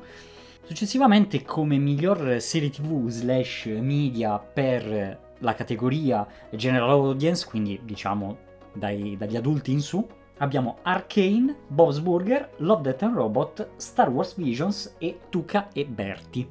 Successivamente, 0.64 1.44
come 1.44 1.78
miglior 1.78 2.39
serie 2.39 2.70
TV 2.70 3.10
slash 3.10 3.66
media 3.82 4.38
per 4.39 5.20
la 5.42 5.54
categoria 5.54 6.26
General 6.52 6.89
Audience, 6.89 7.46
quindi 7.48 7.80
diciamo 7.84 8.38
dai- 8.74 9.16
dagli 9.18 9.36
adulti 9.36 9.72
in 9.72 9.82
su, 9.82 10.06
abbiamo 10.38 10.78
Arcane, 10.82 11.56
Bob's 11.68 12.00
Burger, 12.00 12.50
Love, 12.58 12.82
Death 12.82 13.04
and 13.04 13.16
Robot, 13.16 13.70
Star 13.76 14.10
Wars 14.10 14.36
Visions 14.36 14.96
e 14.98 15.20
Tuca 15.30 15.70
e 15.72 15.86
Berti, 15.86 16.48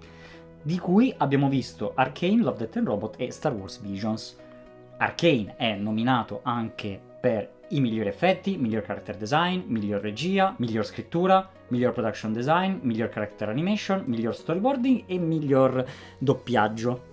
di 0.63 0.79
cui 0.79 1.13
abbiamo 1.17 1.49
visto 1.49 1.93
Arcane, 1.95 2.43
Love, 2.43 2.59
Death 2.59 2.77
and 2.77 2.87
Robot 2.87 3.15
e 3.19 3.31
Star 3.31 3.53
Wars 3.53 3.81
Visions. 3.81 4.39
Arcane 4.99 5.55
è 5.57 5.75
nominato 5.75 6.41
anche 6.43 7.01
per 7.21 7.59
i 7.69 7.81
migliori 7.81 8.09
effetti, 8.09 8.57
miglior 8.57 8.83
character 8.83 9.17
design, 9.17 9.63
miglior 9.67 10.01
regia, 10.01 10.55
miglior 10.59 10.85
scrittura, 10.85 11.49
miglior 11.69 11.93
production 11.93 12.33
design, 12.33 12.79
miglior 12.83 13.09
character 13.09 13.49
animation, 13.49 14.03
miglior 14.07 14.35
storyboarding 14.35 15.05
e 15.07 15.19
miglior 15.19 15.85
doppiaggio. 16.19 17.10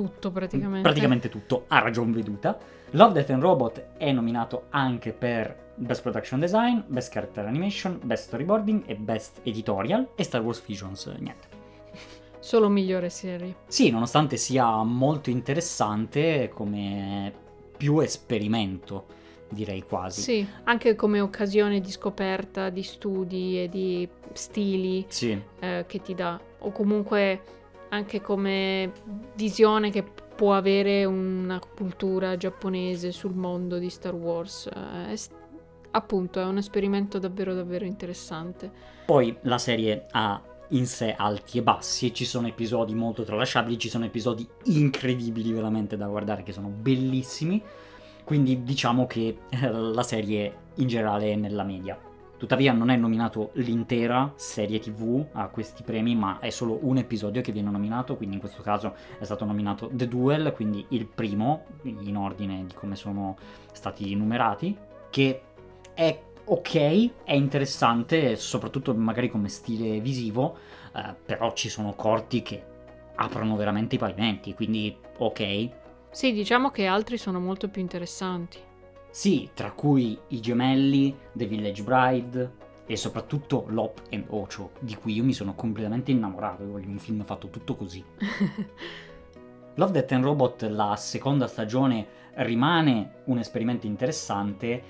Tutto 0.00 0.30
praticamente. 0.30 0.80
Praticamente 0.80 1.28
tutto, 1.28 1.64
a 1.68 1.80
ragion 1.80 2.10
veduta. 2.10 2.58
Love, 2.92 3.12
Death 3.12 3.28
and 3.28 3.42
Robot 3.42 3.88
è 3.98 4.10
nominato 4.12 4.64
anche 4.70 5.12
per 5.12 5.72
Best 5.74 6.00
Production 6.00 6.40
Design, 6.40 6.78
Best 6.86 7.12
Character 7.12 7.44
Animation, 7.44 8.00
Best 8.02 8.28
Storyboarding 8.28 8.84
e 8.86 8.96
Best 8.96 9.40
Editorial 9.42 10.08
e 10.14 10.22
Star 10.24 10.40
Wars 10.40 10.64
Visions, 10.64 11.04
eh, 11.06 11.20
niente. 11.20 11.48
Solo 12.38 12.70
migliore 12.70 13.10
serie. 13.10 13.56
Sì, 13.66 13.90
nonostante 13.90 14.38
sia 14.38 14.82
molto 14.82 15.28
interessante 15.28 16.50
come 16.54 17.30
più 17.76 18.00
esperimento, 18.00 19.04
direi 19.50 19.82
quasi. 19.82 20.22
Sì, 20.22 20.48
anche 20.64 20.94
come 20.94 21.20
occasione 21.20 21.80
di 21.80 21.90
scoperta 21.90 22.70
di 22.70 22.82
studi 22.82 23.62
e 23.62 23.68
di 23.68 24.08
stili 24.32 25.04
Sì, 25.08 25.38
eh, 25.58 25.84
che 25.86 26.00
ti 26.00 26.14
dà, 26.14 26.40
o 26.60 26.72
comunque 26.72 27.58
anche 27.90 28.20
come 28.20 28.92
visione 29.34 29.90
che 29.90 30.02
può 30.02 30.54
avere 30.54 31.04
una 31.04 31.60
cultura 31.60 32.36
giapponese 32.36 33.12
sul 33.12 33.34
mondo 33.34 33.78
di 33.78 33.90
Star 33.90 34.14
Wars. 34.14 34.66
Eh, 34.66 35.12
è 35.12 35.16
appunto, 35.92 36.40
è 36.40 36.44
un 36.44 36.58
esperimento 36.58 37.18
davvero 37.18 37.54
davvero 37.54 37.84
interessante. 37.84 38.70
Poi 39.04 39.36
la 39.42 39.58
serie 39.58 40.06
ha 40.10 40.40
in 40.68 40.86
sé 40.86 41.14
alti 41.16 41.58
e 41.58 41.62
bassi 41.62 42.14
ci 42.14 42.24
sono 42.24 42.46
episodi 42.46 42.94
molto 42.94 43.24
tralasciabili, 43.24 43.78
ci 43.78 43.88
sono 43.88 44.04
episodi 44.04 44.48
incredibili 44.64 45.52
veramente 45.52 45.96
da 45.96 46.06
guardare 46.06 46.42
che 46.42 46.52
sono 46.52 46.68
bellissimi, 46.68 47.60
quindi 48.24 48.62
diciamo 48.62 49.06
che 49.06 49.38
eh, 49.48 49.70
la 49.70 50.02
serie 50.02 50.68
in 50.76 50.86
generale 50.86 51.32
è 51.32 51.34
nella 51.34 51.64
media. 51.64 51.98
Tuttavia 52.40 52.72
non 52.72 52.88
è 52.88 52.96
nominato 52.96 53.50
l'intera 53.56 54.32
serie 54.34 54.78
TV 54.78 55.26
a 55.32 55.48
questi 55.48 55.82
premi, 55.82 56.16
ma 56.16 56.38
è 56.38 56.48
solo 56.48 56.78
un 56.80 56.96
episodio 56.96 57.42
che 57.42 57.52
viene 57.52 57.68
nominato, 57.68 58.16
quindi 58.16 58.36
in 58.36 58.40
questo 58.40 58.62
caso 58.62 58.94
è 59.18 59.24
stato 59.24 59.44
nominato 59.44 59.90
The 59.92 60.08
Duel, 60.08 60.50
quindi 60.54 60.86
il 60.88 61.04
primo 61.04 61.66
in 61.82 62.16
ordine 62.16 62.64
di 62.66 62.72
come 62.72 62.96
sono 62.96 63.36
stati 63.72 64.14
numerati, 64.14 64.74
che 65.10 65.42
è 65.92 66.18
ok, 66.42 67.24
è 67.24 67.34
interessante, 67.34 68.36
soprattutto 68.36 68.94
magari 68.94 69.28
come 69.28 69.50
stile 69.50 70.00
visivo, 70.00 70.56
eh, 70.96 71.14
però 71.22 71.52
ci 71.52 71.68
sono 71.68 71.92
corti 71.92 72.40
che 72.40 72.64
aprono 73.16 73.54
veramente 73.54 73.96
i 73.96 73.98
pavimenti, 73.98 74.54
quindi 74.54 74.96
ok. 75.18 75.68
Sì, 76.08 76.32
diciamo 76.32 76.70
che 76.70 76.86
altri 76.86 77.18
sono 77.18 77.38
molto 77.38 77.68
più 77.68 77.82
interessanti. 77.82 78.68
Sì, 79.10 79.50
tra 79.54 79.72
cui 79.72 80.16
i 80.28 80.40
gemelli, 80.40 81.16
The 81.32 81.46
Village 81.46 81.82
Bride 81.82 82.52
e 82.86 82.96
soprattutto 82.96 83.64
Lop 83.68 84.02
and 84.10 84.24
Ocho, 84.28 84.70
di 84.80 84.94
cui 84.94 85.14
io 85.14 85.24
mi 85.24 85.32
sono 85.32 85.54
completamente 85.54 86.12
innamorato, 86.12 86.62
io 86.62 86.70
voglio 86.70 86.88
un 86.88 86.98
film 86.98 87.24
fatto 87.24 87.48
tutto 87.48 87.74
così. 87.74 88.04
Love, 89.74 89.92
Death 89.92 90.12
and 90.12 90.24
Robot, 90.24 90.62
la 90.62 90.94
seconda 90.96 91.46
stagione, 91.46 92.06
rimane 92.34 93.22
un 93.24 93.38
esperimento 93.38 93.86
interessante 93.86 94.82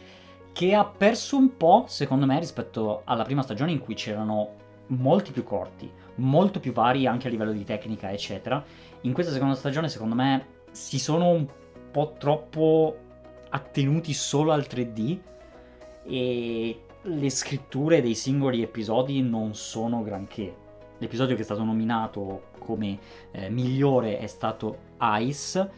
che 0.52 0.74
ha 0.74 0.84
perso 0.84 1.36
un 1.36 1.56
po', 1.56 1.84
secondo 1.88 2.26
me, 2.26 2.38
rispetto 2.38 3.02
alla 3.04 3.24
prima 3.24 3.42
stagione 3.42 3.72
in 3.72 3.78
cui 3.78 3.94
c'erano 3.94 4.56
molti 4.88 5.30
più 5.32 5.44
corti, 5.44 5.90
molto 6.16 6.60
più 6.60 6.72
vari 6.72 7.06
anche 7.06 7.28
a 7.28 7.30
livello 7.30 7.52
di 7.52 7.64
tecnica, 7.64 8.10
eccetera. 8.10 8.62
In 9.02 9.12
questa 9.12 9.32
seconda 9.32 9.54
stagione, 9.54 9.88
secondo 9.88 10.14
me, 10.14 10.46
si 10.70 10.98
sono 10.98 11.28
un 11.28 11.46
po' 11.90 12.14
troppo 12.18 13.08
attenuti 13.50 14.12
solo 14.12 14.52
al 14.52 14.66
3D 14.68 15.18
e 16.06 16.80
le 17.02 17.30
scritture 17.30 18.02
dei 18.02 18.14
singoli 18.14 18.62
episodi 18.62 19.22
non 19.22 19.54
sono 19.54 20.02
granché. 20.02 20.54
L'episodio 20.98 21.34
che 21.34 21.42
è 21.42 21.44
stato 21.44 21.64
nominato 21.64 22.48
come 22.58 22.98
eh, 23.30 23.48
migliore 23.48 24.18
è 24.18 24.26
stato 24.26 24.88
Ice, 25.00 25.70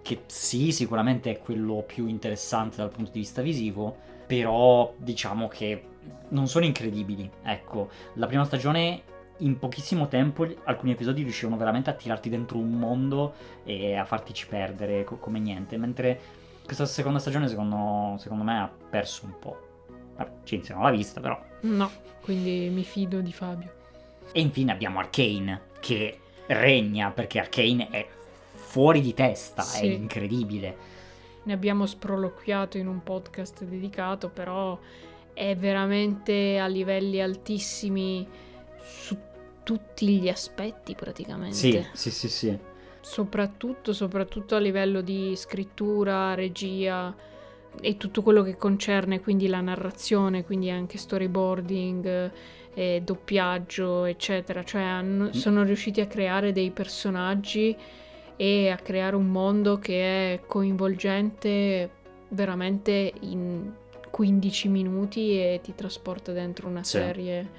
che 0.00 0.20
sì, 0.26 0.70
sicuramente 0.70 1.30
è 1.30 1.38
quello 1.38 1.82
più 1.86 2.06
interessante 2.06 2.76
dal 2.76 2.90
punto 2.90 3.10
di 3.10 3.20
vista 3.20 3.42
visivo, 3.42 3.96
però 4.26 4.92
diciamo 4.96 5.48
che 5.48 5.82
non 6.28 6.46
sono 6.46 6.64
incredibili. 6.64 7.28
Ecco, 7.42 7.88
la 8.14 8.26
prima 8.26 8.44
stagione 8.44 9.02
in 9.38 9.58
pochissimo 9.58 10.06
tempo 10.06 10.46
alcuni 10.64 10.92
episodi 10.92 11.22
riuscivano 11.22 11.56
veramente 11.56 11.90
a 11.90 11.94
tirarti 11.94 12.28
dentro 12.28 12.58
un 12.58 12.70
mondo 12.70 13.34
e 13.64 13.96
a 13.96 14.04
fartici 14.04 14.46
perdere 14.46 15.02
co- 15.02 15.16
come 15.16 15.40
niente, 15.40 15.76
mentre 15.76 16.20
questa 16.64 16.86
seconda 16.86 17.18
stagione 17.18 17.48
secondo, 17.48 18.16
secondo 18.18 18.44
me 18.44 18.58
ha 18.58 18.70
perso 18.90 19.24
un 19.26 19.38
po'. 19.38 19.58
Vabbè, 20.16 20.30
Cinzia 20.44 20.74
non 20.74 20.84
l'ha 20.84 20.90
vista 20.90 21.20
però. 21.20 21.40
No, 21.62 21.90
quindi 22.22 22.68
mi 22.72 22.84
fido 22.84 23.20
di 23.20 23.32
Fabio. 23.32 23.72
E 24.32 24.40
infine 24.40 24.72
abbiamo 24.72 24.98
Arcane, 24.98 25.62
che 25.80 26.18
regna 26.46 27.10
perché 27.10 27.38
Arcane 27.38 27.88
è 27.90 28.06
fuori 28.54 29.00
di 29.00 29.14
testa, 29.14 29.62
è 29.62 29.64
Sì. 29.66 29.92
incredibile. 29.94 30.76
Ne 31.44 31.52
abbiamo 31.52 31.84
sproloquiato 31.86 32.78
in 32.78 32.86
un 32.86 33.02
podcast 33.02 33.64
dedicato, 33.64 34.28
però 34.30 34.78
è 35.34 35.54
veramente 35.56 36.58
a 36.58 36.66
livelli 36.66 37.20
altissimi 37.20 38.26
su 38.82 39.16
tutti 39.62 40.18
gli 40.18 40.28
aspetti 40.28 40.94
praticamente. 40.94 41.54
Sì, 41.56 41.86
sì, 41.92 42.10
sì, 42.10 42.28
sì. 42.28 42.58
Soprattutto, 43.04 43.92
soprattutto 43.92 44.54
a 44.56 44.58
livello 44.58 45.02
di 45.02 45.34
scrittura, 45.36 46.34
regia 46.34 47.14
e 47.80 47.96
tutto 47.98 48.22
quello 48.22 48.42
che 48.42 48.56
concerne 48.56 49.20
quindi 49.20 49.46
la 49.46 49.60
narrazione, 49.60 50.42
quindi 50.42 50.70
anche 50.70 50.96
storyboarding, 50.96 52.30
eh, 52.72 53.02
doppiaggio, 53.04 54.04
eccetera. 54.06 54.64
Cioè 54.64 54.80
hanno- 54.80 55.32
sono 55.34 55.64
riusciti 55.64 56.00
a 56.00 56.06
creare 56.06 56.52
dei 56.52 56.70
personaggi 56.70 57.76
e 58.36 58.70
a 58.70 58.76
creare 58.76 59.16
un 59.16 59.26
mondo 59.26 59.78
che 59.78 60.34
è 60.34 60.40
coinvolgente 60.46 61.90
veramente 62.30 63.12
in 63.20 63.70
15 64.10 64.68
minuti 64.68 65.38
e 65.38 65.60
ti 65.62 65.74
trasporta 65.74 66.32
dentro 66.32 66.68
una 66.68 66.82
Sì. 66.82 66.96
serie 66.96 67.50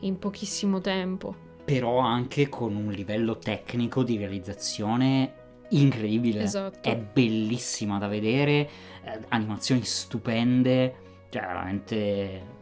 in 0.00 0.18
pochissimo 0.18 0.80
tempo. 0.80 1.50
Però 1.72 1.98
anche 1.98 2.48
con 2.48 2.76
un 2.76 2.92
livello 2.92 3.38
tecnico 3.38 4.02
di 4.02 4.16
realizzazione 4.18 5.34
incredibile. 5.70 6.42
Esatto. 6.42 6.88
È 6.88 6.96
bellissima 6.96 7.98
da 7.98 8.06
vedere, 8.08 8.68
eh, 9.04 9.20
animazioni 9.28 9.82
stupende, 9.84 10.94
cioè 11.30 11.42
veramente 11.42 12.60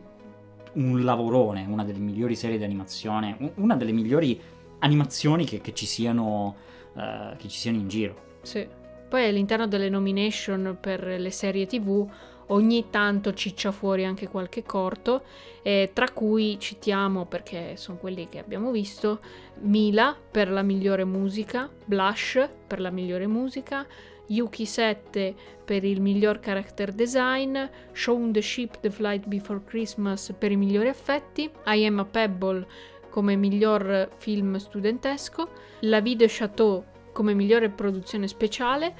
un 0.75 1.03
lavorone, 1.03 1.67
una 1.69 1.85
delle 1.85 1.99
migliori 1.99 2.37
serie 2.37 2.57
di 2.57 2.65
animazione, 2.65 3.53
una 3.57 3.75
delle 3.75 3.93
migliori 3.93 4.41
animazioni 4.79 5.45
che, 5.45 5.61
che 5.61 5.75
ci 5.75 5.87
siano, 5.87 6.55
eh, 6.97 7.35
che 7.37 7.49
ci 7.49 7.59
siano 7.59 7.79
in 7.79 7.89
giro. 7.89 8.39
Sì. 8.43 8.67
Poi 9.09 9.27
all'interno 9.27 9.67
delle 9.67 9.89
nomination 9.89 10.79
per 10.81 11.05
le 11.05 11.31
serie 11.33 11.67
TV 11.67 12.09
ogni 12.51 12.91
tanto 12.91 13.35
ciccia 13.35 13.73
fuori 13.73 14.05
anche 14.05 14.29
qualche 14.29 14.63
corto, 14.63 15.23
eh, 15.63 15.91
tra 15.93 16.11
cui 16.11 16.59
citiamo, 16.59 17.27
perché 17.27 17.77
sono 17.77 17.99
quelli 17.99 18.29
che 18.29 18.39
abbiamo 18.39 18.71
visto, 18.71 19.21
Mila 19.63 20.17
per 20.31 20.51
la 20.51 20.63
migliore 20.63 21.05
musica, 21.05 21.69
Blush 21.85 22.49
per 22.67 22.81
la 22.81 22.91
migliore 22.91 23.27
musica, 23.27 23.87
Yuki 24.27 24.65
7 24.65 25.35
per 25.65 25.85
il 25.85 26.01
miglior 26.01 26.39
character 26.39 26.93
design, 26.93 27.59
Shown 27.93 28.33
the 28.33 28.41
Ship 28.41 28.79
The 28.81 28.91
Flight 28.91 29.27
Before 29.27 29.61
Christmas 29.65 30.33
per 30.39 30.53
i 30.53 30.57
migliori 30.57 30.89
effetti, 30.89 31.51
I 31.67 31.85
Am 31.87 31.99
a 31.99 32.05
Pebble 32.05 32.67
come 33.11 33.35
miglior 33.35 34.09
film 34.19 34.57
studentesco, 34.57 35.49
La 35.81 36.01
Vie 36.01 36.17
de 36.17 36.27
Chateau 36.29 36.85
come 37.13 37.35
migliore 37.35 37.71
produzione 37.71 38.29
speciale 38.29 38.95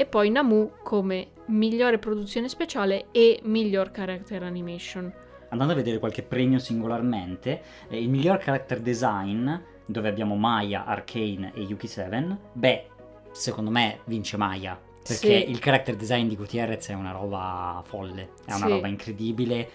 e 0.00 0.06
poi 0.06 0.30
Namu 0.30 0.70
come 0.82 1.32
migliore 1.48 1.98
produzione 1.98 2.48
speciale 2.48 3.08
e 3.10 3.38
miglior 3.42 3.90
character 3.90 4.42
animation. 4.42 5.12
Andando 5.50 5.74
a 5.74 5.76
vedere 5.76 5.98
qualche 5.98 6.22
premio 6.22 6.58
singolarmente, 6.58 7.60
eh, 7.90 8.00
il 8.00 8.08
miglior 8.08 8.38
character 8.38 8.80
design, 8.80 9.52
dove 9.84 10.08
abbiamo 10.08 10.36
Maya, 10.36 10.86
Arcane 10.86 11.52
e 11.54 11.60
Yuki 11.60 11.86
7, 11.86 12.36
beh, 12.50 12.86
secondo 13.32 13.70
me 13.70 13.98
vince 14.06 14.38
Maya. 14.38 14.80
Perché 15.06 15.42
Sì. 15.44 15.50
il 15.50 15.58
character 15.58 15.96
design 15.96 16.28
di 16.28 16.36
Gutierrez 16.36 16.88
è 16.88 16.94
una 16.94 17.10
roba 17.12 17.82
folle, 17.84 18.30
è 18.46 18.54
una 18.54 18.66
Sì. 18.66 18.72
roba 18.72 18.86
incredibile, 18.88 19.70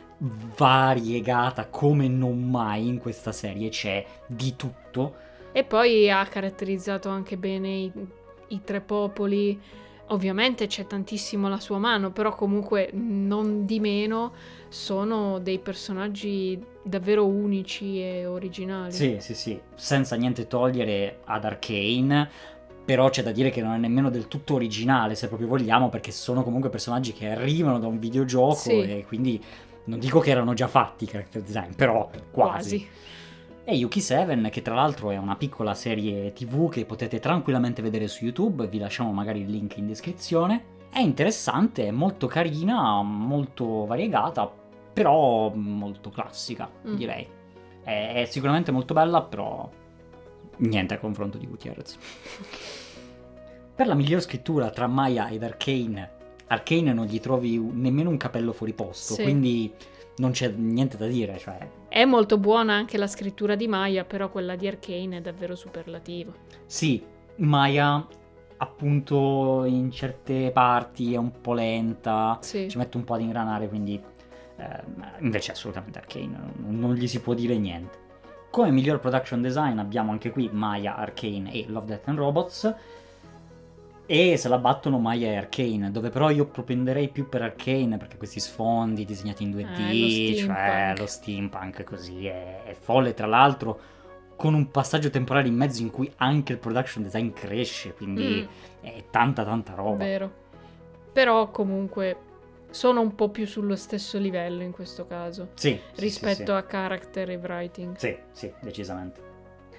variegata 0.57 1.67
come 1.67 2.07
non 2.07 2.49
mai 2.49 2.87
in 2.87 2.97
questa 2.97 3.31
serie, 3.31 3.69
c'è 3.69 4.03
di 4.25 4.55
tutto. 4.55 5.13
E 5.51 5.63
poi 5.63 6.09
ha 6.09 6.25
caratterizzato 6.25 7.09
anche 7.09 7.37
bene 7.37 7.69
i, 7.69 7.91
i 8.47 8.61
tre 8.63 8.81
popoli. 8.81 9.83
Ovviamente 10.09 10.67
c'è 10.67 10.85
tantissimo 10.85 11.49
la 11.49 11.59
sua 11.59 11.79
mano, 11.79 12.11
però 12.11 12.35
comunque 12.35 12.89
non 12.93 13.65
di 13.65 13.79
meno 13.79 14.33
sono 14.69 15.39
dei 15.39 15.57
personaggi 15.57 16.63
davvero 16.83 17.25
unici 17.25 17.99
e 17.99 18.27
originali. 18.27 18.91
Sì, 18.91 19.17
sì, 19.19 19.33
sì, 19.33 19.59
senza 19.73 20.15
niente 20.15 20.45
togliere 20.45 21.21
ad 21.25 21.43
Arcane, 21.43 22.29
però 22.85 23.09
c'è 23.09 23.23
da 23.23 23.31
dire 23.31 23.49
che 23.49 23.63
non 23.63 23.73
è 23.73 23.77
nemmeno 23.77 24.11
del 24.11 24.27
tutto 24.27 24.53
originale, 24.53 25.15
se 25.15 25.27
proprio 25.27 25.47
vogliamo, 25.47 25.89
perché 25.89 26.11
sono 26.11 26.43
comunque 26.43 26.69
personaggi 26.69 27.11
che 27.11 27.29
arrivano 27.29 27.79
da 27.79 27.87
un 27.87 27.97
videogioco 27.97 28.53
Sì. 28.53 28.79
e 28.81 29.05
quindi 29.07 29.43
non 29.85 29.97
dico 29.97 30.19
che 30.19 30.29
erano 30.29 30.53
già 30.53 30.67
fatti 30.67 31.05
i 31.05 31.07
character 31.07 31.41
design, 31.41 31.71
però 31.75 32.07
quasi. 32.31 32.77
Quasi. 32.77 32.87
E 33.67 33.73
Yuki 33.75 33.99
7, 33.99 34.49
che 34.49 34.61
tra 34.61 34.75
l'altro 34.75 35.09
è 35.09 35.17
una 35.17 35.35
piccola 35.35 35.73
serie 35.73 36.31
TV 36.33 36.69
che 36.69 36.85
potete 36.85 37.19
tranquillamente 37.19 37.81
vedere 37.81 38.07
su 38.07 38.23
YouTube, 38.23 38.67
vi 38.67 38.77
lasciamo 38.77 39.11
magari 39.11 39.41
il 39.41 39.49
link 39.49 39.77
in 39.77 39.87
descrizione. 39.87 40.73
È 40.91 40.99
interessante, 40.99 41.87
è 41.87 41.91
molto 41.91 42.27
carina, 42.27 43.01
molto 43.01 43.85
variegata, 43.85 44.49
però 44.93 45.51
molto 45.53 46.09
classica, 46.11 46.69
Mm. 46.87 46.95
direi. 46.95 47.27
È, 47.83 48.21
è 48.21 48.25
sicuramente 48.25 48.71
molto 48.71 48.93
bella, 48.93 49.23
però 49.23 49.67
niente 50.57 50.93
a 50.93 50.99
confronto 50.99 51.39
di 51.39 51.47
Gutierrez. 51.47 51.97
per 53.75 53.87
la 53.87 53.95
miglior 53.95 54.21
scrittura 54.21 54.69
tra 54.69 54.85
Maya 54.87 55.27
ed 55.29 55.41
Arcane, 55.41 56.11
Arcane 56.47 56.93
non 56.93 57.07
gli 57.07 57.19
trovi 57.19 57.57
nemmeno 57.57 58.11
un 58.11 58.17
capello 58.17 58.53
fuori 58.53 58.73
posto, 58.73 59.15
Sì. 59.15 59.23
quindi 59.23 59.73
non 60.17 60.31
c'è 60.31 60.49
niente 60.49 60.97
da 60.97 61.07
dire, 61.07 61.37
cioè 61.37 61.57
È 61.89 62.05
molto 62.05 62.37
buona 62.37 62.73
anche 62.73 62.97
la 62.97 63.07
scrittura 63.07 63.55
di 63.55 63.67
Maya, 63.67 64.03
però 64.05 64.29
quella 64.29 64.55
di 64.55 64.67
Arcane 64.67 65.17
è 65.17 65.21
davvero 65.21 65.55
superlativa. 65.55 66.31
Sì, 66.65 67.03
Maya 67.37 68.05
appunto 68.57 69.63
in 69.65 69.91
certe 69.91 70.51
parti 70.51 71.13
è 71.13 71.17
un 71.17 71.41
po' 71.41 71.53
lenta, 71.53 72.37
Sì. 72.41 72.69
ci 72.69 72.77
mette 72.77 72.97
un 72.97 73.03
po' 73.03 73.15
ad 73.15 73.21
ingranare, 73.21 73.67
quindi 73.67 74.01
ehm, 74.57 75.11
invece 75.19 75.51
assolutamente 75.51 75.99
Arcane, 75.99 76.37
non, 76.65 76.93
gli 76.93 77.07
si 77.07 77.19
può 77.19 77.33
dire 77.33 77.57
niente. 77.57 78.03
Come 78.49 78.71
miglior 78.71 78.99
production 78.99 79.41
design 79.41 79.77
abbiamo 79.79 80.11
anche 80.11 80.29
qui 80.31 80.49
Maya, 80.51 80.95
Arcane 80.95 81.51
e 81.51 81.65
Love, 81.67 81.87
Death 81.87 82.07
and 82.07 82.17
Robots. 82.17 82.73
E 84.07 84.37
se 84.37 84.47
la 84.49 84.59
battono 84.59 84.99
Maya 84.99 85.31
e 85.31 85.35
Arcane, 85.37 85.89
dove 85.91 86.09
però 86.09 86.29
io 86.29 86.45
propenderei 86.45 87.07
più 87.09 87.27
per 87.27 87.41
Arcane 87.41 87.97
perché 87.97 88.17
questi 88.17 88.39
sfondi 88.39 89.03
disegnati 89.03 89.43
in 89.43 89.51
2D, 89.51 89.79
Eh, 89.79 90.39
lo 90.41 90.45
cioè 90.45 90.93
lo 90.97 91.05
steampunk 91.07 91.83
così 91.83 92.27
è, 92.27 92.63
è 92.63 92.73
folle. 92.73 93.13
Tra 93.15 93.25
l'altro, 93.25 93.79
con 94.35 94.53
un 94.53 94.69
passaggio 94.69 95.09
temporale 95.09 95.47
in 95.47 95.55
mezzo 95.55 95.81
in 95.81 95.89
cui 95.89 96.11
anche 96.17 96.51
il 96.53 96.59
production 96.59 97.03
design 97.03 97.31
cresce, 97.31 97.93
quindi 97.93 98.47
Mm, 98.47 98.85
è 98.85 99.03
tanta 99.09 99.43
tanta 99.43 99.73
roba. 99.73 100.03
vero. 100.03 100.31
Però 101.11 101.49
comunque 101.49 102.17
sono 102.69 102.99
un 103.01 103.15
po' 103.15 103.29
più 103.29 103.47
sullo 103.47 103.75
stesso 103.77 104.19
livello 104.19 104.61
in 104.61 104.71
questo 104.71 105.07
caso, 105.07 105.49
Sì, 105.55 105.79
sì, 105.93 106.01
rispetto 106.01 106.35
sì, 106.35 106.43
sì. 106.45 106.51
a 106.51 106.63
character 106.63 107.29
e 107.31 107.37
writing. 107.37 107.95
Sì, 107.95 108.15
sì, 108.33 108.51
decisamente. 108.61 109.23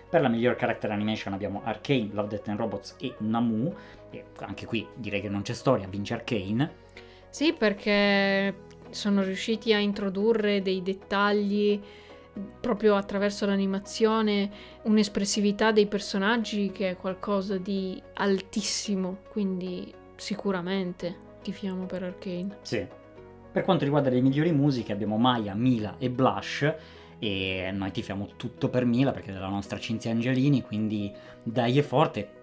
Per 0.08 0.20
la 0.22 0.28
miglior 0.28 0.54
character 0.56 0.90
animation 0.92 1.34
abbiamo 1.34 1.60
Arcane, 1.64 2.08
Love, 2.12 2.28
Death 2.28 2.48
and 2.48 2.58
Robots 2.58 2.94
e 2.98 3.12
Namu. 3.18 3.74
E 4.10 4.24
anche 4.40 4.66
qui 4.66 4.86
direi 4.94 5.20
che 5.20 5.28
non 5.28 5.42
c'è 5.42 5.52
storia, 5.52 5.86
vince 5.88 6.14
Arcane. 6.14 6.84
Sì, 7.28 7.52
perché 7.52 8.64
sono 8.90 9.22
riusciti 9.22 9.72
a 9.72 9.78
introdurre 9.78 10.62
dei 10.62 10.82
dettagli 10.82 11.80
proprio 12.60 12.96
attraverso 12.96 13.46
l'animazione, 13.46 14.50
un'espressività 14.82 15.72
dei 15.72 15.86
personaggi 15.86 16.70
che 16.70 16.90
è 16.90 16.96
qualcosa 16.96 17.56
di 17.56 18.00
altissimo, 18.14 19.18
quindi 19.30 19.92
sicuramente 20.16 21.16
tifiamo 21.42 21.86
per 21.86 22.02
Arcane. 22.02 22.58
Sì. 22.62 22.86
Per 23.52 23.64
quanto 23.64 23.84
riguarda 23.84 24.10
le 24.10 24.20
migliori 24.20 24.52
musiche 24.52 24.92
abbiamo 24.92 25.16
Maya, 25.16 25.54
Mila 25.54 25.96
e 25.98 26.10
Blush. 26.10 26.74
E 27.18 27.70
noi 27.72 27.90
tifiamo 27.92 28.28
tutto 28.36 28.68
per 28.68 28.84
Mila 28.84 29.12
perché 29.12 29.30
è 29.30 29.32
della 29.32 29.48
nostra 29.48 29.78
Cinzia 29.78 30.10
Angelini, 30.10 30.60
quindi 30.60 31.10
dai 31.42 31.78
è 31.78 31.82
forte. 31.82 32.35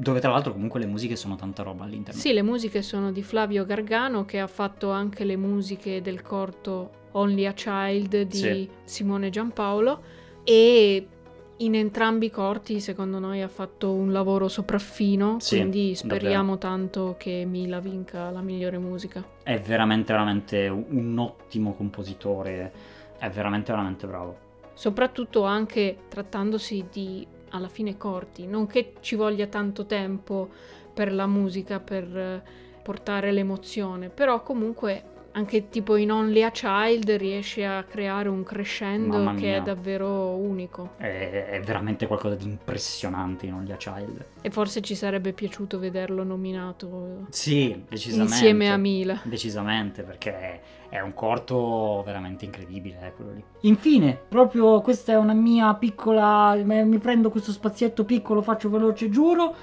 Dove 0.00 0.18
tra 0.20 0.30
l'altro 0.30 0.52
comunque 0.52 0.80
le 0.80 0.86
musiche 0.86 1.14
sono 1.14 1.36
tanta 1.36 1.62
roba 1.62 1.84
all'interno. 1.84 2.18
Sì, 2.18 2.32
le 2.32 2.40
musiche 2.40 2.80
sono 2.80 3.12
di 3.12 3.22
Flavio 3.22 3.66
Gargano 3.66 4.24
che 4.24 4.38
ha 4.38 4.46
fatto 4.46 4.90
anche 4.90 5.24
le 5.24 5.36
musiche 5.36 6.00
del 6.00 6.22
corto 6.22 7.08
Only 7.12 7.44
a 7.44 7.52
Child 7.52 8.22
di 8.22 8.36
Sì. 8.36 8.70
Simone 8.84 9.28
Giampaolo 9.28 10.00
e 10.42 11.06
in 11.54 11.74
entrambi 11.74 12.26
i 12.26 12.30
corti 12.30 12.80
secondo 12.80 13.18
noi 13.18 13.42
ha 13.42 13.48
fatto 13.48 13.92
un 13.92 14.10
lavoro 14.10 14.48
sopraffino, 14.48 15.38
Sì, 15.38 15.56
quindi 15.58 15.94
speriamo 15.94 16.56
tanto 16.56 17.16
che 17.18 17.44
Mila 17.46 17.78
vinca 17.80 18.30
la 18.30 18.40
migliore 18.40 18.78
musica. 18.78 19.22
È 19.42 19.60
veramente, 19.60 20.14
veramente 20.14 20.66
un 20.68 21.18
ottimo 21.18 21.74
compositore. 21.74 22.72
È 23.18 23.28
veramente, 23.28 23.70
veramente 23.70 24.06
bravo. 24.06 24.48
Soprattutto 24.72 25.44
anche 25.44 25.98
trattandosi 26.08 26.86
di 26.90 27.26
alla 27.50 27.68
fine 27.68 27.96
corti, 27.96 28.46
non 28.46 28.66
che 28.66 28.94
ci 29.00 29.14
voglia 29.14 29.46
tanto 29.46 29.86
tempo 29.86 30.48
per 30.92 31.12
la 31.12 31.26
musica 31.26 31.80
per 31.80 32.16
eh, 32.16 32.42
portare 32.82 33.32
l'emozione, 33.32 34.08
però 34.08 34.42
comunque 34.42 35.04
anche 35.32 35.68
tipo 35.68 35.96
in 35.96 36.10
Only 36.10 36.42
a 36.42 36.50
Child 36.50 37.10
riesce 37.12 37.64
a 37.64 37.84
creare 37.84 38.28
un 38.28 38.42
crescendo 38.42 39.32
che 39.34 39.56
è 39.56 39.62
davvero 39.62 40.30
unico 40.34 40.94
È, 40.96 41.48
è 41.50 41.60
veramente 41.62 42.06
qualcosa 42.06 42.34
di 42.34 42.44
impressionante 42.46 43.46
in 43.46 43.54
Only 43.54 43.72
a 43.72 43.76
Child. 43.76 44.26
e 44.40 44.50
forse 44.50 44.80
ci 44.80 44.94
sarebbe 44.94 45.32
piaciuto 45.32 45.78
vederlo 45.78 46.24
nominato 46.24 47.26
Sì, 47.30 47.84
decisamente. 47.88 48.32
insieme 48.32 48.70
a 48.70 48.76
Mila. 48.76 49.20
Decisamente, 49.22 50.02
perché 50.02 50.60
è 50.88 50.98
un 51.00 51.14
corto 51.14 52.02
veramente 52.04 52.44
incredibile, 52.44 52.98
eh, 53.00 53.12
quello 53.12 53.32
lì. 53.32 53.44
Infine, 53.60 54.18
proprio 54.28 54.80
questa 54.80 55.12
è 55.12 55.16
una 55.16 55.34
mia 55.34 55.72
piccola... 55.74 56.54
Mi 56.64 56.98
prendo 56.98 57.30
questo 57.30 57.52
spazietto 57.52 58.04
piccolo, 58.04 58.42
faccio 58.42 58.68
veloce, 58.68 59.08
giuro. 59.08 59.54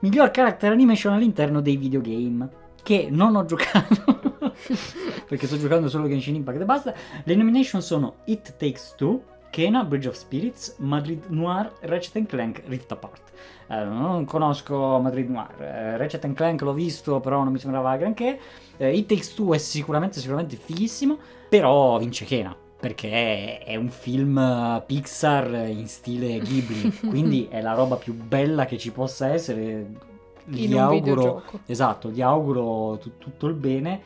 Miglior 0.00 0.30
character 0.30 0.70
animation 0.70 1.14
all'interno 1.14 1.60
dei 1.62 1.76
videogame. 1.76 2.66
Che 2.88 3.08
non 3.10 3.36
ho 3.36 3.44
giocato. 3.44 4.46
perché 5.28 5.46
sto 5.46 5.58
giocando 5.58 5.90
solo 5.90 6.08
Genshin 6.08 6.36
Impact 6.36 6.62
e 6.62 6.64
basta. 6.64 6.94
Le 7.22 7.34
nomination 7.34 7.82
sono 7.82 8.20
It 8.24 8.54
Takes 8.56 8.94
Two, 8.96 9.22
Kena, 9.50 9.84
Bridge 9.84 10.08
of 10.08 10.14
Spirits, 10.14 10.76
Madrid 10.78 11.22
Noir, 11.28 11.70
Ratchet 11.80 12.24
Clank, 12.24 12.62
Rift 12.64 12.90
Apart. 12.90 13.30
Eh, 13.66 13.84
non 13.84 14.24
conosco 14.24 14.98
Madrid 15.00 15.28
Noir, 15.28 15.60
eh, 15.60 15.96
Ratchet 15.98 16.32
Clank 16.32 16.62
l'ho 16.62 16.72
visto, 16.72 17.20
però 17.20 17.42
non 17.42 17.52
mi 17.52 17.58
sembrava 17.58 17.94
granché. 17.98 18.40
Eh, 18.78 18.96
It 18.96 19.06
Takes 19.06 19.34
Two 19.34 19.52
è 19.52 19.58
sicuramente, 19.58 20.18
sicuramente 20.20 20.56
fighissimo, 20.56 21.18
però 21.50 21.98
vince 21.98 22.24
Kena. 22.24 22.56
Perché 22.80 23.58
è, 23.58 23.76
un 23.76 23.90
film 23.90 24.38
eh, 24.38 24.82
Pixar 24.86 25.68
in 25.68 25.88
stile 25.88 26.38
Ghibli, 26.38 26.90
quindi 27.06 27.48
è 27.50 27.60
la 27.60 27.74
roba 27.74 27.96
più 27.96 28.14
bella 28.14 28.64
che 28.64 28.78
ci 28.78 28.92
possa 28.92 29.28
essere. 29.28 30.06
Gli 30.48 30.76
auguro, 30.76 31.42
esatto, 31.66 32.10
gli 32.10 32.22
auguro 32.22 32.98
tu- 32.98 33.18
tutto 33.18 33.46
il 33.46 33.54
bene 33.54 34.00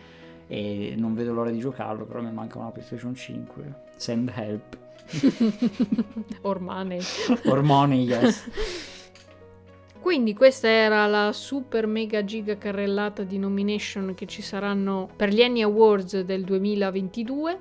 e 0.49 0.95
non 0.97 1.15
vedo 1.15 1.33
l'ora 1.33 1.51
di 1.51 1.59
giocarlo, 1.59 2.05
però 2.05 2.21
mi 2.21 2.33
manca 2.33 2.59
una 2.59 2.71
PlayStation 2.71 3.15
5. 3.15 3.75
Send 3.97 4.33
help. 4.35 4.77
Ormai. 6.43 6.99
Or 7.47 7.63
money, 7.63 8.05
yes. 8.05 8.49
Quindi 10.01 10.35
questa 10.35 10.69
era 10.69 11.07
la 11.07 11.33
super 11.33 11.87
mega 11.87 12.25
giga 12.25 12.59
carrellata 12.59 13.23
di 13.23 13.39
nomination 13.39 14.15
che 14.15 14.27
ci 14.27 14.43
saranno 14.43 15.09
per 15.15 15.29
gli 15.29 15.43
Annie 15.43 15.63
Awards 15.63 16.21
del 16.23 16.43
2022. 16.43 17.59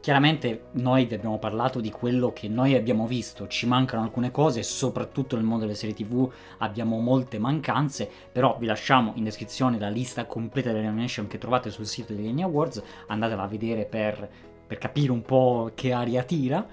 Chiaramente 0.00 0.68
noi 0.72 1.04
vi 1.04 1.12
abbiamo 1.12 1.38
parlato 1.38 1.78
di 1.78 1.90
quello 1.90 2.32
che 2.32 2.48
noi 2.48 2.74
abbiamo 2.74 3.06
visto, 3.06 3.46
ci 3.48 3.66
mancano 3.66 4.02
alcune 4.02 4.30
cose, 4.30 4.62
soprattutto 4.62 5.36
nel 5.36 5.44
mondo 5.44 5.66
delle 5.66 5.76
serie 5.76 5.94
tv 5.94 6.26
abbiamo 6.56 6.98
molte 7.00 7.38
mancanze, 7.38 8.08
però 8.32 8.56
vi 8.58 8.64
lasciamo 8.64 9.12
in 9.16 9.24
descrizione 9.24 9.78
la 9.78 9.90
lista 9.90 10.24
completa 10.24 10.72
delle 10.72 10.86
nomination 10.86 11.26
che 11.26 11.36
trovate 11.36 11.68
sul 11.68 11.84
sito 11.84 12.14
degli 12.14 12.28
Annie 12.28 12.44
Awards, 12.44 12.82
andatela 13.08 13.42
a 13.42 13.46
vedere 13.46 13.84
per, 13.84 14.26
per 14.66 14.78
capire 14.78 15.12
un 15.12 15.20
po' 15.20 15.72
che 15.74 15.92
aria 15.92 16.22
tira. 16.22 16.66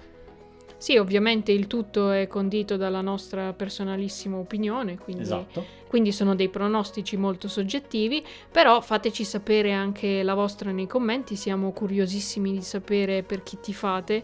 Sì, 0.78 0.98
ovviamente 0.98 1.52
il 1.52 1.66
tutto 1.66 2.12
è 2.12 2.28
condito 2.28 2.78
dalla 2.78 3.02
nostra 3.02 3.52
personalissima 3.54 4.38
opinione, 4.38 4.98
quindi, 4.98 5.24
Esatto. 5.24 5.66
quindi 5.88 6.12
sono 6.12 6.36
dei 6.36 6.50
pronostici 6.50 7.18
molto 7.18 7.48
soggettivi, 7.48 8.24
però 8.52 8.80
fateci 8.80 9.24
sapere 9.24 9.72
anche 9.72 10.22
la 10.22 10.36
vostra 10.36 10.72
nei 10.72 10.86
commenti, 10.86 11.36
siamo 11.36 11.72
curiosissimi 11.72 12.52
di 12.52 12.62
sapere 12.62 13.24
per 13.24 13.42
chi 13.42 13.60
tifate 13.60 14.24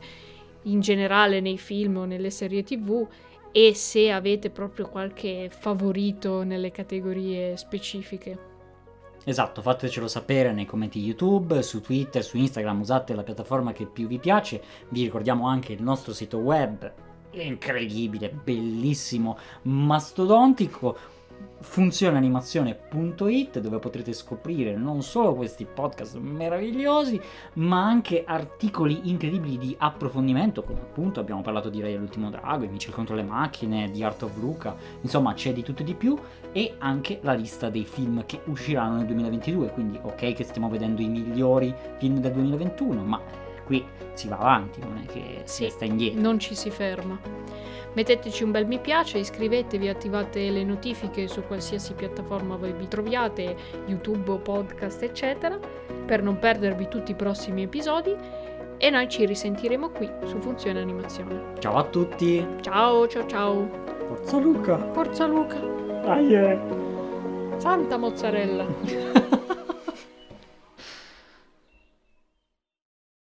in 0.64 0.80
generale 0.80 1.40
nei 1.40 1.58
film 1.58 1.98
o 1.98 2.06
nelle 2.06 2.30
serie 2.30 2.64
tv 2.64 3.08
e 3.52 3.74
se 3.74 4.12
avete 4.12 4.50
proprio 4.52 4.88
qualche 4.88 5.50
favorito 5.52 6.44
nelle 6.44 6.72
categorie 6.72 7.58
specifiche. 7.58 8.53
Esatto, 9.26 9.62
fatecelo 9.62 10.10
sapere 10.10 10.52
nei 10.52 10.66
commenti 10.66 11.00
YouTube, 11.00 11.62
su 11.64 11.80
Twitter, 11.80 12.24
su 12.24 12.36
Instagram, 12.36 12.82
usate 12.82 13.16
la 13.16 13.24
piattaforma 13.24 13.72
che 13.72 13.86
più 13.86 14.08
vi 14.08 14.20
piace. 14.20 14.62
Vi 14.90 15.04
ricordiamo 15.04 15.48
anche 15.48 15.72
il 15.72 15.82
nostro 15.82 16.14
sito 16.14 16.40
web, 16.40 16.92
incredibile, 17.32 18.30
bellissimo, 18.30 19.38
mastodontico, 19.62 20.98
funzioneanimazione.it 21.64 23.60
dove 23.60 23.80
potrete 23.80 24.14
scoprire 24.14 24.76
non 24.76 25.02
solo 25.02 25.34
questi 25.34 25.66
podcast 25.66 26.18
meravigliosi, 26.18 27.20
ma 27.54 27.84
anche 27.84 28.24
articoli 28.26 29.10
incredibili 29.10 29.58
di 29.58 29.76
approfondimento, 29.80 30.62
come 30.64 30.82
appunto 30.82 31.20
abbiamo 31.20 31.42
parlato 31.42 31.70
di 31.70 31.82
Ray 31.82 31.98
l'ultimo 31.98 32.30
drago, 32.30 32.66
i 32.66 32.68
Mitchell 32.68 32.94
contro 32.94 33.16
le 33.16 33.24
macchine, 33.24 33.90
di 33.90 34.04
Art 34.04 34.22
of 34.24 34.38
Luca, 34.38 34.76
insomma 35.02 35.34
c'è 35.34 35.54
di 35.54 35.64
tutto 35.64 35.82
e 35.82 35.86
di 35.86 35.96
più 35.96 36.18
e 36.52 36.76
anche 36.78 37.20
la 37.24 37.34
lista 37.34 37.70
dei 37.70 37.86
film 37.86 38.26
che 38.26 38.42
usciranno 38.46 38.98
nel 38.98 39.06
2022, 39.08 39.70
quindi 39.70 39.98
ok 40.02 40.34
che 40.34 40.44
stiamo 40.44 40.70
vedendo 40.70 41.02
i 41.02 41.08
migliori 41.08 41.74
film 41.98 42.20
del 42.20 42.34
2021, 42.34 43.04
ma 43.04 43.43
qui 43.66 43.86
si 44.14 44.28
va 44.28 44.38
avanti, 44.38 44.80
non 44.82 45.02
è 45.04 45.12
che 45.12 45.42
si 45.46 45.64
Sì. 45.66 45.70
sta 45.70 45.86
indietro. 45.86 46.22
Non 46.22 46.40
ci 46.40 46.56
si 46.56 46.70
ferma. 46.70 47.18
Metteteci 47.96 48.44
un 48.44 48.50
bel 48.52 48.66
mi 48.66 48.80
piace, 48.80 49.20
iscrivetevi, 49.20 49.88
attivate 49.88 50.50
le 50.50 50.64
notifiche 50.64 51.28
su 51.28 51.44
qualsiasi 51.46 51.94
piattaforma 51.94 52.56
voi 52.56 52.74
vi 52.74 52.88
troviate, 52.88 53.56
YouTube 53.86 54.40
podcast, 54.40 55.04
eccetera, 55.04 55.60
per 56.06 56.24
non 56.24 56.40
perdervi 56.40 56.88
tutti 56.88 57.12
i 57.12 57.16
prossimi 57.16 57.64
episodi. 57.64 58.16
E 58.78 58.90
noi 58.90 59.08
ci 59.08 59.26
risentiremo 59.26 59.90
qui 59.92 60.10
su 60.26 60.40
Funzione 60.40 60.82
Animazione. 60.82 61.54
Ciao 61.60 61.78
a 61.78 61.84
tutti! 61.84 62.46
Ciao, 62.62 63.08
ciao, 63.08 63.26
ciao. 63.28 63.70
Forza 64.08 64.38
Luca! 64.40 64.92
Forza 64.92 65.26
Luca. 65.28 65.60
Dai! 66.04 66.34
eh. 66.36 66.60
Santa 67.58 67.98
mozzarella. 67.98 68.66